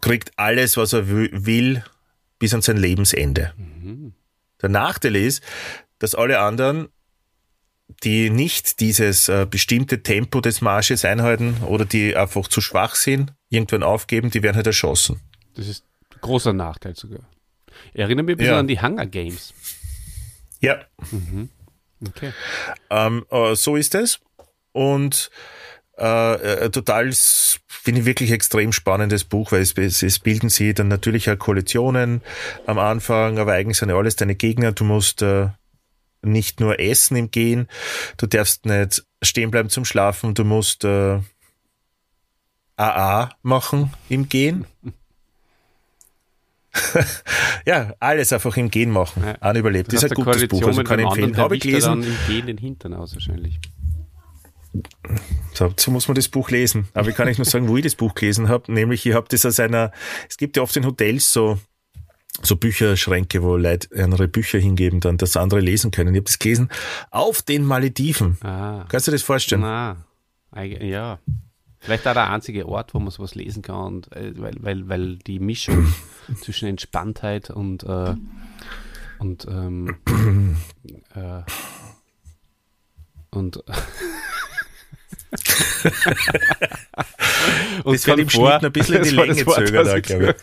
kriegt 0.00 0.30
alles, 0.36 0.76
was 0.76 0.92
er 0.92 1.08
will, 1.08 1.82
bis 2.38 2.54
an 2.54 2.62
sein 2.62 2.76
Lebensende. 2.76 3.52
Mhm. 3.56 4.12
Der 4.62 4.68
Nachteil 4.68 5.16
ist, 5.16 5.42
dass 5.98 6.14
alle 6.14 6.40
anderen, 6.40 6.88
die 8.02 8.30
nicht 8.30 8.80
dieses 8.80 9.28
äh, 9.28 9.46
bestimmte 9.48 10.02
Tempo 10.02 10.40
des 10.40 10.60
Marsches 10.60 11.04
einhalten 11.04 11.58
oder 11.66 11.84
die 11.84 12.16
einfach 12.16 12.48
zu 12.48 12.60
schwach 12.60 12.94
sind, 12.94 13.32
irgendwann 13.48 13.82
aufgeben, 13.82 14.30
die 14.30 14.42
werden 14.42 14.56
halt 14.56 14.66
erschossen. 14.66 15.20
Das 15.54 15.68
ist 15.68 15.84
ein 16.12 16.20
großer 16.20 16.52
Nachteil 16.52 16.96
sogar. 16.96 17.20
Erinnert 17.94 18.26
mich 18.26 18.34
ein 18.34 18.38
bisschen 18.38 18.52
ja. 18.52 18.58
an 18.58 18.68
die 18.68 18.80
Hunger 18.80 19.06
Games. 19.06 19.54
Ja. 20.60 20.84
Mhm. 21.10 21.50
Okay. 22.06 22.32
Ähm, 22.90 23.24
äh, 23.30 23.54
so 23.54 23.76
ist 23.76 23.94
es. 23.94 24.20
Und 24.72 25.30
äh, 25.98 26.34
äh, 26.34 26.70
total, 26.70 27.10
finde 27.68 28.00
ich 28.00 28.06
wirklich 28.06 28.30
extrem 28.30 28.72
spannendes 28.72 29.24
Buch, 29.24 29.52
weil 29.52 29.62
es, 29.62 30.02
es 30.02 30.18
bilden 30.18 30.50
sie 30.50 30.74
dann 30.74 30.88
natürlich 30.88 31.30
auch 31.30 31.38
Koalitionen 31.38 32.20
am 32.66 32.78
Anfang, 32.78 33.38
aber 33.38 33.52
eigentlich 33.52 33.78
sind 33.78 33.88
ja 33.88 33.96
alles 33.96 34.16
deine 34.16 34.34
Gegner. 34.34 34.72
Du 34.72 34.84
musst 34.84 35.22
äh, 35.22 35.48
nicht 36.22 36.60
nur 36.60 36.80
essen 36.80 37.16
im 37.16 37.30
Gehen, 37.30 37.68
du 38.18 38.26
darfst 38.26 38.66
nicht 38.66 39.04
stehen 39.22 39.50
bleiben 39.50 39.70
zum 39.70 39.84
Schlafen, 39.84 40.34
du 40.34 40.44
musst 40.44 40.84
äh, 40.84 41.20
AA 42.76 43.30
machen 43.42 43.92
im 44.08 44.28
Gehen. 44.28 44.66
ja, 47.66 47.94
alles 48.00 48.34
einfach 48.34 48.54
im 48.58 48.70
Gehen 48.70 48.90
machen. 48.90 49.22
Ja. 49.24 49.32
An 49.36 49.56
überlebt. 49.56 49.92
Das, 49.92 50.02
ist 50.02 50.10
ein 50.10 50.24
gutes 50.24 50.46
Buch, 50.46 50.62
also 50.62 50.84
kann 50.84 50.98
ich 50.98 51.06
empfehlen. 51.06 51.36
Habe 51.38 51.56
ich 51.56 51.62
gelesen. 51.62 52.02
Dann 52.02 52.02
im 52.02 52.16
Gehen 52.26 52.46
den 52.46 52.58
Hintern 52.58 52.92
aus 52.92 53.14
wahrscheinlich. 53.14 53.58
So, 55.54 55.72
so 55.76 55.90
muss 55.90 56.08
man 56.08 56.14
das 56.14 56.28
Buch 56.28 56.50
lesen. 56.50 56.88
Aber 56.94 57.08
ich 57.08 57.16
kann 57.16 57.28
nicht 57.28 57.38
nur 57.38 57.44
sagen, 57.44 57.68
wo 57.68 57.76
ich 57.76 57.82
das 57.82 57.94
Buch 57.94 58.14
gelesen 58.14 58.48
habe. 58.48 58.72
Nämlich, 58.72 59.06
ich 59.06 59.14
habe 59.14 59.26
das 59.28 59.46
aus 59.46 59.60
einer, 59.60 59.92
es 60.28 60.36
gibt 60.36 60.56
ja 60.56 60.62
oft 60.62 60.76
in 60.76 60.84
Hotels 60.84 61.32
so, 61.32 61.58
so 62.42 62.56
Bücherschränke, 62.56 63.42
wo 63.42 63.56
Leute 63.56 63.88
andere 64.02 64.28
Bücher 64.28 64.58
hingeben, 64.58 65.00
dann, 65.00 65.16
dass 65.16 65.36
andere 65.36 65.60
lesen 65.60 65.90
können. 65.90 66.14
Ich 66.14 66.18
habe 66.18 66.26
das 66.26 66.38
gelesen 66.38 66.68
auf 67.10 67.42
den 67.42 67.64
Malediven. 67.64 68.38
Ah. 68.42 68.84
Kannst 68.88 69.06
du 69.06 69.10
dir 69.10 69.16
das 69.16 69.22
vorstellen? 69.22 69.62
Na, 69.62 69.96
ja. 70.62 71.18
Vielleicht 71.78 72.06
auch 72.08 72.14
der 72.14 72.30
einzige 72.30 72.66
Ort, 72.66 72.94
wo 72.94 72.98
man 72.98 73.10
sowas 73.10 73.34
lesen 73.34 73.62
kann, 73.62 73.76
und, 73.76 74.12
äh, 74.12 74.32
weil, 74.36 74.56
weil, 74.60 74.88
weil 74.88 75.16
die 75.18 75.38
Mischung 75.38 75.94
zwischen 76.40 76.68
Entspanntheit 76.68 77.50
und, 77.50 77.84
äh, 77.84 78.14
und, 79.18 79.46
ähm, 79.48 79.96
äh, 81.14 81.42
und 83.30 83.62
und 87.84 87.94
das 87.94 88.06
wird 88.06 88.18
im 88.18 88.28
vor, 88.28 88.50
Schnitt 88.50 88.64
ein 88.64 88.72
bisschen 88.72 88.94
in 88.96 89.02
die 89.02 89.10
Länge 89.10 89.36
zögern, 89.36 90.02
glaube 90.02 90.34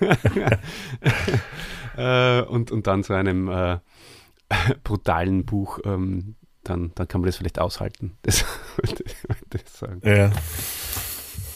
ich. 0.00 0.08
äh, 1.98 2.42
und, 2.42 2.70
und 2.70 2.86
dann 2.86 3.04
zu 3.04 3.12
einem 3.14 3.48
äh, 3.48 3.78
brutalen 4.84 5.44
Buch, 5.44 5.78
ähm, 5.84 6.36
dann, 6.64 6.92
dann 6.94 7.08
kann 7.08 7.20
man 7.20 7.28
das 7.28 7.36
vielleicht 7.36 7.58
aushalten. 7.58 8.16
Das 8.22 8.44
wollte 8.76 9.04
ich 9.04 9.68
sagen. 9.70 10.00
Ja. 10.04 10.30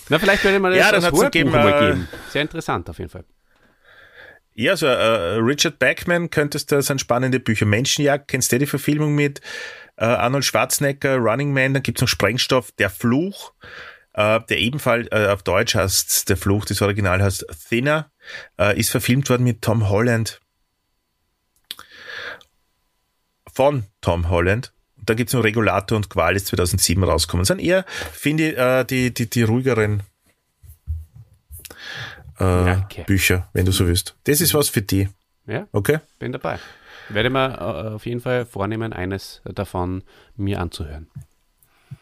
Na, 0.08 0.18
vielleicht 0.18 0.44
werde 0.44 0.56
ich 0.56 0.62
mal 0.62 0.70
das 0.70 0.78
ja, 0.78 0.92
dann 0.92 1.04
als 1.04 1.30
geben, 1.30 1.50
mal 1.50 1.68
äh, 1.68 1.86
geben. 1.86 2.08
Sehr 2.30 2.42
interessant 2.42 2.88
auf 2.90 2.98
jeden 2.98 3.10
Fall. 3.10 3.24
Ja, 4.56 4.76
so 4.76 4.86
äh, 4.86 5.36
Richard 5.38 5.78
Bachman 5.80 6.30
könntest 6.30 6.70
du, 6.70 6.80
sind 6.80 7.00
spannende 7.00 7.40
Bücher. 7.40 7.66
Menschenjagd, 7.66 8.28
kennst 8.28 8.52
du 8.52 8.58
die 8.58 8.66
Verfilmung 8.66 9.14
mit? 9.14 9.40
Äh, 9.96 10.04
Arnold 10.04 10.44
Schwarzenegger, 10.44 11.16
Running 11.16 11.52
Man, 11.52 11.74
dann 11.74 11.82
gibt's 11.82 12.00
noch 12.00 12.08
Sprengstoff, 12.08 12.72
Der 12.72 12.90
Fluch, 12.90 13.52
äh, 14.14 14.40
der 14.48 14.58
ebenfalls 14.58 15.08
äh, 15.10 15.28
auf 15.28 15.42
Deutsch 15.42 15.74
heißt, 15.74 16.28
Der 16.28 16.36
Fluch, 16.36 16.64
das 16.64 16.82
Original 16.82 17.22
heißt 17.22 17.46
Thinner, 17.68 18.10
äh, 18.58 18.78
ist 18.78 18.90
verfilmt 18.90 19.28
worden 19.30 19.44
mit 19.44 19.62
Tom 19.62 19.88
Holland. 19.88 20.40
Von 23.52 23.84
Tom 24.00 24.30
Holland. 24.30 24.72
Und 24.98 25.10
dann 25.10 25.16
gibt's 25.16 25.32
noch 25.32 25.44
Regulator 25.44 25.96
und 25.96 26.10
Qual, 26.10 26.34
ist 26.34 26.46
2007 26.46 27.04
rausgekommen. 27.04 27.42
Das 27.42 27.48
sind 27.48 27.60
eher, 27.60 27.84
finde 28.12 28.50
ich, 28.50 28.58
äh, 28.58 28.84
die, 28.84 29.14
die, 29.14 29.30
die 29.30 29.42
ruhigeren 29.42 30.02
äh, 32.38 32.76
Bücher, 33.06 33.48
wenn 33.52 33.66
du 33.66 33.72
so 33.72 33.86
willst. 33.86 34.16
Das 34.24 34.40
ist 34.40 34.54
was 34.54 34.68
für 34.68 34.82
die. 34.82 35.08
Ja, 35.46 35.68
okay. 35.72 36.00
Bin 36.18 36.32
dabei. 36.32 36.58
Werde 37.08 37.30
mir 37.30 37.54
äh, 37.54 37.94
auf 37.94 38.06
jeden 38.06 38.20
Fall 38.20 38.46
vornehmen, 38.46 38.92
eines 38.92 39.42
davon 39.44 40.02
mir 40.36 40.60
anzuhören. 40.60 41.08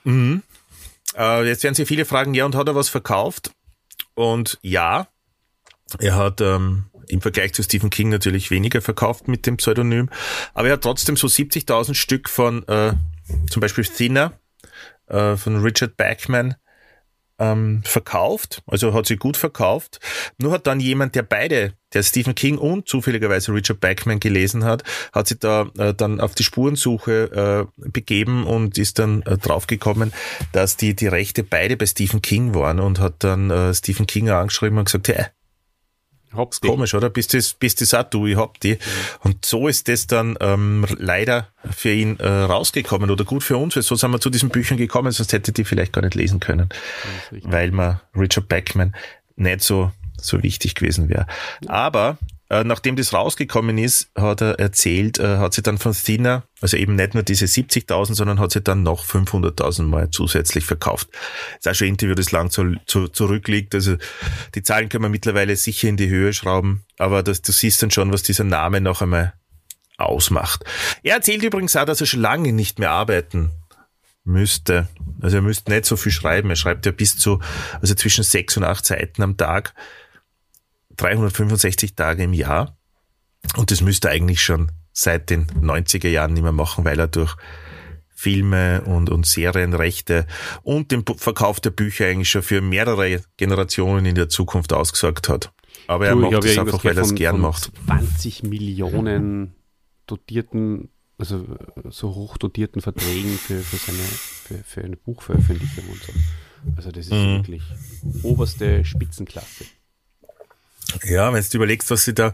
Mhm. 0.04 0.42
Äh, 1.16 1.46
jetzt 1.46 1.62
werden 1.64 1.74
Sie 1.74 1.86
viele 1.86 2.04
fragen, 2.04 2.34
ja, 2.34 2.44
und 2.44 2.54
hat 2.54 2.68
er 2.68 2.74
was 2.74 2.88
verkauft? 2.88 3.52
Und 4.14 4.58
ja, 4.62 5.08
er 5.98 6.16
hat 6.16 6.40
ähm, 6.40 6.86
im 7.08 7.20
Vergleich 7.20 7.52
zu 7.52 7.62
Stephen 7.62 7.90
King 7.90 8.08
natürlich 8.08 8.50
weniger 8.50 8.80
verkauft 8.80 9.28
mit 9.28 9.46
dem 9.46 9.56
Pseudonym, 9.56 10.08
aber 10.54 10.68
er 10.68 10.74
hat 10.74 10.82
trotzdem 10.82 11.16
so 11.16 11.26
70.000 11.26 11.94
Stück 11.94 12.28
von 12.28 12.66
äh, 12.68 12.94
zum 13.50 13.60
Beispiel 13.60 13.84
Thinner 13.84 14.38
äh, 15.06 15.36
von 15.36 15.62
Richard 15.62 15.96
Bachman 15.96 16.56
ähm, 17.42 17.82
verkauft, 17.84 18.62
also 18.66 18.94
hat 18.94 19.06
sie 19.06 19.16
gut 19.16 19.36
verkauft. 19.36 19.98
Nur 20.38 20.52
hat 20.52 20.66
dann 20.66 20.78
jemand, 20.78 21.16
der 21.16 21.24
beide, 21.24 21.74
der 21.92 22.04
Stephen 22.04 22.34
King 22.36 22.56
und 22.56 22.88
zufälligerweise 22.88 23.52
Richard 23.52 23.80
Bachman 23.80 24.20
gelesen 24.20 24.64
hat, 24.64 24.84
hat 25.12 25.26
sich 25.26 25.40
da 25.40 25.68
äh, 25.76 25.92
dann 25.92 26.20
auf 26.20 26.34
die 26.34 26.44
Spurensuche 26.44 27.68
äh, 27.76 27.88
begeben 27.90 28.46
und 28.46 28.78
ist 28.78 29.00
dann 29.00 29.22
äh, 29.22 29.36
draufgekommen, 29.36 30.12
dass 30.52 30.76
die, 30.76 30.94
die 30.94 31.08
Rechte 31.08 31.42
beide 31.42 31.76
bei 31.76 31.86
Stephen 31.86 32.22
King 32.22 32.54
waren 32.54 32.78
und 32.78 33.00
hat 33.00 33.16
dann 33.18 33.50
äh, 33.50 33.74
Stephen 33.74 34.06
King 34.06 34.30
angeschrieben 34.30 34.78
und 34.78 34.84
gesagt, 34.84 35.08
hey, 35.08 35.26
Hab's 36.34 36.60
komisch, 36.60 36.94
oder? 36.94 37.10
Bist 37.10 37.34
das, 37.34 37.54
bist 37.54 37.80
das 37.80 37.94
auch 37.94 38.04
du, 38.04 38.26
ich 38.26 38.36
hab 38.36 38.60
die. 38.60 38.78
Und 39.20 39.44
so 39.44 39.68
ist 39.68 39.88
das 39.88 40.06
dann 40.06 40.36
ähm, 40.40 40.86
leider 40.98 41.48
für 41.70 41.92
ihn 41.92 42.18
äh, 42.18 42.28
rausgekommen 42.28 43.10
oder 43.10 43.24
gut 43.24 43.42
für 43.42 43.56
uns, 43.56 43.76
weil 43.76 43.82
so 43.82 43.94
sind 43.94 44.10
wir 44.10 44.20
zu 44.20 44.30
diesen 44.30 44.48
Büchern 44.48 44.78
gekommen, 44.78 45.12
sonst 45.12 45.32
hätte 45.32 45.52
die 45.52 45.64
vielleicht 45.64 45.92
gar 45.92 46.02
nicht 46.02 46.14
lesen 46.14 46.40
können, 46.40 46.68
weil 47.30 47.70
man 47.70 48.00
Richard 48.16 48.48
Beckman 48.48 48.94
nicht 49.36 49.62
so, 49.62 49.92
so 50.20 50.42
wichtig 50.42 50.74
gewesen 50.74 51.08
wäre. 51.08 51.26
Aber 51.66 52.18
äh, 52.52 52.64
nachdem 52.64 52.96
das 52.96 53.14
rausgekommen 53.14 53.78
ist, 53.78 54.10
hat 54.14 54.42
er 54.42 54.58
erzählt, 54.58 55.18
äh, 55.18 55.38
hat 55.38 55.54
sie 55.54 55.62
dann 55.62 55.78
von 55.78 55.94
Thinner, 55.94 56.42
also 56.60 56.76
eben 56.76 56.96
nicht 56.96 57.14
nur 57.14 57.22
diese 57.22 57.46
70.000, 57.46 58.14
sondern 58.14 58.38
hat 58.38 58.52
sie 58.52 58.60
dann 58.60 58.82
noch 58.82 59.06
500.000 59.06 59.84
Mal 59.84 60.10
zusätzlich 60.10 60.66
verkauft. 60.66 61.08
Das 61.12 61.60
ist 61.60 61.68
auch 61.68 61.74
schon 61.74 61.86
ein 61.86 61.92
Interview, 61.92 62.14
das 62.14 62.30
lang 62.30 62.50
zu, 62.50 62.74
zu, 62.84 63.08
zurückliegt. 63.08 63.74
Also 63.74 63.96
die 64.54 64.62
Zahlen 64.62 64.90
können 64.90 65.04
wir 65.04 65.08
mittlerweile 65.08 65.56
sicher 65.56 65.88
in 65.88 65.96
die 65.96 66.10
Höhe 66.10 66.34
schrauben, 66.34 66.84
aber 66.98 67.22
das, 67.22 67.40
du 67.40 67.52
siehst 67.52 67.82
dann 67.82 67.90
schon, 67.90 68.12
was 68.12 68.22
dieser 68.22 68.44
Name 68.44 68.82
noch 68.82 69.00
einmal 69.00 69.32
ausmacht. 69.96 70.62
Er 71.02 71.16
erzählt 71.16 71.42
übrigens 71.42 71.74
auch, 71.74 71.86
dass 71.86 72.02
er 72.02 72.06
schon 72.06 72.20
lange 72.20 72.52
nicht 72.52 72.78
mehr 72.78 72.90
arbeiten 72.90 73.52
müsste. 74.24 74.88
Also 75.22 75.36
er 75.36 75.42
müsste 75.42 75.72
nicht 75.72 75.86
so 75.86 75.96
viel 75.96 76.12
schreiben. 76.12 76.50
Er 76.50 76.56
schreibt 76.56 76.84
ja 76.84 76.92
bis 76.92 77.16
zu, 77.16 77.40
also 77.80 77.94
zwischen 77.94 78.24
sechs 78.24 78.58
und 78.58 78.64
acht 78.64 78.84
Seiten 78.84 79.22
am 79.22 79.38
Tag. 79.38 79.72
365 80.96 81.94
Tage 81.94 82.24
im 82.24 82.32
Jahr. 82.32 82.76
Und 83.56 83.70
das 83.70 83.80
müsste 83.80 84.08
er 84.08 84.14
eigentlich 84.14 84.42
schon 84.42 84.72
seit 84.92 85.30
den 85.30 85.46
90er 85.46 86.08
Jahren 86.08 86.34
nicht 86.34 86.42
mehr 86.42 86.52
machen, 86.52 86.84
weil 86.84 86.98
er 86.98 87.08
durch 87.08 87.36
Filme 88.22 88.82
und, 88.82 89.10
und 89.10 89.26
Serienrechte 89.26 90.26
und 90.62 90.92
den 90.92 91.04
Verkauf 91.04 91.58
der 91.58 91.70
Bücher 91.70 92.06
eigentlich 92.06 92.30
schon 92.30 92.42
für 92.42 92.60
mehrere 92.60 93.20
Generationen 93.36 94.06
in 94.06 94.14
der 94.14 94.28
Zukunft 94.28 94.72
ausgesorgt 94.72 95.28
hat. 95.28 95.52
Aber 95.88 96.06
er 96.06 96.14
du, 96.14 96.20
macht 96.20 96.44
es 96.44 96.54
ja 96.54 96.62
einfach, 96.62 96.84
weil 96.84 96.96
er 96.96 97.02
es 97.02 97.14
gern 97.14 97.40
macht. 97.40 97.72
20 97.86 98.44
Millionen 98.44 99.54
dotierten, 100.06 100.90
also 101.18 101.44
so 101.90 102.14
hoch 102.14 102.36
dotierten 102.36 102.80
Verträgen 102.80 103.36
für, 103.38 103.58
für 103.58 103.76
seine, 103.76 103.98
für, 103.98 104.58
für 104.62 104.84
eine 104.84 104.96
Buchveröffentlichung 104.96 105.88
und 105.88 106.02
so. 106.02 106.12
Also 106.76 106.92
das 106.92 107.06
ist 107.06 107.12
mhm. 107.12 107.38
wirklich 107.38 107.64
oberste 108.22 108.84
Spitzenklasse. 108.84 109.64
Ja, 111.04 111.32
wenn 111.32 111.42
du 111.42 111.56
überlegst, 111.56 111.90
was 111.90 112.04
sie 112.04 112.14
da, 112.14 112.32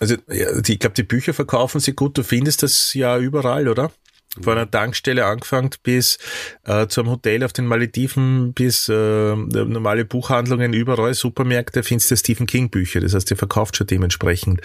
also 0.00 0.16
ich 0.28 0.78
glaube, 0.78 0.94
die 0.94 1.02
Bücher 1.02 1.34
verkaufen 1.34 1.80
sie 1.80 1.92
gut, 1.92 2.18
du 2.18 2.22
findest 2.22 2.62
das 2.62 2.94
ja 2.94 3.18
überall, 3.18 3.68
oder? 3.68 3.92
Von 4.40 4.56
einer 4.56 4.70
Tankstelle 4.70 5.26
angefangen 5.26 5.70
bis 5.82 6.18
äh, 6.64 6.86
zum 6.86 7.10
Hotel 7.10 7.44
auf 7.44 7.52
den 7.52 7.66
Malediven, 7.66 8.54
bis 8.54 8.88
äh, 8.88 9.36
normale 9.36 10.06
Buchhandlungen, 10.06 10.72
überall 10.72 11.12
Supermärkte 11.12 11.82
findest 11.82 12.10
du 12.10 12.16
Stephen 12.16 12.46
King 12.46 12.70
Bücher. 12.70 13.00
Das 13.00 13.12
heißt, 13.12 13.28
der 13.28 13.36
verkauft 13.36 13.76
schon 13.76 13.86
dementsprechend 13.86 14.62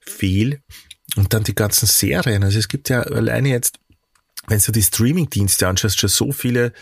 viel. 0.00 0.62
Und 1.16 1.34
dann 1.34 1.44
die 1.44 1.54
ganzen 1.54 1.86
Serien. 1.86 2.42
Also 2.42 2.58
es 2.58 2.68
gibt 2.68 2.88
ja 2.88 3.02
alleine 3.02 3.50
jetzt, 3.50 3.78
wenn 4.48 4.60
du 4.60 4.72
die 4.72 4.82
Streaming-Dienste 4.82 5.68
anschaust, 5.68 6.00
schon 6.00 6.08
so 6.08 6.32
viele 6.32 6.72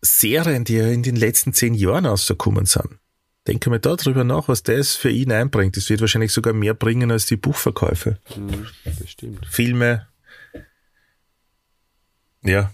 Serien, 0.00 0.64
die 0.64 0.76
ja 0.76 0.86
in 0.86 1.02
den 1.02 1.16
letzten 1.16 1.52
zehn 1.52 1.74
Jahren 1.74 2.06
rausgekommen 2.06 2.64
sind 2.64 2.98
denke 3.48 3.70
mal 3.70 3.80
darüber 3.80 4.24
nach, 4.24 4.48
was 4.48 4.62
das 4.62 4.94
für 4.94 5.10
ihn 5.10 5.32
einbringt. 5.32 5.76
Das 5.76 5.88
wird 5.88 6.00
wahrscheinlich 6.00 6.32
sogar 6.32 6.52
mehr 6.52 6.74
bringen 6.74 7.10
als 7.10 7.26
die 7.26 7.36
Buchverkäufe. 7.36 8.18
Mhm, 8.36 8.66
das 8.84 9.10
stimmt. 9.10 9.46
Filme. 9.46 10.06
Ja, 12.42 12.70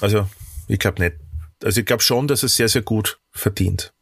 also 0.00 0.28
ich 0.68 0.78
glaube 0.78 1.02
nicht. 1.02 1.16
Also 1.62 1.80
ich 1.80 1.86
glaube 1.86 2.02
schon, 2.02 2.28
dass 2.28 2.42
er 2.42 2.48
sehr, 2.48 2.68
sehr 2.68 2.82
gut 2.82 3.20
verdient. 3.30 3.92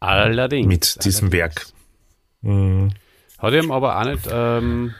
Allerdings. 0.00 0.66
Mit 0.66 1.04
diesem 1.04 1.28
allerdings. 1.28 1.32
Werk. 1.32 1.66
Mhm. 2.42 2.92
Hat 3.38 3.54
ihm 3.54 3.70
aber 3.70 3.98
auch 3.98 4.04
nicht 4.04 4.28
ähm, 4.30 4.94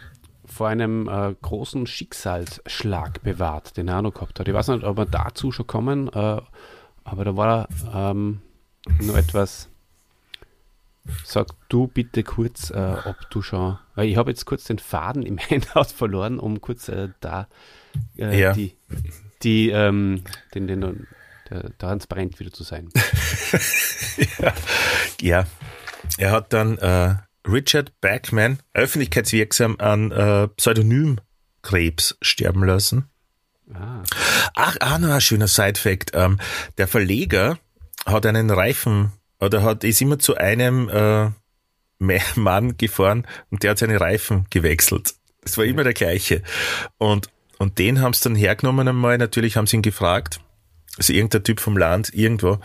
vor 0.47 0.69
einem 0.69 1.09
äh, 1.09 1.35
großen 1.41 1.87
Schicksalsschlag 1.87 3.23
bewahrt, 3.23 3.77
den 3.77 3.89
er 3.89 4.03
noch 4.03 4.15
gehabt 4.15 4.39
hat. 4.39 4.49
Ich 4.49 4.55
weiß 4.55 4.69
nicht, 4.69 4.85
ob 4.85 4.97
wir 4.97 5.07
dazu 5.07 5.53
schon 5.53 5.67
kommen, 5.67 6.09
äh, 6.09 6.41
aber 7.05 7.25
da 7.25 7.37
war 7.37 7.69
er 7.83 8.11
ähm, 8.11 8.41
noch 9.01 9.17
etwas 9.17 9.69
Sag 11.25 11.49
du 11.69 11.87
bitte 11.87 12.23
kurz, 12.23 12.71
äh, 12.71 12.97
ob 13.05 13.17
du 13.31 13.43
schon. 13.43 13.79
Weil 13.95 14.09
ich 14.09 14.17
habe 14.17 14.31
jetzt 14.31 14.45
kurz 14.45 14.65
den 14.65 14.79
Faden 14.79 15.23
im 15.23 15.39
Handout 15.51 15.93
verloren, 15.95 16.39
um 16.39 16.61
kurz 16.61 16.89
äh, 16.89 17.09
da 17.21 17.49
äh, 18.19 18.39
ja. 18.39 18.53
die, 18.53 18.77
die 19.43 19.71
ähm, 19.71 20.23
den, 20.55 20.67
den, 20.67 21.07
der, 21.49 21.77
transparent 21.79 22.39
wieder 22.39 22.53
zu 22.53 22.63
sein. 22.63 22.91
ja. 24.39 24.55
ja. 25.21 25.47
er 26.19 26.31
hat 26.31 26.53
dann 26.53 26.79
äh, 26.79 27.17
Richard 27.49 28.01
Bachman 28.01 28.59
öffentlichkeitswirksam 28.75 29.77
an 29.79 30.13
äh, 30.13 30.49
Pseudonymkrebs 30.49 32.19
sterben 32.21 32.65
lassen. 32.65 33.07
Ah. 33.73 34.03
Ach, 34.55 34.77
ah, 34.81 34.99
noch 34.99 35.11
ein 35.11 35.21
schöner 35.21 35.49
Side-Fact. 35.49 36.11
Ähm, 36.15 36.39
der 36.77 36.89
Verleger 36.89 37.59
hat 38.05 38.27
einen 38.27 38.51
Reifen 38.51 39.13
oder 39.41 39.63
hat, 39.63 39.85
ist 39.85 40.01
immer 40.01 40.19
zu 40.19 40.37
einem 40.37 40.89
äh, 40.89 41.31
Mann 42.37 42.77
gefahren 42.77 43.27
und 43.51 43.63
der 43.63 43.73
hat 43.73 43.79
seine 43.79 44.01
Reifen 44.01 44.47
gewechselt. 44.51 45.15
Das 45.43 45.57
war 45.57 45.65
immer 45.65 45.85
der 45.85 45.95
gleiche. 45.95 46.43
Und, 46.99 47.29
und 47.59 47.79
den 47.79 48.01
haben 48.01 48.13
sie 48.13 48.25
dann 48.25 48.35
hergenommen 48.35 48.89
einmal, 48.89 49.19
natürlich 49.19 49.57
haben 49.57 49.67
sie 49.67 49.77
ihn 49.77 49.83
gefragt, 49.83 50.41
also 50.97 51.13
irgendein 51.13 51.45
Typ 51.45 51.61
vom 51.61 51.79
Land, 51.79 52.13
irgendwo, 52.13 52.59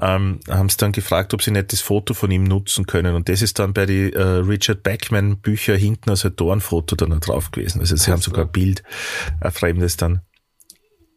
ähm, 0.00 0.40
haben 0.48 0.68
sie 0.68 0.78
dann 0.78 0.92
gefragt, 0.92 1.34
ob 1.34 1.42
sie 1.42 1.50
nicht 1.50 1.72
das 1.72 1.82
Foto 1.82 2.14
von 2.14 2.30
ihm 2.30 2.44
nutzen 2.44 2.86
können. 2.86 3.14
Und 3.14 3.28
das 3.28 3.42
ist 3.42 3.58
dann 3.58 3.74
bei 3.74 3.86
die 3.86 4.12
äh, 4.12 4.20
Richard 4.20 4.82
Beckman 4.82 5.38
Bücher 5.38 5.76
hinten 5.76 6.10
als 6.10 6.24
ein 6.24 6.34
Dornfoto 6.34 6.96
dann 6.96 7.20
drauf 7.20 7.50
gewesen. 7.50 7.80
Also 7.80 7.94
sie 7.94 8.10
haben 8.10 8.22
sogar 8.22 8.46
ein 8.46 8.52
Bild, 8.52 8.82
ein 9.40 9.52
fremdes 9.52 9.96
dann 9.96 10.22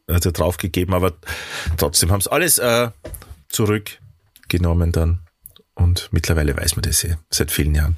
also 0.08 0.32
draufgegeben, 0.32 0.94
aber 0.94 1.14
trotzdem 1.78 2.12
haben 2.12 2.22
sie 2.22 2.32
alles 2.32 2.58
äh, 2.58 2.90
zurück 3.48 4.00
genommen 4.50 4.92
dann. 4.92 5.22
Und 5.74 6.10
mittlerweile 6.12 6.58
weiß 6.58 6.76
man 6.76 6.84
das 6.84 7.04
ja 7.04 7.16
seit 7.30 7.52
vielen 7.52 7.74
Jahren. 7.76 7.98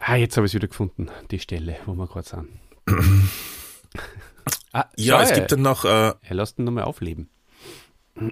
Ah, 0.00 0.14
jetzt 0.14 0.36
habe 0.36 0.46
ich 0.46 0.50
es 0.50 0.54
wieder 0.54 0.68
gefunden, 0.68 1.08
die 1.32 1.40
Stelle, 1.40 1.76
wo 1.84 1.94
wir 1.94 2.06
gerade 2.06 2.28
sind. 2.28 2.48
ah, 4.72 4.84
ja, 4.96 5.20
es 5.20 5.32
gibt 5.32 5.50
dann 5.50 5.62
noch. 5.62 5.84
Äh, 5.84 6.14
er 6.20 6.34
lässt 6.34 6.58
ihn 6.58 6.64
nochmal 6.64 6.84
aufleben. 6.84 7.28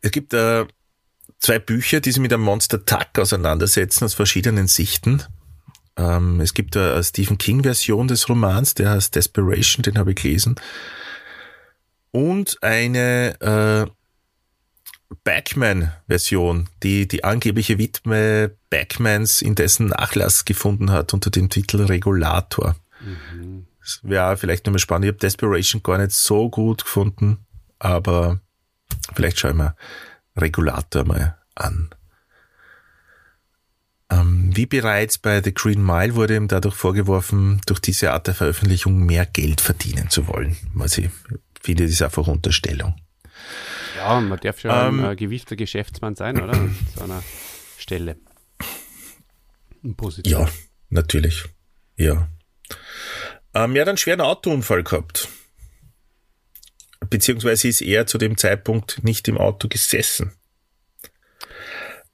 es 0.00 0.10
gibt 0.10 0.32
äh, 0.32 0.64
zwei 1.38 1.58
Bücher, 1.58 2.00
die 2.00 2.12
sich 2.12 2.22
mit 2.22 2.32
einem 2.32 2.44
Monster 2.44 2.84
Tuck 2.84 3.18
auseinandersetzen 3.18 4.04
aus 4.04 4.14
verschiedenen 4.14 4.66
Sichten. 4.66 5.22
Ähm, 5.96 6.40
es 6.40 6.54
gibt 6.54 6.76
eine 6.76 7.04
Stephen 7.04 7.36
King-Version 7.36 8.08
des 8.08 8.28
Romans, 8.30 8.74
der 8.74 8.90
heißt 8.90 9.14
Desperation, 9.14 9.82
den 9.82 9.98
habe 9.98 10.12
ich 10.12 10.22
gelesen. 10.22 10.54
Und 12.12 12.62
eine 12.62 13.40
äh, 13.40 13.90
Backman-Version, 15.24 16.68
die 16.82 17.08
die 17.08 17.24
angebliche 17.24 17.78
Witwe 17.78 18.56
Backmans 18.70 19.42
in 19.42 19.54
dessen 19.54 19.88
Nachlass 19.88 20.44
gefunden 20.44 20.90
hat 20.90 21.12
unter 21.12 21.30
dem 21.30 21.48
Titel 21.48 21.82
Regulator. 21.82 22.76
Mhm. 23.00 23.66
Das 23.80 24.00
wäre 24.02 24.36
vielleicht 24.36 24.66
nochmal 24.66 24.78
spannend. 24.78 25.06
Ich 25.06 25.10
habe 25.10 25.18
Desperation 25.18 25.82
gar 25.82 25.98
nicht 25.98 26.12
so 26.12 26.48
gut 26.48 26.84
gefunden, 26.84 27.38
aber 27.78 28.40
vielleicht 29.14 29.38
schaue 29.38 29.50
ich 29.52 29.56
mir 29.56 29.74
Regulator 30.36 31.04
mal 31.04 31.38
an. 31.54 31.90
Ähm, 34.10 34.50
wie 34.54 34.66
bereits 34.66 35.18
bei 35.18 35.42
The 35.42 35.54
Green 35.54 35.84
Mile 35.84 36.14
wurde 36.14 36.36
ihm 36.36 36.48
dadurch 36.48 36.74
vorgeworfen, 36.74 37.60
durch 37.66 37.80
diese 37.80 38.12
Art 38.12 38.26
der 38.26 38.34
Veröffentlichung 38.34 38.98
mehr 39.06 39.26
Geld 39.26 39.60
verdienen 39.60 40.10
zu 40.10 40.26
wollen. 40.28 40.56
Was 40.74 40.98
ich 40.98 41.10
finde, 41.60 41.84
das 41.84 41.92
ist 41.92 42.02
einfach 42.02 42.26
Unterstellung. 42.26 42.94
Ja, 44.00 44.20
man 44.20 44.40
darf 44.40 44.60
schon 44.60 44.70
ähm, 44.72 45.04
ein 45.04 45.16
gewiefter 45.16 45.56
Geschäftsmann 45.56 46.14
sein, 46.14 46.40
oder? 46.40 46.54
An 46.54 46.76
so 46.96 47.04
einer 47.04 47.22
Stelle. 47.78 48.16
Positiv. 49.96 50.32
Ja, 50.32 50.48
natürlich. 50.88 51.44
Ja. 51.96 52.28
Ähm, 53.54 53.76
er 53.76 53.82
hat 53.82 53.88
einen 53.88 53.98
schweren 53.98 54.20
Autounfall 54.20 54.82
gehabt. 54.82 55.28
Beziehungsweise 57.08 57.68
ist 57.68 57.82
er 57.82 58.06
zu 58.06 58.18
dem 58.18 58.36
Zeitpunkt 58.36 59.04
nicht 59.04 59.28
im 59.28 59.38
Auto 59.38 59.68
gesessen. 59.68 60.32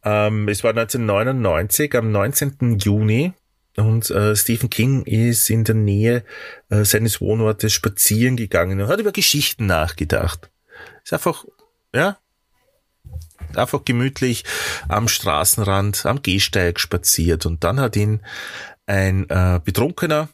Ähm, 0.03 0.49
es 0.49 0.65
war 0.65 0.71
1999, 0.71 1.95
am 1.95 2.11
19. 2.11 2.79
Juni, 2.79 3.33
und 3.77 4.11
äh, 4.11 4.35
Stephen 4.35 4.71
King 4.71 5.03
ist 5.03 5.51
in 5.51 5.65
der 5.65 5.75
Nähe 5.75 6.25
äh, 6.71 6.85
seines 6.85 7.21
Wohnortes 7.21 7.73
spazieren 7.73 8.37
gegangen 8.37 8.81
und 8.81 8.89
hat 8.89 9.01
über 9.01 9.13
Geschichten 9.13 9.67
nachgedacht. 9.67 10.51
Ist 11.05 11.13
einfach, 11.13 11.45
ja, 11.97 12.19
einfach 13.55 13.85
gemütlich 13.85 14.45
am 14.89 15.09
Straßenrand, 15.09 16.07
am 16.07 16.23
Gehsteig 16.23 16.79
spaziert 16.79 17.47
und 17.47 17.65
dann 17.65 17.81
hat 17.81 17.97
ihn 17.97 18.21
ein 18.87 19.29
äh, 19.31 19.61
Betrunkener 19.65 20.29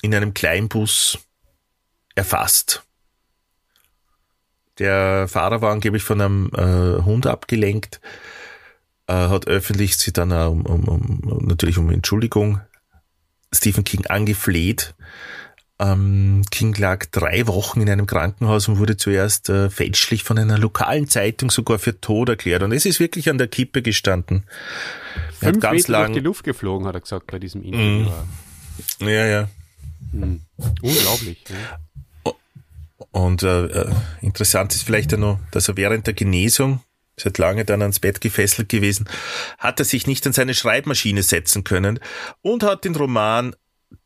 in 0.00 0.14
einem 0.14 0.32
Kleinbus 0.32 1.18
erfasst. 2.14 2.82
Der 4.78 5.28
Fahrer 5.28 5.60
war 5.60 5.72
angeblich 5.72 6.02
von 6.02 6.20
einem 6.20 6.50
äh, 6.54 7.02
Hund 7.02 7.26
abgelenkt 7.26 8.00
äh, 9.06 9.12
hat 9.12 9.46
öffentlich 9.46 9.96
sie 9.98 10.12
dann 10.12 10.32
um, 10.32 10.64
um, 10.66 10.84
um, 10.84 11.46
natürlich 11.46 11.78
um 11.78 11.90
Entschuldigung 11.90 12.60
Stephen 13.52 13.84
King 13.84 14.06
angefleht. 14.06 14.94
Ähm, 15.84 16.42
King 16.50 16.74
lag 16.76 17.06
drei 17.10 17.46
Wochen 17.46 17.80
in 17.80 17.90
einem 17.90 18.06
Krankenhaus 18.06 18.68
und 18.68 18.78
wurde 18.78 18.96
zuerst 18.96 19.48
äh, 19.48 19.68
fälschlich 19.68 20.22
von 20.22 20.38
einer 20.38 20.56
lokalen 20.56 21.08
Zeitung 21.08 21.50
sogar 21.50 21.78
für 21.78 22.00
tot 22.00 22.28
erklärt. 22.28 22.62
Und 22.62 22.72
es 22.72 22.86
ist 22.86 23.00
wirklich 23.00 23.28
an 23.28 23.38
der 23.38 23.48
Kippe 23.48 23.82
gestanden. 23.82 24.44
Er 25.40 25.52
Fünf 25.52 25.56
hat 25.56 25.60
ganz 25.60 25.82
Meter 25.82 25.92
lang 25.92 26.06
durch 26.06 26.14
die 26.14 26.24
Luft 26.24 26.44
geflogen, 26.44 26.86
hat 26.86 26.94
er 26.94 27.00
gesagt 27.00 27.30
bei 27.30 27.38
diesem 27.38 27.62
Interview. 27.62 28.10
Mm. 29.00 29.08
Ja, 29.08 29.26
ja. 29.26 29.48
Mm. 30.12 30.40
Unglaublich. 30.80 31.44
Ja. 31.48 32.32
Und 33.10 33.42
äh, 33.42 33.66
äh, 33.66 33.92
interessant 34.22 34.74
ist 34.74 34.84
vielleicht 34.84 35.12
ja 35.12 35.18
noch, 35.18 35.38
dass 35.50 35.68
er 35.68 35.76
während 35.76 36.06
der 36.06 36.14
Genesung 36.14 36.80
seit 37.16 37.38
lange 37.38 37.64
dann 37.64 37.82
ans 37.82 38.00
Bett 38.00 38.20
gefesselt 38.20 38.68
gewesen, 38.68 39.08
hat 39.58 39.78
er 39.78 39.84
sich 39.84 40.06
nicht 40.06 40.26
an 40.26 40.32
seine 40.32 40.54
Schreibmaschine 40.54 41.22
setzen 41.22 41.62
können 41.62 42.00
und 42.42 42.64
hat 42.64 42.84
den 42.84 42.96
Roman 42.96 43.54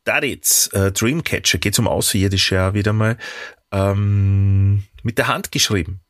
Daritz, 0.09 0.71
äh, 0.73 0.91
Dreamcatcher, 0.91 1.59
geht 1.59 1.77
um 1.77 1.87
Außerirdische 1.87 2.55
ja 2.55 2.73
wieder 2.73 2.93
mal, 2.93 3.15
ähm, 3.71 4.83
mit 5.03 5.19
der 5.19 5.27
Hand 5.27 5.51
geschrieben. 5.51 6.01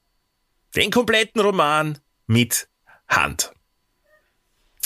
Den 0.73 0.89
kompletten 0.89 1.41
Roman 1.41 1.97
mit 2.25 2.69
Hand. 3.09 3.51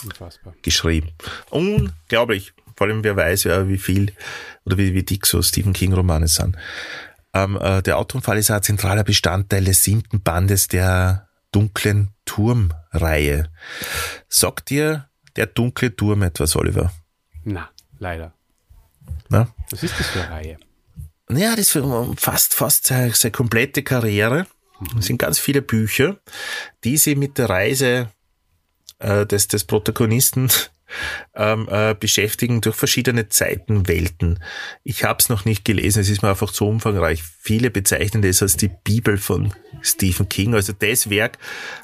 Unfassbar. 0.04 0.56
Geschrieben. 0.64 1.12
Unglaublich. 1.52 2.54
Vor 2.76 2.88
allem, 2.88 3.04
wer 3.04 3.16
weiß 3.16 3.44
ja, 3.44 3.68
wie 3.68 3.78
viel 3.78 4.14
oder 4.66 4.80
wie, 4.80 4.96
wie 4.96 5.04
dick 5.04 5.28
so 5.28 5.44
Stephen 5.44 5.74
King 5.74 5.94
Romane 5.94 6.28
sind. 6.28 6.58
Ähm, 7.36 7.60
äh, 7.62 7.84
der 7.84 8.00
Autounfall 8.00 8.40
ist 8.40 8.50
ein 8.50 8.64
zentraler 8.64 9.04
Bestandteil 9.04 9.64
des 9.64 9.84
siebten 9.84 10.24
Bandes 10.24 10.70
der 10.70 11.30
dunklen 11.52 12.16
Turmreihe. 12.26 13.52
Sagt 14.28 14.72
dir 14.72 15.08
der 15.36 15.46
dunkle 15.46 15.96
Turm 15.96 16.24
etwas, 16.24 16.56
Oliver? 16.56 16.92
Na, 17.44 17.70
leider. 18.00 18.34
Na? 19.30 19.54
Was 19.72 19.84
ist 19.84 20.00
das 20.00 20.08
für 20.08 20.22
eine 20.22 20.32
Reihe? 20.32 20.58
Ja, 21.30 21.56
das 21.56 21.76
umfasst 21.76 22.54
fast 22.54 22.88
seine, 22.88 23.14
seine 23.14 23.32
komplette 23.32 23.84
Karriere. 23.84 24.46
Es 24.98 25.06
sind 25.06 25.18
ganz 25.18 25.40
viele 25.40 25.62
Bücher, 25.62 26.20
die 26.84 26.98
sie 26.98 27.16
mit 27.16 27.38
der 27.38 27.50
Reise 27.50 28.12
äh, 29.00 29.26
des, 29.26 29.48
des 29.48 29.64
Protagonisten 29.64 30.50
ähm, 31.36 31.68
äh, 31.72 31.96
beschäftigen 31.96 32.62
durch 32.62 32.76
verschiedene 32.76 33.30
Zeitenwelten. 33.30 34.44
Ich 34.84 35.04
habe 35.04 35.20
es 35.20 35.30
noch 35.30 35.46
nicht 35.46 35.66
gelesen, 35.66 36.02
es 36.02 36.10
ist 36.10 36.22
mir 36.22 36.30
einfach 36.30 36.52
zu 36.52 36.68
umfangreich. 36.68 37.24
Viele 37.24 37.72
bezeichnen 37.72 38.24
es 38.24 38.42
als 38.42 38.58
die 38.58 38.72
Bibel 38.84 39.18
von 39.18 39.54
Stephen 39.82 40.30
King, 40.30 40.54
also 40.54 40.74
das 40.74 41.10
Werk, 41.10 41.38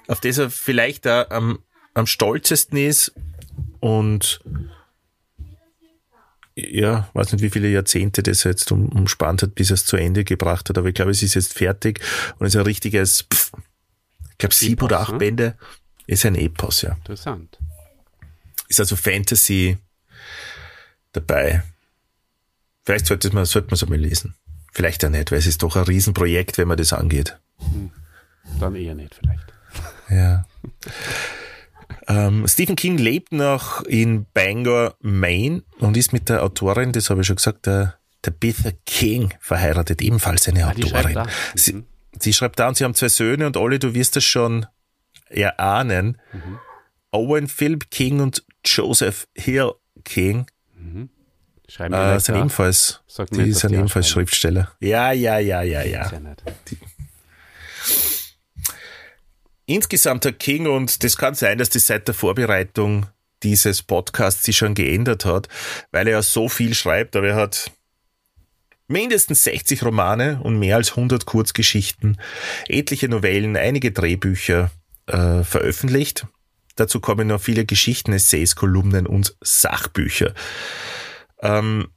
auf 0.08 0.20
das 0.20 0.38
er 0.38 0.50
vielleicht 0.50 1.06
da 1.06 1.28
am, 1.30 1.60
am 1.94 2.06
stolzesten 2.06 2.78
ist 2.78 3.14
und 3.80 4.42
ja, 6.72 7.10
weiß 7.14 7.32
nicht, 7.34 7.42
wie 7.42 7.50
viele 7.50 7.70
Jahrzehnte 7.70 8.24
das 8.24 8.44
jetzt 8.44 8.72
um, 8.72 8.90
umspannt 8.90 9.44
hat, 9.44 9.56
bis 9.56 9.72
er 9.72 9.76
es 9.76 9.86
zu 9.86 9.98
Ende 9.98 10.24
gebracht 10.24 10.70
hat, 10.70 10.78
aber 10.78 10.88
ich 10.88 10.96
glaube, 10.96 11.12
es 11.12 11.24
ist 11.24 11.36
jetzt 11.36 11.54
fertig 11.54 12.00
und 12.38 12.48
es 12.48 12.54
ist 12.54 12.60
ein 12.60 12.66
richtiges, 12.66 13.26
pff, 13.32 13.52
ich 14.32 14.38
glaube, 14.38 14.56
sieben 14.56 14.84
oder 14.84 15.00
acht 15.02 15.14
ne? 15.14 15.18
Bände, 15.18 15.56
ist 16.08 16.26
ein 16.26 16.36
Epos, 16.36 16.82
ja. 16.82 16.94
Interessant. 16.94 17.58
Ist 18.68 18.80
also 18.80 18.96
Fantasy 18.96 19.78
dabei. 21.12 21.64
Vielleicht 22.86 23.06
sollte 23.06 23.34
man 23.34 23.46
sollte 23.46 23.74
es 23.74 23.84
einmal 23.84 24.00
lesen. 24.00 24.36
Vielleicht 24.72 25.04
auch 25.06 25.10
nicht, 25.10 25.32
weil 25.32 25.40
es 25.40 25.48
ist 25.48 25.64
doch 25.64 25.76
ein 25.76 25.84
Riesenprojekt, 25.84 26.58
wenn 26.58 26.68
man 26.68 26.78
das 26.78 26.94
angeht. 26.94 27.38
Hm. 27.58 27.92
Dann 28.60 28.76
eher 28.76 28.96
nicht 28.96 29.16
vielleicht. 29.16 29.54
Ja. 30.10 30.46
ähm, 32.08 32.48
Stephen 32.48 32.76
King 32.76 32.98
lebt 32.98 33.32
noch 33.32 33.84
in 33.86 34.26
Bangor, 34.34 34.96
Maine 35.02 35.64
und 35.80 35.98
ist 35.98 36.14
mit 36.14 36.30
der 36.30 36.44
Autorin, 36.44 36.92
das 36.92 37.10
habe 37.10 37.22
ich 37.22 37.28
schon 37.28 37.36
gesagt, 37.36 37.66
der 37.66 37.96
Tabitha 38.22 38.72
King 38.86 39.34
verheiratet, 39.40 40.02
ebenfalls 40.02 40.48
eine 40.48 40.66
ah, 40.66 40.70
Autorin. 40.70 41.18
Mhm. 41.18 41.28
Sie, 41.56 41.84
sie, 42.20 42.34
schreibt 42.34 42.60
da 42.60 42.68
und 42.68 42.78
sie 42.78 42.84
haben 42.84 42.96
zwei 42.96 43.10
Söhne 43.10 43.48
und 43.48 43.58
alle, 43.58 43.80
du 43.80 43.94
wirst 43.94 44.16
das 44.16 44.24
schon 44.24 44.66
erahnen. 45.30 46.18
Mhm. 46.34 46.60
Owen 47.12 47.48
Philip 47.48 47.90
King 47.90 48.20
und 48.20 48.44
Joseph 48.66 49.28
Hill 49.36 49.74
King. 50.04 50.46
Mhm. 50.76 51.10
Schreiben 51.68 51.94
äh, 51.94 52.20
sind 52.20 52.36
ebenfalls, 52.36 53.02
Sag 53.08 53.30
die 53.30 53.54
sind 53.54 53.74
ebenfalls 53.74 54.10
Schriftsteller. 54.10 54.72
Ja, 54.80 55.12
ja, 55.12 55.38
ja, 55.38 55.62
ja, 55.62 55.84
ja. 55.84 56.12
Die. 56.68 56.78
Insgesamt 59.70 60.26
hat 60.26 60.40
King, 60.40 60.66
und 60.66 61.04
das 61.04 61.16
kann 61.16 61.36
sein, 61.36 61.60
dass 61.60 61.70
das 61.70 61.86
seit 61.86 62.08
der 62.08 62.16
Vorbereitung 62.16 63.06
dieses 63.44 63.84
Podcasts 63.84 64.44
sich 64.44 64.58
schon 64.58 64.74
geändert 64.74 65.26
hat, 65.26 65.48
weil 65.92 66.08
er 66.08 66.14
ja 66.14 66.22
so 66.24 66.50
viel 66.50 66.74
schreibt, 66.74 67.16
aber 67.16 67.28
er 67.28 67.36
hat 67.36 67.72
mindestens 68.88 69.44
60 69.44 69.86
Romane 69.86 70.42
und 70.42 70.58
mehr 70.58 70.78
als 70.78 70.90
100 70.90 71.28
Kurzgeschichten, 71.28 72.20
etliche 72.68 73.10
Novellen, 73.10 73.56
einige 73.56 73.92
Drehbücher 73.92 74.72
äh, 75.06 75.44
veröffentlicht. 75.44 76.26
Dazu 76.76 77.00
kommen 77.00 77.28
noch 77.28 77.40
viele 77.40 77.66
Geschichten, 77.66 78.12
Essays, 78.12 78.56
Kolumnen 78.56 79.06
und 79.06 79.38
Sachbücher. 79.40 80.34
Ähm, 81.44 81.90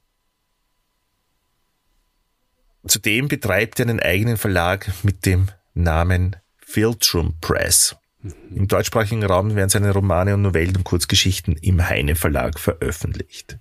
zudem 2.85 3.29
betreibt 3.29 3.79
er 3.79 3.87
einen 3.87 3.99
eigenen 3.99 4.37
Verlag 4.37 4.91
mit 5.01 5.25
dem 5.25 5.47
Namen 5.73 6.35
Filtrum 6.65 7.35
Press. 7.41 7.95
Mhm. 8.21 8.33
Im 8.55 8.67
deutschsprachigen 8.67 9.23
Raum 9.23 9.55
werden 9.55 9.69
seine 9.69 9.91
Romane 9.91 10.33
und 10.33 10.41
Novellen 10.41 10.75
und 10.77 10.83
Kurzgeschichten 10.83 11.57
im 11.57 11.87
Heine 11.87 12.15
Verlag 12.15 12.59
veröffentlicht. 12.59 13.57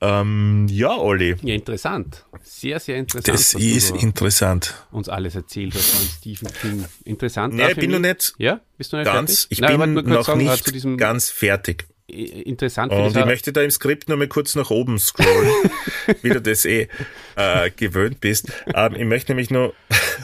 Ähm, 0.00 0.66
ja, 0.68 0.96
Olli. 0.96 1.36
Ja, 1.42 1.54
interessant. 1.54 2.26
Sehr, 2.42 2.80
sehr 2.80 2.96
interessant. 2.96 3.28
Das 3.28 3.54
ist 3.54 3.90
interessant. 3.90 4.74
Uns 4.90 5.08
alles 5.08 5.36
erzählt 5.36 5.74
hast 5.74 5.90
von 5.90 6.08
Stephen 6.08 6.52
King. 6.52 6.84
Interessant. 7.04 7.54
Nee, 7.54 7.70
ich 7.70 7.76
bin 7.76 7.92
noch 7.92 8.00
nicht. 8.00 8.34
Ja? 8.38 8.60
Bist 8.78 8.92
du 8.92 8.96
nicht 8.96 9.06
ganz, 9.06 9.42
fertig? 9.42 9.46
Ich 9.50 9.60
Nein, 9.60 9.94
bin 9.94 10.04
noch 10.06 10.24
sagen, 10.24 10.38
nicht 10.40 10.98
ganz 10.98 11.30
fertig 11.30 11.86
interessant 12.12 12.92
Und 12.92 13.16
ich 13.16 13.24
möchte 13.24 13.52
da 13.52 13.62
im 13.62 13.70
Skript 13.70 14.08
nur 14.08 14.18
mal 14.18 14.28
kurz 14.28 14.54
nach 14.54 14.70
oben 14.70 14.98
scrollen, 14.98 15.50
wie 16.22 16.30
du 16.30 16.40
das 16.40 16.64
eh 16.64 16.88
äh, 17.36 17.70
gewöhnt 17.70 18.20
bist. 18.20 18.52
Ähm, 18.74 18.94
ich 18.94 19.04
möchte 19.04 19.32
nämlich 19.32 19.50
nur, 19.50 19.72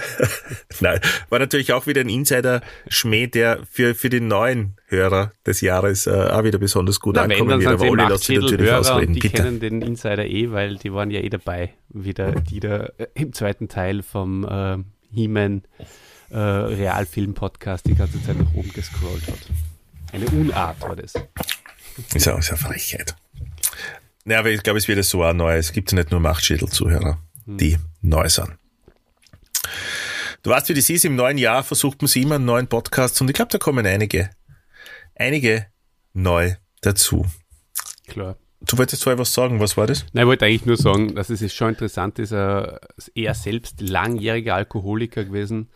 nein, 0.81 1.01
war 1.29 1.39
natürlich 1.39 1.73
auch 1.73 1.87
wieder 1.87 2.03
ein 2.03 2.09
Insider-Schmäh, 2.09 3.29
der 3.29 3.61
für, 3.71 3.95
für 3.95 4.11
die 4.11 4.21
neuen 4.21 4.77
Hörer 4.87 5.33
des 5.47 5.61
Jahres 5.61 6.07
äh, 6.07 6.11
auch 6.11 6.45
wieder 6.45 6.59
besonders 6.59 7.01
gut 7.01 7.17
Na, 7.17 7.23
ankommen 7.23 7.61
wird. 7.61 7.73
Aber 7.73 7.89
Olli 7.89 8.05
lässt 8.07 8.25
sich 8.25 8.39
natürlich 8.39 8.71
Hörer 8.71 8.81
ausreden. 8.81 9.15
Die 9.15 9.21
Bitte. 9.21 9.43
kennen 9.43 9.61
den 9.61 9.83
Insider 9.83 10.27
eh, 10.27 10.51
weil 10.53 10.77
die 10.77 10.93
waren 10.93 11.11
ja 11.11 11.21
eh 11.21 11.29
dabei, 11.29 11.75
wieder, 11.89 12.33
die 12.33 12.61
da 12.61 12.91
äh, 12.99 13.07
im 13.15 13.33
zweiten 13.33 13.69
Teil 13.69 14.03
vom 14.03 14.45
äh, 14.45 14.79
He-Man 15.13 15.63
äh, 16.31 16.39
Realfilm-Podcast 16.39 17.87
die 17.87 17.95
ganze 17.95 18.23
Zeit 18.23 18.39
nach 18.39 18.55
oben 18.55 18.73
gescrollt 18.73 19.27
hat. 19.27 19.39
Eine 20.13 20.27
Unart 20.27 20.81
war 20.81 20.97
das. 20.97 21.15
Ist 22.15 22.27
ja, 22.27 22.39
ist 22.39 22.51
ja 22.51 22.57
Frechheit. 22.57 23.15
Ja, 24.25 24.41
aber 24.41 24.51
ich 24.51 24.63
glaube, 24.63 24.79
es 24.79 24.89
wird 24.89 25.03
so 25.05 25.25
auch 25.25 25.33
neu. 25.33 25.57
Es 25.57 25.73
gibt 25.73 25.91
ja 25.91 25.99
nicht 25.99 26.11
nur 26.11 26.21
Machtschädel-Zuhörer, 26.21 27.19
die 27.47 27.75
hm. 27.75 27.83
neu 28.03 28.29
sind. 28.29 28.59
Du 30.43 30.51
weißt, 30.51 30.69
wie 30.69 30.75
das 30.75 30.89
ist. 30.91 31.05
Im 31.05 31.17
neuen 31.17 31.39
Jahr 31.39 31.65
versucht 31.65 32.01
man 32.01 32.09
sich 32.09 32.23
immer 32.23 32.37
einen 32.37 32.45
neuen 32.45 32.69
Podcast 32.69 33.21
und 33.21 33.29
ich 33.29 33.35
glaube, 33.35 33.51
da 33.51 33.59
kommen 33.59 33.87
einige, 33.87 34.31
einige 35.15 35.67
neu 36.13 36.55
dazu. 36.81 37.27
Klar. 38.07 38.37
Du 38.61 38.77
wolltest 38.77 39.05
vorher 39.05 39.19
was 39.19 39.33
sagen, 39.33 39.61
was 39.61 39.77
war 39.77 39.87
das? 39.87 40.05
Nein, 40.13 40.25
ich 40.25 40.29
wollte 40.29 40.45
eigentlich 40.45 40.67
nur 40.67 40.77
sagen, 40.77 41.15
dass 41.15 41.31
es 41.31 41.55
schon 41.55 41.71
interessant 41.71 42.19
ist, 42.19 42.33
er 42.33 42.81
er 43.15 43.35
selbst 43.35 43.81
langjähriger 43.81 44.57
Alkoholiker 44.57 45.25
gewesen 45.25 45.69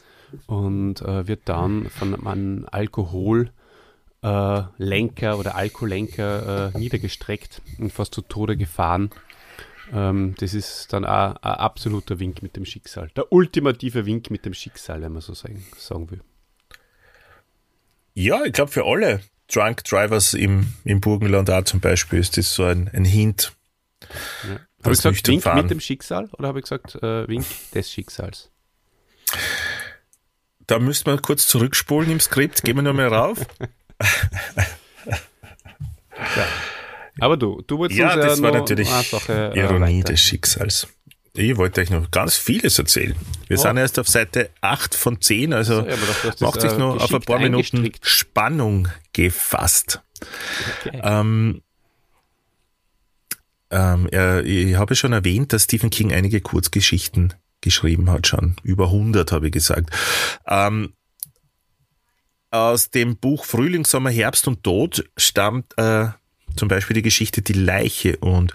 und 0.46 1.00
äh, 1.00 1.28
wird 1.28 1.42
dann 1.44 1.88
von 1.90 2.26
einem 2.26 2.66
Alkohol 2.70 3.52
äh, 4.22 4.62
Lenker 4.78 5.38
oder 5.38 5.54
Alkoholenker 5.56 6.72
äh, 6.74 6.78
niedergestreckt 6.78 7.60
und 7.78 7.92
fast 7.92 8.14
zu 8.14 8.22
Tode 8.22 8.56
gefahren. 8.56 9.10
Ähm, 9.92 10.34
das 10.38 10.54
ist 10.54 10.92
dann 10.92 11.04
ein 11.04 11.36
absoluter 11.36 12.18
Wink 12.18 12.42
mit 12.42 12.56
dem 12.56 12.64
Schicksal. 12.64 13.10
Der 13.16 13.32
ultimative 13.32 14.06
Wink 14.06 14.30
mit 14.30 14.44
dem 14.44 14.54
Schicksal, 14.54 15.02
wenn 15.02 15.12
man 15.12 15.22
so 15.22 15.34
sagen, 15.34 15.64
sagen 15.76 16.10
will. 16.10 16.20
Ja, 18.14 18.44
ich 18.44 18.52
glaube 18.52 18.70
für 18.70 18.84
alle 18.84 19.20
Drunk 19.52 19.84
Drivers 19.84 20.34
im, 20.34 20.72
im 20.84 21.00
Burgenland 21.00 21.50
auch 21.50 21.64
zum 21.64 21.80
Beispiel 21.80 22.18
ist 22.18 22.36
das 22.36 22.54
so 22.54 22.64
ein, 22.64 22.88
ein 22.88 23.04
Hint. 23.04 23.52
Ja. 24.44 24.60
Habe 24.84 24.94
ich 24.94 25.02
gesagt 25.02 25.28
Wink 25.28 25.42
fahren. 25.42 25.62
mit 25.62 25.70
dem 25.70 25.80
Schicksal 25.80 26.28
oder 26.38 26.48
habe 26.48 26.58
ich 26.58 26.64
gesagt 26.64 26.96
äh, 27.02 27.28
Wink 27.28 27.44
des 27.74 27.90
Schicksals? 27.90 28.50
Da 30.66 30.78
müsste 30.78 31.10
man 31.10 31.20
kurz 31.22 31.46
zurückspulen 31.48 32.10
im 32.10 32.20
Skript. 32.20 32.62
Gehen 32.62 32.76
wir 32.76 32.82
nochmal 32.82 33.08
rauf. 33.08 33.38
ja. 35.07 36.46
Aber 37.20 37.36
du, 37.36 37.62
du 37.66 37.78
wolltest 37.78 37.98
ja, 37.98 38.07
uns 38.07 38.16
ja 38.16 38.22
das 38.28 38.42
war 38.42 38.53
natürlich 38.53 38.88
Sache, 38.88 39.53
äh, 39.55 39.61
Ironie 39.61 39.98
weiter. 40.00 40.12
des 40.12 40.20
Schicksals. 40.20 40.88
Ich 41.34 41.57
wollte 41.57 41.80
euch 41.80 41.90
noch 41.90 42.11
ganz 42.11 42.36
vieles 42.36 42.78
erzählen. 42.78 43.14
Wir 43.48 43.59
oh. 43.59 43.62
sind 43.62 43.78
erst 43.78 43.98
auf 43.98 44.09
Seite 44.09 44.50
8 44.61 44.94
von 44.94 45.20
10, 45.20 45.53
also 45.55 45.82
so, 45.82 45.88
ja, 45.88 45.96
macht 46.40 46.61
sich 46.61 46.76
noch 46.76 47.00
auf 47.00 47.14
ein 47.14 47.22
paar 47.22 47.38
Minuten 47.38 47.90
Spannung 48.03 48.88
gefasst. 49.14 50.03
Okay. 50.80 51.00
Ähm, 51.03 51.62
ähm, 53.70 54.09
ich 54.44 54.76
habe 54.76 54.94
schon 54.94 55.12
erwähnt, 55.12 55.53
dass 55.55 55.64
Stephen 55.64 55.88
King 55.88 56.12
einige 56.12 56.42
Kurzgeschichten 56.42 57.32
geschrieben 57.62 58.11
hat, 58.11 58.26
schon 58.26 58.57
über 58.62 58.86
100 58.86 59.32
habe 59.32 59.46
ich 59.46 59.53
gesagt. 59.53 59.90
Ähm, 60.46 60.92
aus 62.53 62.90
dem 62.90 63.16
Buch 63.16 63.44
Frühling, 63.44 63.84
Sommer, 63.84 64.11
Herbst 64.11 64.46
und 64.46 64.62
Tod 64.62 65.05
stammt 65.16 65.76
äh, 65.78 66.09
zum 66.55 66.68
Beispiel 66.68 66.94
die 66.94 67.03
Geschichte 67.03 67.42
Die 67.42 67.55
Leiche 67.55 68.18
und 68.18 68.53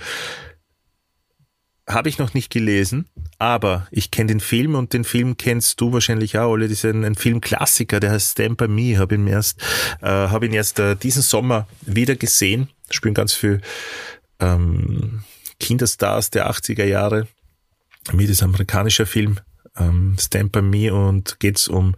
habe 1.89 2.09
ich 2.09 2.19
noch 2.19 2.33
nicht 2.33 2.51
gelesen, 2.51 3.07
aber 3.39 3.87
ich 3.91 4.11
kenne 4.11 4.27
den 4.27 4.39
Film 4.39 4.75
und 4.75 4.93
den 4.93 5.03
Film 5.03 5.37
kennst 5.37 5.79
du 5.79 5.93
wahrscheinlich 5.93 6.37
auch, 6.37 6.49
Ole. 6.49 6.67
Das 6.67 6.83
ist 6.83 6.85
ein, 6.85 7.05
ein 7.05 7.15
Filmklassiker, 7.15 7.99
der 7.99 8.11
heißt 8.11 8.33
Stand 8.33 8.57
By 8.57 8.67
Me. 8.67 8.97
Habe 8.97 9.15
ihn 9.15 9.25
erst, 9.25 9.61
äh, 10.01 10.07
habe 10.07 10.45
ihn 10.45 10.53
erst 10.53 10.79
äh, 10.79 10.95
diesen 10.95 11.21
Sommer 11.21 11.67
wieder 11.81 12.15
gesehen. 12.15 12.69
Spielen 12.89 13.13
ganz 13.13 13.33
viel 13.33 13.61
ähm, 14.39 15.23
Kinderstars 15.59 16.29
der 16.29 16.51
80er 16.51 16.85
Jahre. 16.85 17.27
Mit 18.11 18.29
ist 18.29 18.43
amerikanischer 18.43 19.05
Film 19.05 19.39
ähm, 19.77 20.17
Stand 20.19 20.51
By 20.51 20.61
Me 20.61 20.93
und 20.93 21.39
geht's 21.39 21.67
um 21.67 21.95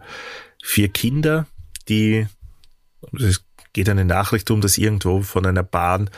vier 0.62 0.88
Kinder, 0.88 1.46
die 1.90 2.26
es 3.20 3.44
geht 3.72 3.88
eine 3.88 4.04
Nachricht 4.04 4.50
um, 4.50 4.60
dass 4.60 4.78
irgendwo 4.78 5.22
von 5.22 5.46
einer 5.46 5.62
Bahn 5.62 6.10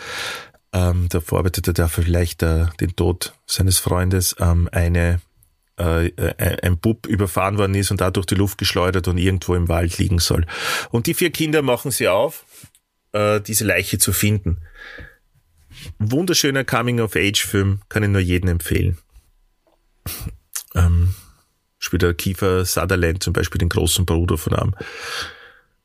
ähm, 0.73 1.09
der 1.11 1.20
verarbeitet 1.20 1.79
er 1.79 1.89
vielleicht 1.89 2.43
äh, 2.43 2.66
den 2.81 2.97
Tod 2.97 3.35
seines 3.47 3.79
Freundes, 3.79 4.35
ähm, 4.39 4.68
eine 4.73 5.20
äh, 5.79 6.09
äh, 6.09 6.59
ein 6.62 6.79
Bub 6.79 7.07
überfahren 7.07 7.59
worden 7.59 7.75
ist 7.75 7.91
und 7.91 8.01
dadurch 8.01 8.27
die 8.27 8.35
Luft 8.35 8.59
geschleudert 8.59 9.09
und 9.09 9.18
irgendwo 9.18 9.55
im 9.55 9.68
Wald 9.68 9.99
liegen 9.99 10.18
soll. 10.18 10.47
Und 10.91 11.07
die 11.07 11.14
vier 11.14 11.31
Kinder 11.31 11.62
machen 11.62 11.91
sie 11.91 12.09
auf, 12.09 12.45
äh, 13.12 13.41
diese 13.41 13.64
Leiche 13.64 13.99
zu 13.99 14.12
finden. 14.12 14.59
Wunderschöner 15.99 16.64
Coming-of-Age-Film, 16.64 17.81
kann 17.89 18.03
ich 18.03 18.11
nur 18.11 18.20
jedem 18.20 18.51
empfehlen. 18.51 18.99
Ähm, 20.75 21.14
spielt 21.79 22.03
der 22.03 22.14
Kiefer 22.14 22.64
Sutherland 22.64 23.23
zum 23.23 23.33
Beispiel 23.33 23.59
den 23.59 23.68
großen 23.68 24.07
Bruder 24.07 24.39
von 24.39 24.55
einem. 24.55 24.75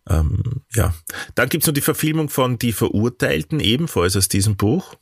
Ähm, 0.09 0.61
ja. 0.73 0.93
Dann 1.35 1.49
gibt's 1.49 1.67
noch 1.67 1.73
die 1.73 1.81
Verfilmung 1.81 2.29
von 2.29 2.57
Die 2.57 2.73
Verurteilten, 2.73 3.59
ebenfalls 3.59 4.15
aus 4.15 4.29
diesem 4.29 4.55
Buch. 4.55 4.95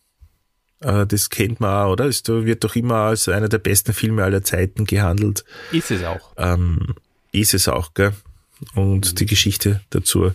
Äh, 0.82 1.06
das 1.06 1.30
kennt 1.30 1.60
man 1.60 1.86
auch, 1.86 1.92
oder? 1.94 2.06
Es 2.06 2.24
wird 2.28 2.64
doch 2.64 2.76
immer 2.76 2.96
als 2.96 3.28
einer 3.28 3.50
der 3.50 3.60
besten 3.60 3.94
Filme 3.94 4.24
aller 4.24 4.44
Zeiten 4.44 4.86
gehandelt. 4.86 5.46
Ist 5.72 5.92
es 5.92 6.04
auch. 6.04 6.34
Ähm, 6.38 6.96
ist 7.32 7.54
es 7.54 7.68
auch, 7.68 7.94
gell? 7.94 8.14
Und 8.74 9.12
mhm. 9.12 9.16
die 9.16 9.26
Geschichte 9.26 9.82
dazu 9.90 10.32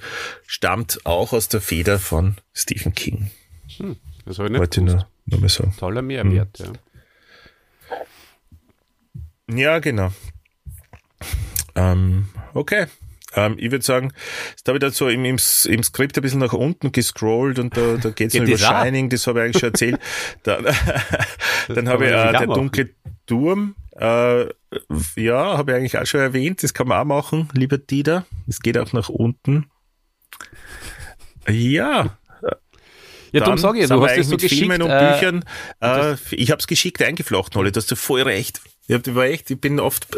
stammt 0.46 1.00
auch 1.04 1.32
aus 1.32 1.48
der 1.48 1.60
Feder 1.60 1.98
von 1.98 2.36
Stephen 2.52 2.94
King. 2.94 3.30
Hm, 3.78 3.96
das 4.26 4.38
habe 4.38 4.48
ich 4.48 4.52
nicht 4.52 4.60
Wollte 4.60 4.82
nur, 4.82 5.08
nur 5.24 5.40
mal 5.40 5.48
sagen. 5.48 5.74
Toller 5.78 6.02
Mehrwert, 6.02 6.58
hm. 6.58 6.66
ja. 6.66 6.72
Ja, 9.52 9.78
genau. 9.80 10.12
Ähm, 11.74 12.28
okay, 12.54 12.86
ähm, 13.34 13.56
ich 13.58 13.70
würde 13.70 13.84
sagen, 13.84 14.12
jetzt 14.50 14.66
habe 14.66 14.78
ich 14.78 14.80
da 14.80 14.90
so 14.90 15.08
im, 15.08 15.24
im, 15.24 15.36
im 15.64 15.82
Skript 15.82 16.16
ein 16.16 16.22
bisschen 16.22 16.40
nach 16.40 16.52
unten 16.52 16.92
gescrollt 16.92 17.58
und 17.58 17.76
da, 17.76 17.96
da 17.96 18.10
geht 18.10 18.34
es 18.34 18.40
noch 18.40 18.46
über 18.46 18.58
Shining, 18.58 19.08
das 19.08 19.26
habe 19.26 19.40
ich 19.40 19.44
eigentlich 19.44 19.60
schon 19.60 19.70
erzählt. 19.70 20.00
dann 20.42 20.64
dann 21.68 21.88
habe 21.88 22.06
ich 22.06 22.10
äh, 22.10 22.32
der 22.32 22.46
dunkle 22.46 22.90
Turm, 23.26 23.76
äh, 23.96 24.46
ja, 25.16 25.58
habe 25.58 25.72
ich 25.72 25.76
eigentlich 25.76 25.98
auch 25.98 26.06
schon 26.06 26.20
erwähnt, 26.20 26.62
das 26.62 26.74
kann 26.74 26.88
man 26.88 27.00
auch 27.00 27.04
machen, 27.04 27.48
lieber 27.52 27.78
Dieter. 27.78 28.26
Es 28.48 28.60
geht 28.60 28.76
auch 28.78 28.92
nach 28.92 29.08
unten. 29.08 29.70
Ja, 31.48 32.18
ja, 33.32 33.40
darum 33.40 33.58
sage 33.58 33.80
ich, 33.80 33.88
du 33.88 34.02
hast 34.02 34.16
es 34.16 34.28
so 34.28 34.36
geschickt. 34.36 34.60
Filmen 34.60 34.82
und 34.82 34.90
äh, 34.90 35.12
Büchern, 35.12 35.44
äh, 35.80 36.16
ich 36.32 36.50
habe 36.50 36.60
es 36.60 36.66
geschickt 36.66 37.02
eingeflochten, 37.02 37.58
Holly, 37.58 37.72
du 37.72 37.78
hast 37.78 37.90
du 37.90 37.96
voll 37.96 38.22
recht. 38.22 38.60
Ich, 38.98 39.14
war 39.14 39.24
echt, 39.24 39.50
ich 39.50 39.60
bin 39.60 39.78
oft 39.78 40.08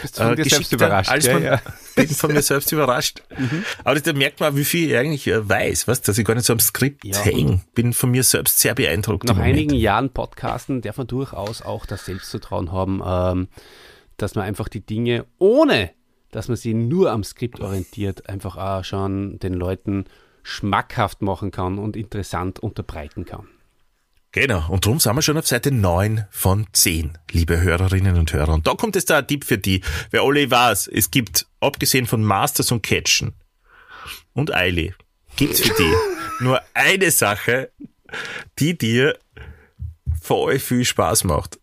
Bist 0.00 0.16
von 0.16 0.32
äh, 0.32 0.36
dir 0.36 0.44
selbst 0.44 0.72
überrascht. 0.72 1.10
Als 1.10 1.28
man, 1.28 1.42
ja, 1.42 1.60
bin 1.96 2.08
von 2.08 2.32
mir 2.32 2.42
selbst 2.42 2.72
überrascht. 2.72 3.22
Mhm. 3.36 3.64
Aber 3.84 4.00
da 4.00 4.12
merkt 4.12 4.40
man, 4.40 4.56
wie 4.56 4.64
viel 4.64 4.90
ich 4.90 4.96
eigentlich 4.96 5.26
äh, 5.26 5.48
weiß, 5.48 5.86
was, 5.88 6.00
dass 6.02 6.18
ich 6.18 6.24
gar 6.24 6.34
nicht 6.34 6.46
so 6.46 6.52
am 6.52 6.60
Skript 6.60 7.04
ja. 7.04 7.18
hänge. 7.18 7.60
Bin 7.74 7.92
von 7.92 8.10
mir 8.10 8.22
selbst 8.22 8.58
sehr 8.58 8.74
beeindruckt. 8.74 9.24
Nach 9.28 9.36
einigen 9.36 9.74
Jahren 9.74 10.10
Podcasten 10.10 10.80
darf 10.80 10.96
man 10.96 11.06
durchaus 11.06 11.62
auch 11.62 11.86
das 11.86 12.06
Selbstvertrauen 12.06 12.72
haben, 12.72 13.02
ähm, 13.04 13.48
dass 14.16 14.34
man 14.34 14.44
einfach 14.44 14.68
die 14.68 14.84
Dinge, 14.84 15.26
ohne 15.38 15.90
dass 16.30 16.48
man 16.48 16.56
sie 16.56 16.74
nur 16.74 17.12
am 17.12 17.24
Skript 17.24 17.60
orientiert, 17.60 18.28
einfach 18.28 18.56
auch 18.56 18.84
schon 18.84 19.38
den 19.38 19.54
Leuten 19.54 20.06
schmackhaft 20.42 21.22
machen 21.22 21.50
kann 21.50 21.78
und 21.78 21.96
interessant 21.96 22.58
unterbreiten 22.58 23.24
kann. 23.24 23.46
Genau, 24.32 24.66
und 24.70 24.86
darum 24.86 24.98
sind 24.98 25.14
wir 25.14 25.20
schon 25.20 25.36
auf 25.36 25.46
Seite 25.46 25.70
9 25.70 26.26
von 26.30 26.66
10, 26.72 27.18
liebe 27.32 27.60
Hörerinnen 27.60 28.16
und 28.16 28.32
Hörer. 28.32 28.54
Und 28.54 28.66
da 28.66 28.72
kommt 28.72 28.94
jetzt 28.94 29.10
da 29.10 29.18
ein 29.18 29.26
Tipp 29.26 29.44
für 29.44 29.58
die. 29.58 29.82
Wer 30.10 30.22
alle 30.22 30.50
weiß, 30.50 30.88
es 30.88 31.10
gibt, 31.10 31.46
abgesehen 31.60 32.06
von 32.06 32.24
Masters 32.24 32.72
und 32.72 32.82
Catchen 32.82 33.34
und 34.32 34.54
Eile, 34.54 34.94
gibt's 35.36 35.60
für 35.60 35.74
die 35.74 35.94
nur 36.40 36.62
eine 36.72 37.10
Sache, 37.10 37.72
die 38.58 38.76
dir 38.78 39.18
euch 40.30 40.62
viel 40.62 40.86
Spaß 40.86 41.24
macht. 41.24 41.60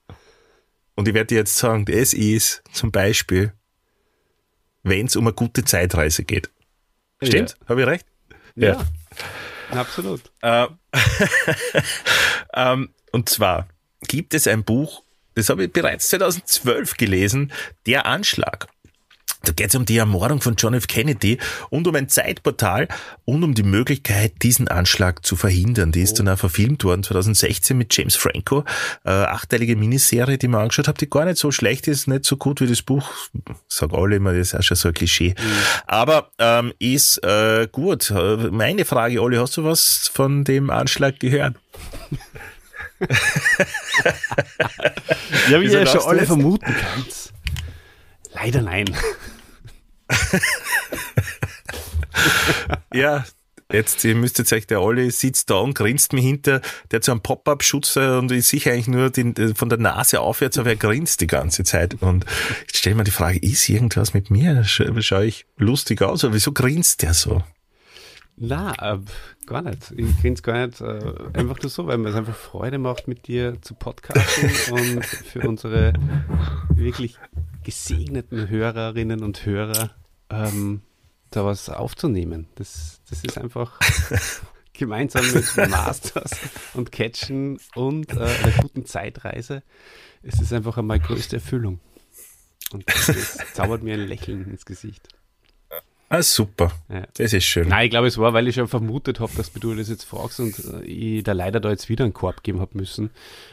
Und 0.93 1.07
ich 1.07 1.15
werde 1.15 1.27
dir 1.27 1.39
jetzt 1.39 1.57
sagen, 1.57 1.85
das 1.85 2.13
ist 2.13 2.61
zum 2.71 2.91
Beispiel, 2.91 3.51
wenn 4.83 5.07
es 5.07 5.15
um 5.15 5.25
eine 5.25 5.33
gute 5.33 5.65
Zeitreise 5.65 6.23
geht. 6.23 6.51
Stimmt? 7.23 7.55
Ja. 7.61 7.67
Habe 7.69 7.81
ich 7.81 7.87
recht? 7.87 8.05
Ja. 8.55 8.73
ja. 8.73 9.79
Absolut. 9.79 10.21
Äh, 10.41 10.67
ähm, 12.59 12.89
und 13.11 13.29
zwar 13.29 13.67
gibt 14.07 14.33
es 14.33 14.47
ein 14.47 14.63
Buch, 14.63 15.03
das 15.35 15.49
habe 15.49 15.65
ich 15.65 15.73
bereits 15.73 16.09
2012 16.09 16.97
gelesen, 16.97 17.51
Der 17.85 18.05
Anschlag. 18.05 18.67
Da 19.43 19.53
geht 19.53 19.69
es 19.69 19.75
um 19.75 19.85
die 19.85 19.97
Ermordung 19.97 20.41
von 20.41 20.55
John 20.57 20.73
F. 20.73 20.87
Kennedy 20.87 21.37
und 21.69 21.87
um 21.87 21.95
ein 21.95 22.09
Zeitportal 22.09 22.87
und 23.23 23.43
um 23.43 23.53
die 23.53 23.63
Möglichkeit, 23.63 24.33
diesen 24.41 24.67
Anschlag 24.67 25.25
zu 25.25 25.35
verhindern. 25.37 25.91
Die 25.93 26.01
ist 26.01 26.19
dann 26.19 26.27
auch 26.27 26.37
verfilmt 26.37 26.83
worden 26.83 27.03
2016 27.03 27.77
mit 27.77 27.95
James 27.95 28.15
Franco. 28.15 28.65
Äh, 29.05 29.11
achteilige 29.11 29.77
Miniserie, 29.77 30.37
die 30.37 30.49
man 30.49 30.63
angeschaut 30.63 30.89
habe, 30.89 30.97
die 30.97 31.09
gar 31.09 31.25
nicht 31.25 31.37
so 31.37 31.51
schlecht 31.51 31.87
ist, 31.87 32.07
nicht 32.07 32.25
so 32.25 32.35
gut 32.35 32.59
wie 32.59 32.67
das 32.67 32.81
Buch. 32.81 33.09
Sag 33.67 33.93
alle 33.93 34.17
immer, 34.17 34.33
das 34.33 34.49
ist 34.49 34.55
auch 34.55 34.63
schon 34.63 34.77
so 34.77 34.89
ein 34.89 34.93
Klischee. 34.93 35.35
Mhm. 35.37 35.53
Aber 35.87 36.31
ähm, 36.37 36.73
ist 36.79 37.23
äh, 37.23 37.67
gut. 37.71 38.13
Meine 38.51 38.83
Frage, 38.83 39.21
Olli, 39.21 39.37
hast 39.37 39.55
du 39.55 39.63
was 39.63 40.11
von 40.13 40.43
dem 40.43 40.69
Anschlag 40.69 41.19
gehört? 41.19 41.55
ja, 45.49 45.61
wie 45.61 45.65
ihr 45.65 45.71
ja 45.71 45.85
schon 45.85 46.01
alle 46.01 46.25
vermuten 46.25 46.75
kannst. 46.75 47.33
Leider 48.33 48.61
nein. 48.61 48.85
Ja, 52.93 53.25
jetzt, 53.71 54.03
ihr 54.03 54.15
müsstet 54.15 54.51
euch, 54.51 54.67
der 54.67 54.81
Olli 54.81 55.11
sitzt 55.11 55.49
da 55.49 55.55
und 55.55 55.75
grinst 55.75 56.13
mir 56.13 56.21
hinter, 56.21 56.61
der 56.91 56.97
hat 56.97 57.03
so 57.03 57.11
einen 57.11 57.21
Pop-Up-Schutz 57.21 57.97
und 57.97 58.31
ich 58.31 58.47
sehe 58.47 58.61
eigentlich 58.71 58.87
nur 58.87 59.09
den, 59.09 59.55
von 59.55 59.69
der 59.69 59.77
Nase 59.77 60.21
aufwärts, 60.21 60.57
aber 60.57 60.69
er 60.69 60.75
grinst 60.75 61.21
die 61.21 61.27
ganze 61.27 61.63
Zeit. 61.63 62.01
Und 62.01 62.25
jetzt 62.61 62.77
stell 62.77 62.95
mir 62.95 63.03
die 63.03 63.11
Frage, 63.11 63.39
ist 63.39 63.67
irgendwas 63.69 64.13
mit 64.13 64.29
mir? 64.31 64.63
Schaue 64.63 65.01
schau 65.01 65.21
ich 65.21 65.45
lustig 65.57 66.01
aus? 66.01 66.23
Aber 66.23 66.33
wieso 66.33 66.51
grinst 66.51 67.01
der 67.03 67.13
so? 67.13 67.43
Na, 68.41 68.73
äh, 68.93 68.99
gar 69.45 69.61
nicht. 69.63 69.93
Ich 69.97 70.21
grinse 70.21 70.41
gar 70.41 70.65
nicht. 70.65 70.79
Äh, 70.79 71.13
einfach 71.33 71.61
nur 71.61 71.69
so, 71.69 71.87
weil 71.87 71.97
mir 71.97 72.09
es 72.09 72.15
einfach 72.15 72.35
Freude 72.35 72.77
macht, 72.77 73.07
mit 73.09 73.27
dir 73.27 73.61
zu 73.61 73.73
podcasten 73.73 74.49
und 74.71 75.05
für 75.05 75.41
unsere 75.41 75.91
wirklich 76.73 77.17
gesegneten 77.65 78.47
Hörerinnen 78.49 79.23
und 79.23 79.45
Hörer 79.45 79.91
ähm, 80.29 80.81
da 81.31 81.45
was 81.45 81.69
aufzunehmen. 81.69 82.47
Das, 82.55 83.01
das 83.09 83.23
ist 83.23 83.37
einfach 83.37 83.79
gemeinsam 84.73 85.25
mit 85.31 85.69
Masters 85.69 86.31
und 86.73 86.91
Catchen 86.91 87.59
und 87.75 88.11
äh, 88.13 88.19
einer 88.19 88.53
guten 88.61 88.85
Zeitreise. 88.85 89.63
Es 90.23 90.39
ist 90.41 90.53
einfach 90.53 90.77
einmal 90.77 90.99
größte 90.99 91.37
Erfüllung. 91.37 91.79
Und 92.71 92.85
das 92.87 93.37
zaubert 93.53 93.83
mir 93.83 93.95
ein 93.95 94.07
Lächeln 94.07 94.49
ins 94.49 94.65
Gesicht. 94.65 95.07
Ah, 96.11 96.23
super. 96.23 96.71
Ja. 96.89 97.03
Das 97.17 97.33
ist 97.33 97.43
schön. 97.43 97.67
Nein, 97.67 97.85
ich 97.85 97.91
glaube, 97.91 98.07
es 98.07 98.17
war, 98.17 98.33
weil 98.33 98.47
ich 98.47 98.55
schon 98.55 98.67
vermutet 98.67 99.19
habe, 99.19 99.31
dass 99.37 99.53
du 99.53 99.75
das 99.75 99.89
jetzt 99.89 100.05
fragst 100.05 100.39
und 100.39 100.57
äh, 100.57 100.83
ich 100.83 101.23
da 101.23 101.33
leider 101.33 101.59
da 101.59 101.69
jetzt 101.69 101.87
wieder 101.87 102.03
einen 102.03 102.13
Korb 102.13 102.41
geben 102.41 102.59
habe 102.59 102.75
müssen. 102.75 103.11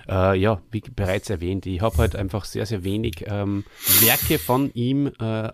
Äh, 0.08 0.38
ja, 0.38 0.62
wie 0.70 0.80
bereits 0.80 1.28
erwähnt, 1.28 1.66
ich 1.66 1.82
habe 1.82 1.98
halt 1.98 2.16
einfach 2.16 2.46
sehr, 2.46 2.64
sehr 2.64 2.82
wenig 2.82 3.24
ähm, 3.26 3.64
Werke 4.00 4.38
von 4.38 4.72
ihm 4.72 5.08
äh, 5.20 5.50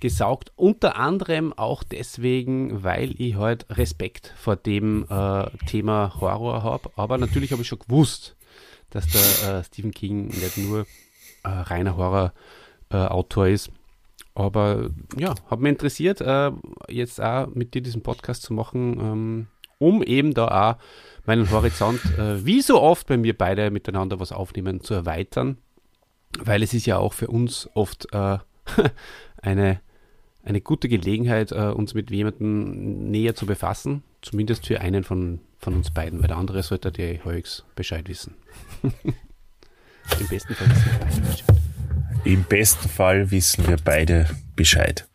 aufgesaugt. 0.00 0.52
Unter 0.56 0.96
anderem 0.96 1.52
auch 1.52 1.82
deswegen, 1.84 2.82
weil 2.82 3.14
ich 3.20 3.36
halt 3.36 3.66
Respekt 3.70 4.32
vor 4.36 4.56
dem 4.56 5.04
äh, 5.10 5.50
Thema 5.66 6.14
Horror 6.20 6.62
habe. 6.62 6.90
Aber 6.96 7.18
natürlich 7.18 7.52
habe 7.52 7.62
ich 7.62 7.68
schon 7.68 7.80
gewusst, 7.80 8.36
dass 8.88 9.06
der 9.08 9.58
äh, 9.58 9.64
Stephen 9.64 9.92
King 9.92 10.28
nicht 10.28 10.56
nur 10.56 10.86
äh, 11.44 11.48
reiner 11.48 11.96
Horror-Autor 11.96 13.48
ist 13.48 13.70
aber 14.32 14.90
ja, 15.18 15.34
hat 15.50 15.60
mich 15.60 15.70
interessiert, 15.70 16.20
äh, 16.20 16.52
jetzt 16.88 17.20
auch 17.20 17.48
mit 17.48 17.74
dir 17.74 17.82
diesen 17.82 18.02
Podcast 18.02 18.42
zu 18.42 18.54
machen, 18.54 18.98
ähm, 18.98 19.46
um 19.78 20.02
eben 20.02 20.32
da 20.32 20.46
auch 20.46 20.76
meinen 21.26 21.50
Horizont, 21.50 22.00
äh, 22.16 22.46
wie 22.46 22.62
so 22.62 22.80
oft, 22.80 23.10
wenn 23.10 23.24
wir 23.24 23.36
beide 23.36 23.70
miteinander 23.70 24.20
was 24.20 24.32
aufnehmen, 24.32 24.80
zu 24.80 24.94
erweitern. 24.94 25.58
Weil 26.38 26.62
es 26.62 26.72
ist 26.72 26.86
ja 26.86 26.96
auch 26.96 27.12
für 27.12 27.26
uns 27.26 27.68
oft 27.74 28.06
äh, 28.14 28.38
eine, 29.42 29.80
eine 30.50 30.60
gute 30.60 30.88
Gelegenheit, 30.88 31.52
äh, 31.52 31.68
uns 31.68 31.94
mit 31.94 32.10
jemandem 32.10 33.10
näher 33.10 33.34
zu 33.34 33.46
befassen. 33.46 34.02
Zumindest 34.20 34.66
für 34.66 34.80
einen 34.80 35.04
von, 35.04 35.40
von 35.58 35.74
uns 35.74 35.90
beiden, 35.90 36.20
weil 36.20 36.28
der 36.28 36.36
andere 36.36 36.62
sollte 36.62 36.92
der 36.92 37.24
Heugs 37.24 37.64
Bescheid 37.74 38.08
wissen. 38.08 38.34
Im 38.82 40.28
besten 40.28 40.54
Fall 40.54 40.68
wissen 40.68 40.84
wir 40.84 40.98
beide 40.98 41.20
Bescheid. 41.20 41.44
Im 42.24 42.44
besten 42.44 42.88
Fall 42.88 43.30
wissen 43.30 43.68
wir 43.68 43.76
beide 43.82 44.26
Bescheid. 44.56 45.08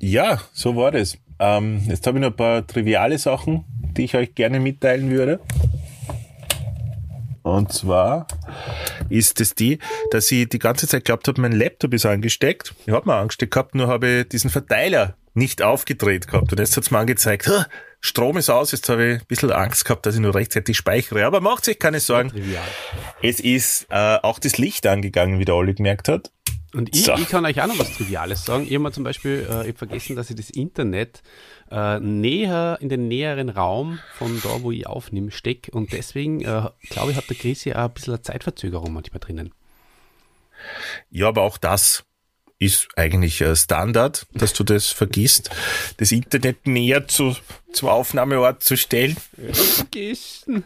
Ja, 0.00 0.40
so 0.52 0.76
war 0.76 0.92
das. 0.92 1.18
Ähm, 1.38 1.82
jetzt 1.86 2.06
habe 2.06 2.18
ich 2.18 2.22
noch 2.22 2.30
ein 2.30 2.36
paar 2.36 2.66
triviale 2.66 3.18
Sachen, 3.18 3.64
die 3.96 4.04
ich 4.04 4.14
euch 4.14 4.34
gerne 4.34 4.60
mitteilen 4.60 5.10
würde. 5.10 5.40
Und 7.48 7.72
zwar 7.72 8.26
ist 9.08 9.40
es 9.40 9.54
die, 9.54 9.78
dass 10.10 10.30
ich 10.30 10.48
die 10.48 10.58
ganze 10.58 10.86
Zeit 10.86 11.04
glaubt 11.04 11.26
habe, 11.28 11.40
mein 11.40 11.52
Laptop 11.52 11.94
ist 11.94 12.06
angesteckt. 12.06 12.74
Ich 12.86 12.92
habe 12.92 13.06
mal 13.06 13.20
angesteckt 13.20 13.52
gehabt, 13.52 13.74
nur 13.74 13.88
habe 13.88 14.20
ich 14.20 14.28
diesen 14.28 14.50
Verteiler 14.50 15.16
nicht 15.34 15.62
aufgedreht 15.62 16.26
gehabt. 16.28 16.52
Und 16.52 16.58
jetzt 16.58 16.76
hat 16.76 16.84
es 16.84 16.90
mir 16.90 16.98
angezeigt, 16.98 17.50
Strom 18.00 18.36
ist 18.36 18.50
aus, 18.50 18.72
jetzt 18.72 18.88
habe 18.88 19.04
ich 19.04 19.20
ein 19.20 19.26
bisschen 19.26 19.50
Angst 19.50 19.84
gehabt, 19.84 20.06
dass 20.06 20.14
ich 20.14 20.20
nur 20.20 20.34
rechtzeitig 20.34 20.76
speichere. 20.76 21.26
Aber 21.26 21.40
macht 21.40 21.64
sich 21.64 21.78
keine 21.78 22.00
Sorgen. 22.00 22.30
Es 23.22 23.40
ist 23.40 23.86
äh, 23.90 24.18
auch 24.22 24.38
das 24.38 24.58
Licht 24.58 24.86
angegangen, 24.86 25.38
wie 25.38 25.44
der 25.44 25.56
Olli 25.56 25.74
gemerkt 25.74 26.08
hat. 26.08 26.30
Und 26.74 26.94
ich, 26.94 27.04
so. 27.04 27.14
ich 27.14 27.28
kann 27.28 27.46
euch 27.46 27.60
auch 27.62 27.66
noch 27.66 27.78
was 27.78 27.96
Triviales 27.96 28.44
sagen. 28.44 28.64
Ich 28.64 28.70
habe 28.70 28.80
mal 28.80 28.92
zum 28.92 29.04
Beispiel 29.04 29.46
äh, 29.50 29.62
ich 29.62 29.68
hab 29.68 29.78
vergessen, 29.78 30.16
dass 30.16 30.28
ich 30.28 30.36
das 30.36 30.50
Internet 30.50 31.22
äh, 31.70 31.98
näher 31.98 32.78
in 32.80 32.88
den 32.88 33.08
näheren 33.08 33.48
Raum 33.48 33.98
von 34.14 34.40
da, 34.42 34.62
wo 34.62 34.70
ich 34.70 34.86
aufnehme, 34.86 35.30
stecke. 35.30 35.70
Und 35.70 35.92
deswegen, 35.92 36.40
äh, 36.42 36.68
glaube 36.90 37.12
ich, 37.12 37.16
hat 37.16 37.28
der 37.28 37.36
Chris 37.36 37.64
ja 37.64 37.76
auch 37.76 37.88
ein 37.88 37.94
bisschen 37.94 38.14
eine 38.14 38.22
Zeitverzögerung 38.22 38.92
manchmal 38.92 39.20
drinnen. 39.20 39.54
Ja, 41.10 41.28
aber 41.28 41.42
auch 41.42 41.56
das 41.56 42.04
ist 42.58 42.88
eigentlich 42.96 43.44
Standard, 43.54 44.26
dass 44.32 44.52
du 44.52 44.64
das 44.64 44.88
vergisst, 44.88 45.50
das 45.98 46.10
Internet 46.10 46.66
näher 46.66 47.06
zu, 47.06 47.36
zum 47.72 47.88
Aufnahmeort 47.88 48.64
zu 48.64 48.76
stellen. 48.76 49.16
Vergessen. 49.52 50.64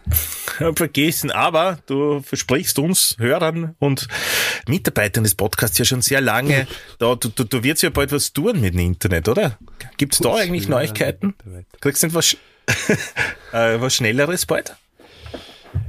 Vergessen. 0.75 1.31
Aber 1.31 1.79
du 1.87 2.23
versprichst 2.23 2.79
uns, 2.79 3.17
Hörern 3.19 3.75
und 3.79 4.09
Mitarbeitern 4.67 5.25
des 5.25 5.35
Podcasts 5.35 5.77
ja 5.77 5.85
schon 5.85 6.03
sehr 6.03 6.21
lange, 6.21 6.67
da, 6.99 7.15
du, 7.15 7.29
du, 7.29 7.45
du 7.45 7.63
wirst 7.63 7.83
ja 7.83 7.91
bald 7.91 8.11
was 8.13 8.33
tun 8.33 8.61
mit 8.61 8.73
dem 8.73 8.81
Internet, 8.81 9.29
oder? 9.29 9.59
Gibt 9.99 10.15
es 10.15 10.21
da 10.21 10.35
eigentlich 10.35 10.69
Neuigkeiten? 10.69 11.35
Kriegst 11.81 12.03
du 12.03 12.07
etwas 12.07 12.37
äh, 13.53 13.81
was 13.81 13.95
Schnelleres 13.95 14.47
bald? 14.47 14.77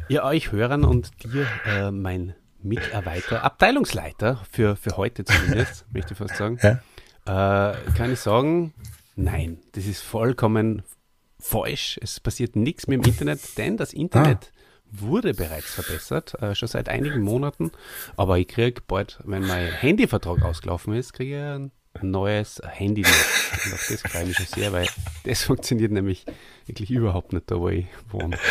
Ja, 0.10 0.26
euch 0.26 0.52
Hörern 0.52 0.84
und 0.84 1.12
dir 1.24 1.48
äh, 1.66 1.92
mein 1.92 2.36
Mitarbeiter, 2.64 3.44
Abteilungsleiter 3.44 4.44
für, 4.52 4.76
für 4.76 4.98
heute 4.98 5.26
zumindest, 5.26 5.86
möchte 5.94 6.14
ich 6.14 6.18
fast 6.18 6.38
sagen, 6.38 6.60
ja? 6.62 7.72
äh, 7.72 7.76
kann 7.98 8.12
ich 8.12 8.20
sagen, 8.20 8.74
nein, 9.16 9.60
das 9.74 9.86
ist 9.86 10.02
vollkommen 10.02 10.84
falsch. 11.40 12.00
Es 12.02 12.20
passiert 12.20 12.56
nichts 12.56 12.88
mit 12.88 13.04
dem 13.04 13.12
Internet, 13.12 13.58
denn 13.58 13.78
das 13.78 13.94
Internet 13.94 14.52
ah. 14.52 14.58
wurde 14.92 15.34
bereits 15.34 15.74
verbessert, 15.74 16.42
äh, 16.42 16.56
schon 16.56 16.70
seit 16.70 16.90
einigen 16.90 17.22
Monaten. 17.22 17.72
Aber 18.16 18.38
ich 18.38 18.48
kriege 18.48 18.82
bald, 18.88 19.20
wenn 19.26 19.46
mein 19.46 19.72
Handyvertrag 19.72 20.42
ausgelaufen 20.44 20.94
ist, 20.94 21.14
kriege 21.14 21.36
ich 21.36 21.42
ein 21.42 21.72
neues 22.02 22.62
Handy. 22.66 23.02
Und 23.04 23.74
auf 23.74 23.88
das 23.90 24.02
freue 24.02 24.24
ich 24.24 24.28
mich 24.30 24.38
schon 24.38 24.46
sehr, 24.48 24.72
weil 24.72 24.88
das 25.26 25.44
funktioniert 25.44 25.92
nämlich 25.92 26.26
wirklich 26.66 26.92
überhaupt 26.92 27.34
nicht 27.34 27.52
da, 27.52 27.60
wo 27.60 27.70
ich 27.70 27.86
wohne. 28.10 28.38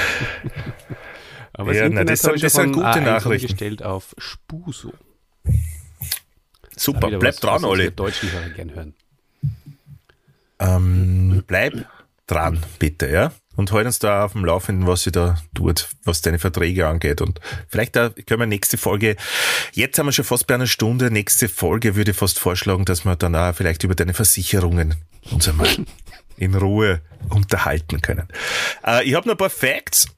Aber 1.55 1.75
ja, 1.75 1.83
das 1.83 1.91
Internet 1.91 2.11
das, 2.11 2.41
das 2.41 2.53
sind 2.53 2.73
gute 2.73 3.01
Nachrichten. 3.01 3.49
gestellt 3.49 3.83
auf 3.83 4.15
Spuso. 4.19 4.93
Super, 6.77 7.09
bleib 7.09 7.23
was, 7.23 7.37
dran, 7.37 7.63
was 7.63 7.65
Olli. 7.65 7.91
Deutschen 7.91 8.33
Hörer 8.33 8.49
gern 8.51 8.75
hören. 8.75 8.95
Ähm, 10.59 11.43
bleib 11.47 11.87
dran, 12.27 12.65
bitte, 12.79 13.09
ja. 13.09 13.33
Und 13.55 13.71
halt 13.73 13.85
uns 13.85 13.99
da 13.99 14.25
auf 14.25 14.33
dem 14.33 14.45
Laufenden, 14.45 14.87
was 14.87 15.03
sie 15.03 15.13
da 15.13 15.37
tut, 15.55 15.89
was 16.05 16.23
deine 16.23 16.39
Verträge 16.39 16.89
angeht. 16.89 17.21
Und 17.21 17.41
vielleicht 17.69 17.97
da 17.97 18.09
können 18.09 18.41
wir 18.41 18.47
nächste 18.47 18.79
Folge, 18.79 19.17
jetzt 19.73 19.99
haben 19.99 20.07
wir 20.07 20.13
schon 20.13 20.25
fast 20.25 20.47
bei 20.47 20.55
einer 20.55 20.67
Stunde, 20.67 21.11
nächste 21.11 21.49
Folge 21.49 21.95
würde 21.95 22.13
ich 22.13 22.17
fast 22.17 22.39
vorschlagen, 22.39 22.87
dass 22.87 23.05
wir 23.05 23.17
dann 23.17 23.37
auch 23.37 23.55
vielleicht 23.55 23.85
über 23.85 23.95
deine 23.95 24.15
Versicherungen 24.15 24.95
uns 25.31 25.49
einmal 25.49 25.69
in 26.39 26.55
Ruhe 26.55 27.03
unterhalten 27.29 28.01
können. 28.01 28.29
Äh, 28.87 29.05
ich 29.05 29.15
habe 29.15 29.29
noch 29.29 29.35
ein 29.35 29.39
paar 29.39 29.51
Facts 29.51 30.09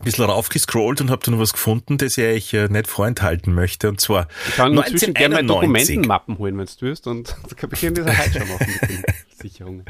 ein 0.00 0.04
bisschen 0.04 0.24
raufgescrollt 0.24 1.02
und 1.02 1.10
habe 1.10 1.22
dann 1.24 1.38
was 1.38 1.52
gefunden, 1.52 1.98
das 1.98 2.16
ich 2.16 2.24
euch 2.24 2.54
äh, 2.54 2.68
nicht 2.68 2.86
vorenthalten 2.86 3.54
möchte. 3.54 3.88
Und 3.88 4.00
zwar 4.00 4.28
Ich 4.48 4.56
kann 4.56 4.76
inzwischen 4.76 5.12
gerne 5.12 5.36
mal 5.36 5.46
Dokumentenmappen 5.46 6.38
holen, 6.38 6.56
wenn 6.56 6.66
du 6.66 6.72
willst. 6.80 7.06
Und 7.06 7.36
da 7.48 7.54
kann 7.54 7.70
ich 7.72 7.84
in 7.84 7.94
dieser 7.94 8.16
Halt 8.16 8.32
schon 8.32 8.48
machen 8.48 8.66
mit 8.80 8.90
den 8.90 9.02
Versicherungen. 9.36 9.84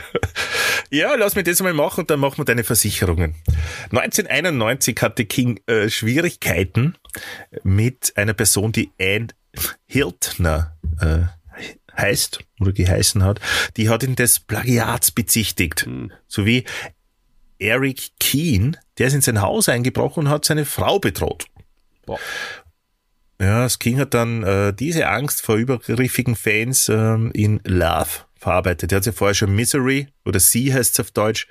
Ja, 0.90 1.14
lass 1.14 1.36
mich 1.36 1.44
das 1.44 1.62
mal 1.62 1.72
machen 1.72 2.00
und 2.00 2.10
dann 2.10 2.18
machen 2.18 2.38
wir 2.38 2.44
deine 2.44 2.64
Versicherungen. 2.64 3.36
1991 3.92 4.96
hatte 5.00 5.24
King 5.24 5.60
äh, 5.66 5.88
Schwierigkeiten 5.88 6.96
mit 7.62 8.12
einer 8.16 8.34
Person, 8.34 8.72
die 8.72 8.90
Anne 9.00 9.28
Hiltner 9.86 10.76
äh, 11.00 11.20
heißt 11.96 12.40
oder 12.58 12.72
geheißen 12.72 13.22
hat. 13.22 13.40
Die 13.76 13.88
hat 13.88 14.02
ihn 14.02 14.16
des 14.16 14.40
Plagiats 14.40 15.12
bezichtigt. 15.12 15.86
Hm. 15.86 16.10
Sowie 16.26 16.64
Eric 17.60 18.10
Keane, 18.18 18.72
der 18.98 19.08
ist 19.08 19.14
in 19.14 19.20
sein 19.20 19.40
Haus 19.40 19.68
eingebrochen 19.68 20.24
und 20.24 20.30
hat 20.30 20.44
seine 20.44 20.64
Frau 20.64 20.98
bedroht. 20.98 21.46
Boah. 22.06 22.18
Ja, 23.40 23.62
das 23.62 23.78
King 23.78 23.98
hat 23.98 24.12
dann 24.12 24.42
äh, 24.42 24.74
diese 24.74 25.08
Angst 25.08 25.42
vor 25.42 25.56
übergriffigen 25.56 26.36
Fans 26.36 26.88
ähm, 26.88 27.30
in 27.32 27.60
Love 27.64 28.08
verarbeitet. 28.36 28.92
Er 28.92 28.96
hat 28.96 29.06
ja 29.06 29.12
vorher 29.12 29.34
schon 29.34 29.54
Misery 29.54 30.08
oder 30.24 30.40
Sie 30.40 30.74
heißt 30.74 30.92
es 30.92 31.00
auf 31.00 31.10
Deutsch. 31.10 31.46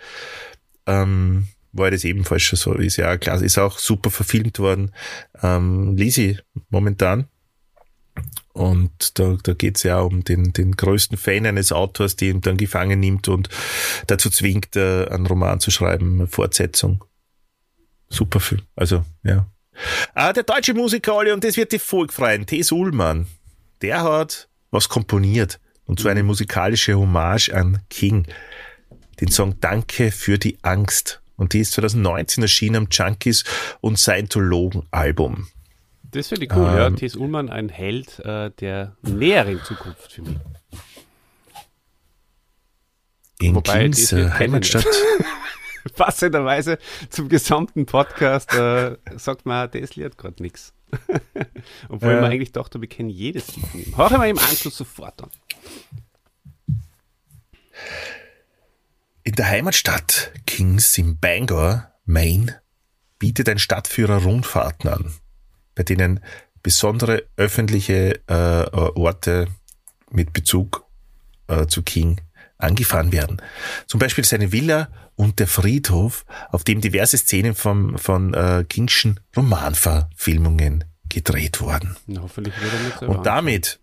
Ähm, 0.85 1.47
war 1.71 1.91
das 1.91 2.03
ebenfalls 2.03 2.43
schon 2.43 2.57
so, 2.57 2.73
ist 2.73 2.97
ja 2.97 3.17
klar, 3.17 3.41
ist 3.41 3.57
auch 3.57 3.77
super 3.79 4.09
verfilmt 4.09 4.59
worden. 4.59 4.91
Ähm, 5.41 5.95
Lisi 5.95 6.37
momentan. 6.69 7.27
Und 8.53 9.19
da, 9.19 9.37
da 9.41 9.53
geht 9.53 9.77
es 9.77 9.83
ja 9.83 9.99
um 9.99 10.23
den, 10.23 10.53
den 10.53 10.75
größten 10.75 11.17
Fan 11.17 11.45
eines 11.45 11.71
Autors, 11.71 12.15
der 12.15 12.29
ihn 12.29 12.41
dann 12.41 12.57
gefangen 12.57 12.99
nimmt 12.99 13.27
und 13.27 13.49
dazu 14.07 14.29
zwingt, 14.29 14.75
äh, 14.75 15.05
einen 15.07 15.27
Roman 15.27 15.59
zu 15.59 15.71
schreiben, 15.71 16.15
eine 16.15 16.27
Fortsetzung. 16.27 17.05
Super 18.09 18.39
Film. 18.39 18.61
Also, 18.75 19.05
ja. 19.23 19.45
Ah, 20.13 20.33
der 20.33 20.43
deutsche 20.43 20.73
Musiker, 20.73 21.15
Olli, 21.15 21.31
und 21.31 21.43
das 21.43 21.57
wird 21.57 21.71
die 21.71 21.79
Volk 21.79 22.11
freuen. 22.11 22.45
T.S. 22.45 22.71
Ullmann. 22.71 23.27
Der 23.81 24.03
hat 24.03 24.49
was 24.71 24.89
komponiert. 24.89 25.59
Und 25.85 25.99
zwar 25.99 26.11
eine 26.11 26.23
musikalische 26.23 26.95
Hommage 26.95 27.49
an 27.53 27.81
King. 27.89 28.27
Den 29.21 29.29
Song 29.29 29.59
Danke 29.59 30.11
für 30.11 30.37
die 30.37 30.57
Angst. 30.63 31.21
Und 31.35 31.53
die 31.53 31.59
ist 31.59 31.73
2019 31.73 32.43
erschienen 32.43 32.75
am 32.75 32.87
Junkies 32.91 33.43
und 33.79 33.97
Scientologen 33.97 34.83
Album. 34.91 35.47
Das 36.11 36.27
finde 36.29 36.45
ich 36.45 36.51
cool, 36.53 36.67
ähm, 36.67 36.77
ja. 36.77 36.89
T.S. 36.89 37.15
Ullmann, 37.15 37.49
ein 37.49 37.69
Held 37.69 38.19
äh, 38.19 38.51
der 38.59 38.95
näheren 39.03 39.61
Zukunft 39.63 40.11
für 40.11 40.23
mich. 40.23 40.37
In 43.39 43.55
Wobei, 43.55 43.83
Kings, 43.83 44.11
äh, 44.11 44.29
Heimatstadt. 44.29 44.85
Passenderweise 45.95 46.77
zum 47.09 47.29
gesamten 47.29 47.85
Podcast 47.85 48.53
äh, 48.53 48.97
sagt 49.15 49.45
man, 49.45 49.69
das 49.71 49.95
Lied 49.95 50.17
gerade 50.17 50.41
nichts. 50.41 50.73
Obwohl 51.89 52.11
äh, 52.11 52.21
man 52.21 52.31
eigentlich 52.31 52.51
dachte, 52.51 52.81
wir 52.81 52.89
kennen 52.89 53.09
jedes 53.09 53.55
Lied 53.55 53.65
von 53.67 53.79
ihm. 53.79 53.97
Hören 53.97 54.21
wir 54.21 54.27
im 54.27 54.39
Anschluss 54.39 54.77
sofort 54.77 55.21
an. 55.21 55.29
In 59.23 59.33
der 59.33 59.47
Heimatstadt 59.47 60.31
Kings 60.45 60.97
in 60.97 61.19
Bangor, 61.19 61.91
Maine, 62.05 62.61
bietet 63.19 63.47
ein 63.47 63.59
Stadtführer 63.59 64.23
Rundfahrten 64.23 64.89
an, 64.89 65.13
bei 65.79 65.83
denen 65.83 66.19
besondere 66.61 67.23
öffentliche 67.37 68.19
äh, 68.27 68.33
Orte 68.35 69.47
mit 70.11 70.33
Bezug 70.33 70.83
äh, 71.47 71.67
zu 71.67 71.83
King 71.83 72.19
angefahren 72.57 73.13
werden. 73.13 73.41
Zum 73.87 73.97
Beispiel 74.01 74.25
seine 74.25 74.51
Villa 74.51 74.89
und 75.15 75.39
der 75.39 75.47
Friedhof, 75.47 76.25
auf 76.51 76.65
dem 76.65 76.81
diverse 76.81 77.17
Szenen 77.17 77.55
vom, 77.55 77.97
von 77.97 78.33
äh, 78.33 78.65
Kingschen 78.67 79.21
Romanverfilmungen 79.37 80.83
gedreht 81.07 81.61
wurden. 81.61 81.95
Na, 82.07 82.23
hoffentlich 82.23 82.59
wird 82.61 82.73
er 82.73 82.79
nicht 82.81 82.99
so 82.99 83.05
Und 83.07 83.25
damit, 83.25 83.79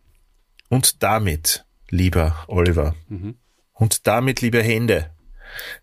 und 0.69 1.03
damit, 1.03 1.65
lieber 1.89 2.45
Oliver, 2.47 2.95
Mhm. 3.09 3.37
und 3.73 4.07
damit, 4.07 4.43
liebe 4.43 4.63
Hände, 4.63 5.11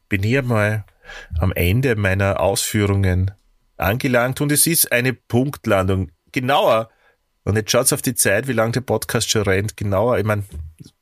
bin 0.10 0.22
ich 0.22 0.38
einmal 0.38 0.86
am 1.40 1.52
Ende 1.54 1.96
meiner 1.96 2.40
Ausführungen 2.40 3.32
angelangt 3.78 4.42
und 4.42 4.52
es 4.52 4.68
ist 4.68 4.92
eine 4.92 5.14
Punktlandung. 5.14 6.12
Genauer, 6.32 6.90
und 7.44 7.56
jetzt 7.56 7.72
schaut's 7.72 7.94
auf 7.94 8.02
die 8.02 8.16
Zeit, 8.16 8.48
wie 8.48 8.54
lange 8.54 8.74
der 8.74 8.82
Podcast 8.82 9.30
schon 9.30 9.44
rennt, 9.44 9.78
genauer, 9.78 10.18
ich 10.18 10.26
meine, 10.26 10.44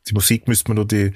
die 0.08 0.14
Musik 0.14 0.48
müsste 0.48 0.70
man 0.70 0.76
nur 0.76 0.86
die, 0.86 1.12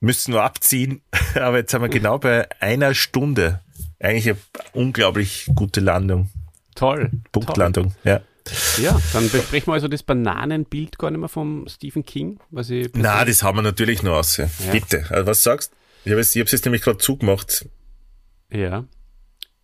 müssten 0.00 0.32
nur 0.32 0.42
abziehen, 0.42 1.02
aber 1.34 1.58
jetzt 1.58 1.70
sind 1.70 1.82
wir 1.82 1.88
genau 1.88 2.18
bei 2.18 2.48
einer 2.60 2.94
Stunde. 2.94 3.60
Eigentlich 3.98 4.28
eine 4.28 4.38
unglaublich 4.72 5.48
gute 5.54 5.80
Landung, 5.80 6.30
Toll. 6.74 7.10
Punktlandung, 7.32 7.94
ja. 8.04 8.18
Toll. 8.18 8.26
Ja, 8.80 9.00
dann 9.12 9.28
besprechen 9.28 9.68
wir 9.68 9.74
also 9.74 9.88
das 9.88 10.04
Bananenbild 10.04 10.98
gar 10.98 11.10
nicht 11.10 11.18
mehr 11.18 11.28
vom 11.28 11.66
Stephen 11.68 12.04
King, 12.04 12.38
was 12.50 12.70
ich 12.70 12.90
Na, 12.94 13.24
das 13.24 13.42
haben 13.42 13.58
wir 13.58 13.62
natürlich 13.62 14.04
noch 14.04 14.18
aus. 14.18 14.36
Ja. 14.36 14.48
Bitte, 14.70 15.04
also 15.10 15.26
was 15.26 15.42
sagst 15.42 15.72
Ich 16.04 16.12
habe 16.12 16.20
es, 16.20 16.34
jetzt 16.34 16.64
nämlich 16.64 16.82
gerade 16.82 16.98
zugemacht. 16.98 17.68
Ja. 18.52 18.84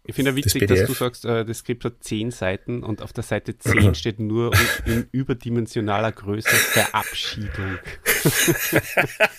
Ich 0.04 0.16
finde 0.16 0.32
ja 0.32 0.36
wichtig, 0.36 0.60
PDF. 0.60 0.80
dass 0.80 0.88
du 0.88 0.94
sagst, 0.94 1.24
äh, 1.24 1.44
das 1.44 1.58
Skript 1.58 1.84
hat 1.84 1.94
zehn 2.00 2.32
Seiten 2.32 2.82
und 2.82 3.02
auf 3.02 3.12
der 3.12 3.22
Seite 3.22 3.56
10 3.56 3.94
steht 3.94 4.18
nur 4.18 4.52
in 4.84 5.06
überdimensionaler 5.12 6.10
Größe 6.10 6.48
Verabschiedung. 6.48 7.78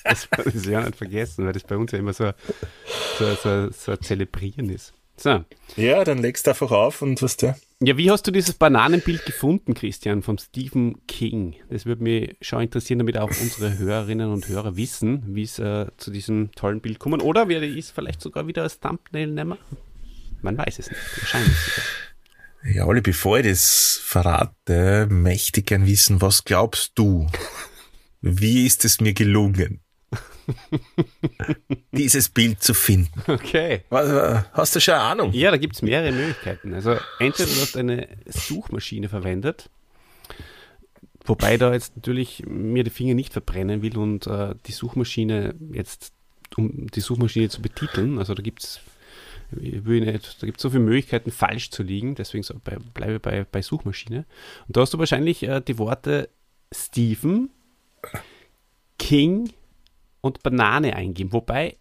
das, 0.05 0.29
das 0.29 0.45
ist 0.45 0.65
ja 0.65 0.81
nicht 0.81 0.95
vergessen, 0.95 1.45
weil 1.45 1.53
das 1.53 1.63
bei 1.63 1.75
uns 1.75 1.91
ja 1.91 1.99
immer 1.99 2.13
so, 2.13 2.31
so, 3.19 3.35
so, 3.35 3.69
so 3.71 3.91
ein 3.91 4.01
Zelebrieren 4.01 4.69
ist. 4.69 4.93
So. 5.17 5.43
Ja, 5.75 6.03
dann 6.03 6.19
legst 6.19 6.47
du 6.47 6.51
einfach 6.51 6.71
auf 6.71 7.01
und 7.01 7.21
was 7.21 7.37
der. 7.37 7.57
Ja, 7.81 7.97
wie 7.97 8.09
hast 8.09 8.25
du 8.25 8.31
dieses 8.31 8.55
Bananenbild 8.55 9.25
gefunden, 9.25 9.73
Christian, 9.73 10.21
vom 10.21 10.37
Stephen 10.37 11.05
King? 11.07 11.55
Das 11.69 11.85
würde 11.85 12.01
mich 12.01 12.37
schon 12.41 12.61
interessieren, 12.61 12.99
damit 12.99 13.17
auch 13.17 13.29
unsere 13.29 13.77
Hörerinnen 13.77 14.31
und 14.31 14.47
Hörer 14.47 14.77
wissen, 14.77 15.23
wie 15.35 15.43
es 15.43 15.59
äh, 15.59 15.87
zu 15.97 16.09
diesem 16.09 16.51
tollen 16.53 16.79
Bild 16.79 16.99
kommen. 16.99 17.21
Oder 17.21 17.49
werde 17.49 17.65
ich 17.65 17.79
es 17.79 17.91
vielleicht 17.91 18.21
sogar 18.21 18.47
wieder 18.47 18.63
als 18.63 18.79
Thumbnail 18.79 19.27
nehmen? 19.27 19.57
Man 20.43 20.57
weiß 20.57 20.79
es 20.79 20.89
nicht. 20.89 21.01
Wahrscheinlich 21.17 21.57
sogar. 21.57 21.85
Ja, 22.65 22.85
Olli, 22.85 23.01
bevor 23.01 23.39
ich 23.39 23.47
das 23.47 23.99
verrate, 24.03 25.07
möchte 25.09 25.59
ich 25.59 25.65
gern 25.65 25.85
wissen, 25.85 26.21
was 26.21 26.45
glaubst 26.45 26.93
du? 26.95 27.27
Wie 28.21 28.65
ist 28.65 28.85
es 28.85 29.01
mir 29.01 29.13
gelungen, 29.13 29.81
dieses 31.91 32.29
Bild 32.29 32.63
zu 32.63 32.73
finden? 32.73 33.21
Okay. 33.27 33.81
Hast 33.89 34.75
du 34.75 34.79
schon 34.79 34.93
eine 34.93 35.03
Ahnung? 35.03 35.33
Ja, 35.33 35.51
da 35.51 35.57
gibt 35.57 35.75
es 35.75 35.81
mehrere 35.81 36.13
Möglichkeiten. 36.13 36.73
Also 36.73 36.95
entweder 37.19 37.49
du 37.49 37.61
hast 37.61 37.75
eine 37.75 38.07
Suchmaschine 38.27 39.09
verwendet, 39.09 39.69
wobei 41.25 41.57
da 41.57 41.73
jetzt 41.73 41.97
natürlich 41.97 42.43
mir 42.47 42.85
die 42.85 42.91
Finger 42.91 43.13
nicht 43.13 43.33
verbrennen 43.33 43.81
will 43.81 43.97
und 43.97 44.25
äh, 44.27 44.55
die 44.67 44.71
Suchmaschine 44.71 45.55
jetzt, 45.73 46.13
um 46.55 46.87
die 46.87 47.01
Suchmaschine 47.01 47.49
zu 47.49 47.61
betiteln, 47.61 48.19
also 48.19 48.33
da 48.33 48.41
gibt 48.41 48.63
es 48.63 48.79
ich 49.59 49.85
will 49.85 50.01
nicht, 50.01 50.41
da 50.41 50.45
gibt 50.45 50.57
es 50.57 50.61
so 50.61 50.69
viele 50.69 50.83
Möglichkeiten, 50.83 51.31
falsch 51.31 51.69
zu 51.71 51.83
liegen, 51.83 52.15
deswegen 52.15 52.43
so, 52.43 52.55
bei, 52.63 52.77
bleibe 52.93 53.19
bei, 53.19 53.45
bei 53.49 53.61
Suchmaschine. 53.61 54.25
Und 54.67 54.77
da 54.77 54.81
hast 54.81 54.93
du 54.93 54.99
wahrscheinlich 54.99 55.43
äh, 55.43 55.61
die 55.61 55.77
Worte 55.77 56.29
Stephen, 56.73 57.49
King 58.97 59.51
und 60.21 60.43
Banane 60.43 60.95
eingeben. 60.95 61.33
Wobei, 61.33 61.77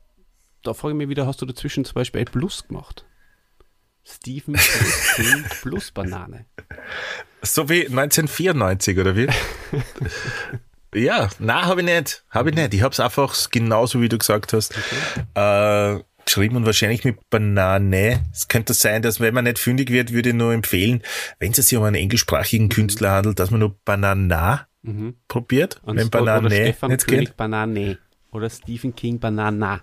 da 0.63 0.75
frage 0.75 0.95
ich 0.95 0.99
mich 0.99 1.09
wieder, 1.09 1.27
hast 1.27 1.41
du 1.41 1.47
dazwischen 1.47 1.85
zum 1.85 1.95
Beispiel 1.95 2.21
ein 2.21 2.27
Plus 2.27 2.67
gemacht? 2.67 3.05
Stephen 4.05 4.55
plus 4.55 5.13
King 5.15 5.45
plus 5.63 5.91
Banane. 5.93 6.47
So 7.43 7.69
wie 7.69 7.87
1994, 7.87 8.99
oder 8.99 9.17
wie? 9.17 9.29
ja, 10.95 11.29
na, 11.39 11.67
habe 11.67 11.81
ich 11.81 11.87
nicht. 11.87 12.25
Habe 12.31 12.51
ich 12.51 12.57
nicht. 12.57 12.75
Ich 12.75 12.83
habe 12.83 12.93
es 12.93 13.01
einfach 13.01 13.51
genauso, 13.51 14.01
wie 14.01 14.09
du 14.09 14.19
gesagt 14.19 14.53
hast, 14.53 14.75
äh, 15.35 16.01
geschrieben 16.33 16.57
und 16.57 16.65
wahrscheinlich 16.67 17.05
mit 17.05 17.29
Banane. 17.29 18.25
Es 18.33 18.49
könnte 18.49 18.73
sein, 18.73 19.03
dass 19.03 19.21
wenn 19.21 19.35
man 19.35 19.45
nicht 19.45 19.59
fündig 19.59 19.91
wird, 19.91 20.13
würde 20.13 20.31
ich 20.31 20.35
nur 20.35 20.55
empfehlen, 20.55 21.03
wenn 21.39 21.53
es 21.53 21.69
sich 21.69 21.77
um 21.77 21.85
einen 21.85 21.97
englischsprachigen 21.97 22.71
Künstler 22.71 23.11
handelt, 23.11 23.39
dass 23.39 23.51
man 23.51 23.61
nur 23.61 23.77
Banana 23.85 24.67
Mhm. 24.85 25.15
probiert. 25.29 25.81
Und 25.85 25.97
wenn 25.97 26.09
oder 26.09 26.19
Banane 26.25 26.51
Stefan 26.51 26.91
nicht 26.91 27.07
König 27.07 27.29
geht. 27.29 27.37
Banane. 27.37 27.99
Oder 28.33 28.49
Stephen 28.51 28.97
King 28.97 29.21
Banana. 29.21 29.83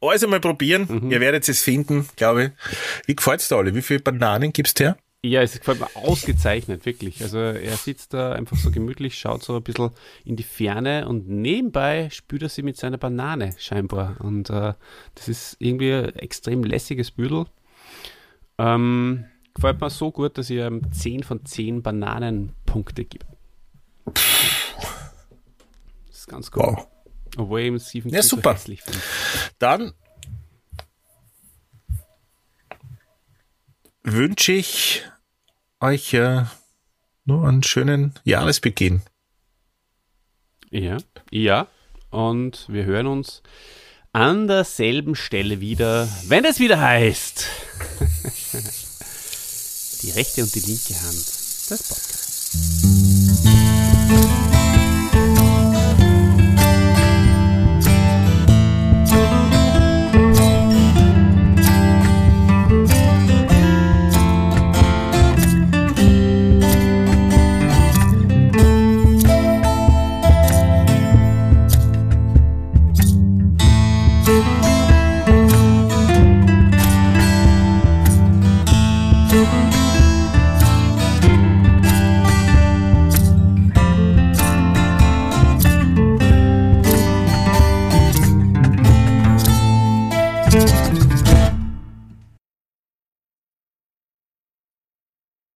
Also 0.00 0.28
mal 0.28 0.40
probieren. 0.40 0.86
Mhm. 0.88 1.10
Ihr 1.10 1.20
werdet 1.20 1.48
es 1.48 1.62
finden, 1.62 2.08
glaube 2.16 2.44
ich. 2.44 2.50
Wie 3.06 3.16
gefällt's 3.16 3.48
dir 3.48 3.56
alle? 3.56 3.74
Wie 3.74 3.82
viele 3.82 4.00
Bananen 4.00 4.52
gibst 4.52 4.80
du 4.80 4.84
her? 4.84 4.98
Ja, 5.24 5.42
es 5.42 5.58
gefällt 5.58 5.80
mir 5.80 5.88
ausgezeichnet, 5.96 6.86
wirklich. 6.86 7.22
Also 7.22 7.38
er 7.38 7.76
sitzt 7.76 8.14
da 8.14 8.32
einfach 8.32 8.56
so 8.56 8.70
gemütlich, 8.70 9.18
schaut 9.18 9.42
so 9.42 9.56
ein 9.56 9.64
bisschen 9.64 9.90
in 10.24 10.36
die 10.36 10.44
Ferne 10.44 11.08
und 11.08 11.28
nebenbei 11.28 12.08
spült 12.10 12.42
er 12.42 12.48
sie 12.48 12.62
mit 12.62 12.76
seiner 12.76 12.98
Banane 12.98 13.52
scheinbar. 13.58 14.16
Und 14.20 14.48
äh, 14.50 14.74
das 15.16 15.28
ist 15.28 15.56
irgendwie 15.58 15.92
ein 15.92 16.14
extrem 16.14 16.62
lässiges 16.62 17.10
Büdel. 17.10 17.46
Ähm, 18.58 19.24
gefällt 19.54 19.80
mir 19.80 19.90
so 19.90 20.12
gut, 20.12 20.38
dass 20.38 20.50
ich 20.50 20.58
ihm 20.58 20.82
10 20.92 21.24
von 21.24 21.44
10 21.44 21.82
Bananenpunkte 21.82 23.04
gebe. 23.04 23.26
Das 24.14 24.22
ist 26.10 26.28
ganz 26.28 26.52
gut. 26.52 26.62
Wow. 26.62 26.86
Obwohl 27.36 27.60
ich 27.60 27.66
eben 27.66 27.80
Stephen 27.80 28.10
Ja, 28.10 28.20
King 28.20 28.28
super. 28.28 28.56
Dann 29.58 29.92
wünsche 34.12 34.52
ich 34.52 35.02
euch 35.80 36.14
äh, 36.14 36.44
nur 37.24 37.46
einen 37.46 37.62
schönen 37.62 38.14
Jahresbeginn. 38.24 39.02
Ja, 40.70 40.96
ja. 41.30 41.66
Und 42.10 42.66
wir 42.68 42.84
hören 42.84 43.06
uns 43.06 43.42
an 44.12 44.48
derselben 44.48 45.14
Stelle 45.14 45.60
wieder, 45.60 46.08
wenn 46.26 46.44
es 46.44 46.58
wieder 46.58 46.80
heißt. 46.80 47.46
die 50.02 50.10
rechte 50.10 50.42
und 50.42 50.54
die 50.54 50.60
linke 50.60 50.94
Hand 51.02 51.16
des 51.16 51.82
Podcasts. 51.82 52.87